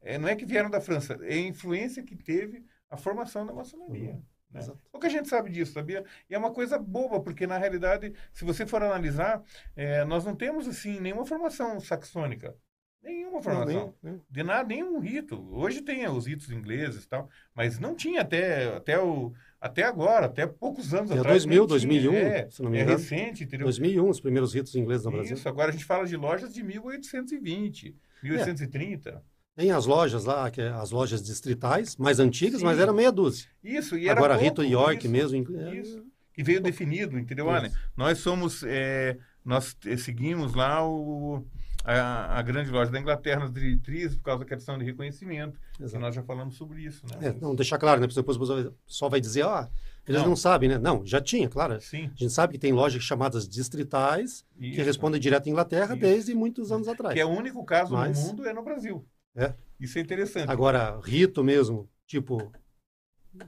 é, 0.00 0.18
não 0.18 0.28
é 0.28 0.36
que 0.36 0.46
vieram 0.46 0.70
da 0.70 0.80
França, 0.80 1.18
é 1.22 1.34
a 1.34 1.38
influência 1.38 2.02
que 2.02 2.14
teve 2.14 2.64
a 2.88 2.96
formação 2.96 3.44
da 3.44 3.52
maçonaria. 3.52 4.14
Né? 4.50 4.60
Exato. 4.60 4.78
Pouca 4.92 5.10
gente 5.10 5.28
sabe 5.28 5.50
disso, 5.50 5.72
sabia? 5.72 6.04
E 6.30 6.34
é 6.34 6.38
uma 6.38 6.52
coisa 6.52 6.78
boba, 6.78 7.20
porque 7.20 7.44
na 7.44 7.58
realidade, 7.58 8.14
se 8.32 8.44
você 8.44 8.64
for 8.64 8.82
analisar, 8.82 9.42
é, 9.74 10.04
nós 10.04 10.24
não 10.24 10.36
temos 10.36 10.68
assim 10.68 11.00
nenhuma 11.00 11.26
formação 11.26 11.80
saxônica. 11.80 12.56
Nenhuma 13.04 13.32
Não, 13.34 13.42
formação. 13.42 13.94
nem- 14.02 14.12
nem- 14.14 14.22
De 14.30 14.42
nada, 14.42 14.66
nenhum 14.66 14.98
rito. 14.98 15.36
Hoje 15.52 15.82
tem 15.82 16.08
os 16.08 16.26
ritos 16.26 16.50
ingleses 16.50 17.04
e 17.04 17.08
tal, 17.08 17.28
mas 17.54 17.78
não 17.78 17.94
tinha 17.94 18.22
até, 18.22 18.74
até, 18.74 18.98
o, 18.98 19.32
até 19.60 19.82
agora, 19.82 20.26
até 20.26 20.46
poucos 20.46 20.94
anos 20.94 21.10
É 21.10 21.14
atrás. 21.18 21.44
2000, 21.44 21.60
nem 21.60 21.68
2001, 21.68 22.10
tinha. 22.12 22.22
É, 22.22 22.50
se 22.50 22.62
não 22.62 22.70
me 22.70 22.78
é 22.78 22.82
engano. 22.82 22.96
recente, 22.98 23.44
entendeu? 23.44 23.66
2001, 23.66 24.08
os 24.08 24.20
primeiros 24.20 24.54
ritos 24.54 24.74
ingleses 24.74 25.04
no 25.04 25.12
Brasil. 25.12 25.34
Isso, 25.34 25.48
agora 25.48 25.68
a 25.68 25.72
gente 25.72 25.84
fala 25.84 26.06
de 26.06 26.16
lojas 26.16 26.54
de 26.54 26.62
1820, 26.62 27.94
1830. 28.22 29.22
Tem 29.56 29.70
as 29.70 29.86
lojas 29.86 30.24
lá, 30.24 30.50
que 30.50 30.60
é 30.60 30.68
as 30.68 30.90
lojas 30.90 31.22
distritais, 31.22 31.96
mais 31.96 32.18
antigas, 32.18 32.58
Sim. 32.60 32.64
mas 32.66 32.78
era 32.78 32.92
meia 32.92 33.12
dúzia. 33.12 33.48
Isso, 33.62 33.96
e 33.96 34.08
era 34.08 34.18
Agora, 34.18 34.34
pouco, 34.34 34.44
Rito 34.48 34.64
York 34.64 35.04
isso, 35.04 35.08
mesmo. 35.12 35.56
é, 35.60 35.76
Isso. 35.76 36.04
Que 36.32 36.42
veio 36.42 36.60
definido, 36.60 37.16
entendeu? 37.16 37.46
Isso. 37.64 37.76
nós 37.96 38.18
somos, 38.18 38.64
é, 38.66 39.16
nós 39.44 39.76
eh, 39.86 39.96
seguimos 39.96 40.52
lá 40.54 40.84
o, 40.84 41.46
a, 41.84 42.38
a 42.38 42.42
grande 42.42 42.70
loja 42.70 42.90
da 42.90 42.98
Inglaterra, 42.98 43.44
as 43.44 43.52
diretrizes, 43.52 44.16
por 44.16 44.24
causa 44.24 44.42
da 44.42 44.48
questão 44.48 44.78
de 44.78 44.84
reconhecimento. 44.84 45.58
E 45.78 45.84
exato. 45.84 46.00
nós 46.00 46.14
já 46.14 46.22
falamos 46.22 46.56
sobre 46.56 46.82
isso, 46.82 47.04
né? 47.06 47.28
É, 47.28 47.32
não, 47.34 47.54
deixar 47.54 47.78
claro, 47.78 48.00
né? 48.00 48.06
porque 48.06 48.18
Depois 48.18 48.38
o 48.38 48.72
pessoal 48.86 49.10
vai 49.10 49.20
dizer, 49.20 49.44
ah, 49.44 49.68
eles 50.08 50.20
Não. 50.22 50.30
não. 50.30 50.36
sabem, 50.36 50.68
né? 50.70 50.78
Não, 50.78 51.04
já 51.04 51.20
tinha, 51.20 51.48
claro. 51.48 51.80
Sim. 51.80 52.06
A 52.06 52.16
gente 52.16 52.30
sabe 52.32 52.54
que 52.54 52.58
tem 52.58 52.72
lojas 52.72 53.02
chamadas 53.02 53.46
distritais 53.48 54.44
que 54.58 54.68
isso. 54.68 54.82
respondem 54.82 55.20
direto 55.20 55.46
à 55.46 55.50
Inglaterra 55.50 55.92
Isso. 55.92 56.00
desde 56.00 56.34
muitos 56.34 56.72
anos 56.72 56.88
atrás. 56.88 57.14
Que 57.14 57.20
é 57.20 57.24
o 57.26 57.30
único 57.30 57.62
caso 57.64 57.92
Mas- 57.92 58.18
no 58.22 58.28
mundo 58.28 58.46
é 58.46 58.52
no 58.52 58.62
Brasil. 58.62 59.04
É. 59.36 59.52
Isso 59.78 59.98
é 59.98 60.00
interessante. 60.00 60.50
Agora, 60.50 60.98
rito 61.02 61.42
mesmo, 61.44 61.88
tipo 62.06 62.50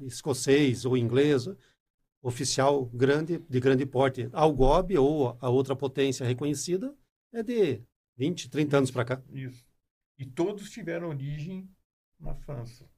escocês 0.03 0.85
ou 0.85 0.96
inglês, 0.96 1.49
oficial 2.22 2.87
grande, 2.87 3.38
de 3.49 3.61
grande 3.61 3.87
porte, 3.87 4.29
algob 4.33 4.96
ou 4.99 5.37
a 5.40 5.49
outra 5.49 5.77
potência 5.77 6.27
reconhecida, 6.27 6.92
é 7.33 7.42
de 7.42 7.81
20, 8.16 8.48
30 8.50 8.79
anos 8.79 8.90
para 8.90 9.05
cá. 9.05 9.22
Isso. 9.33 9.64
E 10.18 10.26
todos 10.26 10.70
tiveram 10.70 11.09
origem 11.09 11.68
na 12.20 12.35
França. 12.35 12.88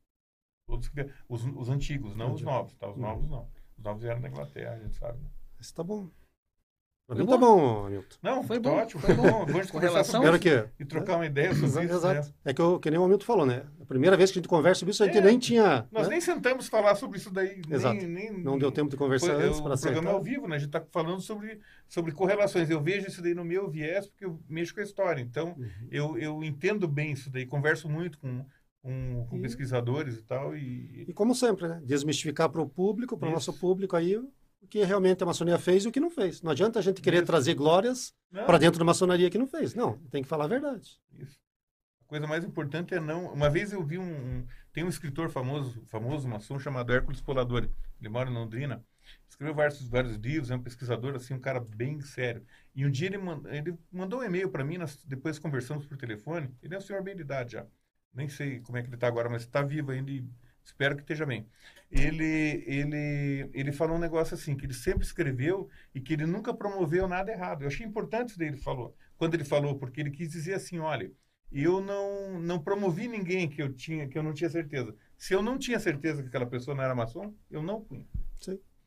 Todos 0.67 0.91
os, 1.29 1.45
os 1.45 1.69
antigos, 1.69 2.15
não 2.17 2.35
os 2.35 2.43
Antigo. 2.43 2.51
novos. 2.51 2.75
Tá? 2.77 2.89
Os 2.89 2.97
Uhum. 2.97 3.03
novos 3.03 3.29
não. 3.29 3.51
Os 3.77 3.85
novos 3.85 4.03
vieram 4.03 4.21
da 4.21 4.29
Inglaterra, 4.29 4.75
a 4.75 4.79
gente 4.81 4.97
sabe. 4.97 5.19
né? 5.21 5.31
Isso 5.61 5.75
tá 5.75 5.83
bom. 5.85 6.11
Foi 7.09 7.17
mim 7.17 7.27
tá 7.27 7.39
bom, 7.39 7.87
Hamilton. 7.87 8.17
Não, 8.23 8.43
Foi 8.43 8.59
bom, 8.59 8.71
ótimo. 8.77 9.01
foi 9.01 9.15
bom. 9.15 9.47
Vamos 9.49 9.71
Com 9.71 9.79
relação- 9.79 10.23
sobre 10.23 10.39
que 10.39 10.65
e 10.79 10.85
trocar 10.85 11.17
uma 11.17 11.25
ideia 11.25 11.55
sobre 11.55 11.67
Exato, 11.67 11.87
isso. 11.87 11.97
exato. 11.97 12.29
Né? 12.29 12.35
É 12.45 12.53
que, 12.55 12.61
eu, 12.61 12.79
que 12.79 12.91
nem 12.91 13.01
o 13.01 13.05
Hamilton 13.05 13.25
falou, 13.25 13.47
né? 13.47 13.63
A 13.81 13.85
primeira 13.87 14.15
vez 14.15 14.31
que 14.31 14.39
a 14.39 14.41
gente 14.43 14.49
conversa 14.49 14.81
sobre 14.81 14.93
isso, 14.93 15.03
a 15.03 15.07
gente 15.07 15.17
É, 15.17 15.21
nem 15.23 15.39
tinha. 15.39 15.89
Nós 15.91 16.03
né? 16.07 16.11
nem 16.13 16.21
sentamos 16.21 16.69
falar 16.69 16.95
sobre 16.97 17.17
isso 17.17 17.31
daí. 17.31 17.63
Exato. 17.71 17.95
Nem, 17.97 18.07
nem, 18.07 18.43
Não 18.43 18.59
deu 18.59 18.71
tempo 18.71 18.91
de 18.91 18.97
conversar 18.99 19.35
Foi- 19.37 19.43
antes 19.45 19.59
o 19.59 19.63
para 19.63 19.79
programa 19.79 20.11
é 20.11 20.13
ao 20.13 20.23
vivo, 20.23 20.47
né? 20.47 20.57
A 20.57 20.59
gente 20.59 20.69
está 20.69 20.85
falando 20.93 21.23
sobre, 21.23 21.59
sobre 21.89 22.13
correlações. 22.13 22.69
Eu 22.69 22.81
vejo 22.83 23.07
isso 23.09 23.23
daí 23.23 23.33
no 23.35 23.43
meu 23.45 23.71
viés, 23.71 24.07
porque 24.07 24.27
eu 24.27 24.39
mexo 24.47 24.75
com 24.75 24.81
a 24.81 24.85
história. 24.85 25.23
Então, 25.23 25.55
Uhum. 25.57 25.69
eu, 25.91 26.19
eu 26.19 26.45
entendo 26.45 26.87
bem 26.87 27.13
isso 27.13 27.31
daí. 27.31 27.47
Converso 27.47 27.89
muito 27.89 28.19
com, 28.19 28.45
com, 28.83 29.27
com 29.31 29.37
E- 29.39 29.41
pesquisadores 29.41 30.19
e 30.19 30.23
tal. 30.25 30.55
E, 30.55 31.07
E 31.09 31.13
como 31.15 31.35
sempre, 31.35 31.67
né? 31.69 31.81
Desmistificar 31.83 32.51
para 32.51 32.61
o 32.61 32.69
público, 32.69 33.17
para 33.17 33.31
o 33.31 33.33
nosso 33.33 33.55
público 33.59 33.97
aí, 33.97 34.21
o 34.61 34.67
que 34.67 34.83
realmente 34.85 35.23
a 35.23 35.27
maçonaria 35.27 35.59
fez 35.59 35.85
e 35.85 35.89
o 35.89 35.93
que 35.93 36.01
não 36.01 36.11
fez. 36.11 36.43
Não 36.43 36.51
adianta 36.51 36.79
a 36.79 36.83
gente 36.83 37.01
querer 37.01 37.19
Isso. 37.19 37.27
trazer 37.27 37.55
glórias 37.55 38.15
para 38.31 38.59
dentro 38.59 38.79
da 38.79 38.85
maçonaria 38.85 39.31
que 39.31 39.39
não 39.39 39.47
fez. 39.47 39.75
Não, 39.75 39.99
tem 40.11 40.23
que 40.23 40.29
falar 40.29 40.45
a 40.45 40.49
verdade. 40.49 41.01
Isso. 41.13 41.39
A 42.03 42.05
coisa 42.09 42.27
mais 42.27 42.45
importante 42.45 42.95
é 42.95 43.01
não. 43.01 43.33
Uma 43.33 43.51
vez 43.51 43.73
eu 43.73 43.85
vi 43.85 43.99
um. 43.99 44.03
um- 44.05 44.47
tem 44.73 44.85
um 44.85 44.89
escritor 44.89 45.29
famoso, 45.31 45.83
famoso 45.87 46.29
maçom, 46.29 46.59
chamado 46.59 46.93
Hércules 46.93 47.21
Poladori. 47.21 47.71
Ele 48.01 48.09
mora 48.09 48.31
em 48.31 48.35
Londrina. 48.35 48.85
Escreveu 49.29 49.55
vários, 49.55 49.89
vários 49.89 50.17
livros, 50.17 50.51
é 50.51 50.55
um 50.57 50.63
pesquisador, 50.63 51.15
assim, 51.17 51.35
um 51.35 51.41
cara 51.41 51.59
bem 51.61 52.01
sério. 52.01 52.45
E 52.75 52.85
um 52.87 52.91
dia 52.91 53.09
ele, 53.09 53.19
mand- 53.19 53.47
ele 53.47 53.77
mandou 53.91 54.21
um 54.21 54.23
e-mail 54.25 54.51
para 54.51 54.65
mim, 54.65 54.77
nós 54.79 55.03
depois 55.05 55.39
conversamos 55.39 55.87
por 55.87 55.97
telefone. 55.97 56.55
Ele 56.63 56.75
é 56.75 56.79
um 56.79 56.81
senhor 56.81 57.03
bem 57.03 57.17
de 57.17 57.23
idade 57.23 57.53
já. 57.53 57.67
Nem 58.13 58.29
sei 58.29 58.61
como 58.61 58.77
é 58.79 58.83
que 58.83 58.89
ele 58.89 58.97
está 58.97 59.07
agora, 59.09 59.29
mas 59.29 59.43
está 59.43 59.63
vivo 59.63 59.91
ainda 59.91 60.11
e 60.11 60.25
espero 60.65 60.95
que 60.97 61.03
esteja 61.03 61.25
bem. 61.27 61.47
Ele, 61.91 62.63
ele, 62.67 63.51
ele 63.55 63.73
falou 63.73 63.97
um 63.97 64.01
negócio 64.01 64.35
assim, 64.35 64.55
que 64.57 64.67
ele 64.67 64.75
sempre 64.75 65.05
escreveu 65.05 65.69
e 65.95 66.01
que 66.01 66.13
ele 66.13 66.27
nunca 66.27 66.53
promoveu 66.53 67.09
nada 67.09 67.33
errado. 67.33 67.63
Eu 67.63 67.69
achei 67.69 67.87
importante 67.87 68.31
isso 68.31 68.39
daí 68.39 68.49
ele 68.49 68.57
falou. 68.59 68.95
Quando 69.17 69.35
ele 69.35 69.45
falou, 69.45 69.79
porque 69.79 70.01
ele 70.01 70.11
quis 70.11 70.31
dizer 70.31 70.55
assim, 70.55 70.79
olha, 70.79 71.11
eu 71.51 71.81
não, 71.81 72.39
não 72.41 72.59
promovi 72.59 73.09
ninguém 73.09 73.49
que 73.49 73.63
eu 73.63 73.73
tinha 73.73 74.07
que 74.07 74.19
eu 74.19 74.23
não 74.23 74.35
tinha 74.35 74.51
certeza. 74.51 74.95
Se 75.17 75.33
eu 75.35 75.43
não 75.43 75.57
tinha 75.59 75.81
certeza 75.81 76.23
que 76.23 76.29
aquela 76.29 76.47
pessoa 76.47 76.77
não 76.77 76.85
era 76.85 76.95
maçom, 76.95 77.35
eu 77.51 77.63
não 77.63 77.81
punha. 77.81 78.07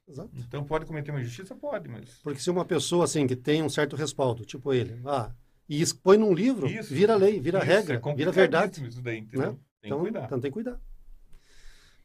Exato. 0.07 0.29
Então 0.35 0.63
pode 0.63 0.85
cometer 0.85 1.11
uma 1.11 1.21
injustiça? 1.21 1.55
Pode, 1.55 1.87
mas... 1.87 2.19
Porque 2.21 2.39
se 2.39 2.49
uma 2.49 2.65
pessoa 2.65 3.05
assim 3.05 3.25
que 3.25 3.35
tem 3.35 3.63
um 3.63 3.69
certo 3.69 3.95
respaldo, 3.95 4.45
tipo 4.45 4.73
ele, 4.73 4.99
ah, 5.05 5.33
e 5.67 5.81
expõe 5.81 6.17
num 6.17 6.33
livro, 6.33 6.67
Isso. 6.67 6.93
vira 6.93 7.15
lei, 7.15 7.39
vira 7.39 7.59
Isso, 7.59 7.67
regra, 7.67 8.01
é 8.05 8.15
vira 8.15 8.31
verdade. 8.31 8.85
Isso 8.85 9.01
daí, 9.01 9.19
entendeu? 9.19 9.53
Né? 9.53 9.57
Tem 9.81 9.89
Então, 9.89 9.97
que 9.99 10.03
cuidar. 10.03 10.25
então 10.25 10.39
tem 10.39 10.51
que 10.51 10.53
cuidar. 10.53 10.79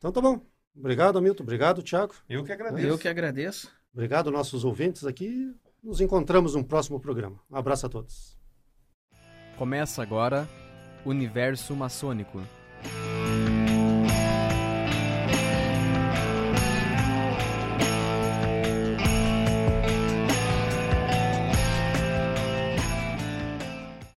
Então 0.06 0.12
tá 0.12 0.20
bom. 0.20 0.40
Obrigado, 0.76 1.18
Hamilton. 1.18 1.42
Obrigado, 1.42 1.82
Thiago. 1.82 2.14
Eu 2.28 2.44
que 2.44 2.52
agradeço. 2.52 2.86
Eu 2.86 2.96
que 2.96 3.08
agradeço. 3.08 3.72
Obrigado, 3.92 4.30
nossos 4.30 4.64
ouvintes 4.64 5.04
aqui. 5.04 5.52
Nos 5.82 6.00
encontramos 6.00 6.54
no 6.54 6.64
próximo 6.64 7.00
programa. 7.00 7.40
Um 7.50 7.56
abraço 7.56 7.86
a 7.86 7.88
todos. 7.88 8.38
Começa 9.58 10.02
agora 10.02 10.48
Universo 11.04 11.74
Maçônico. 11.74 12.40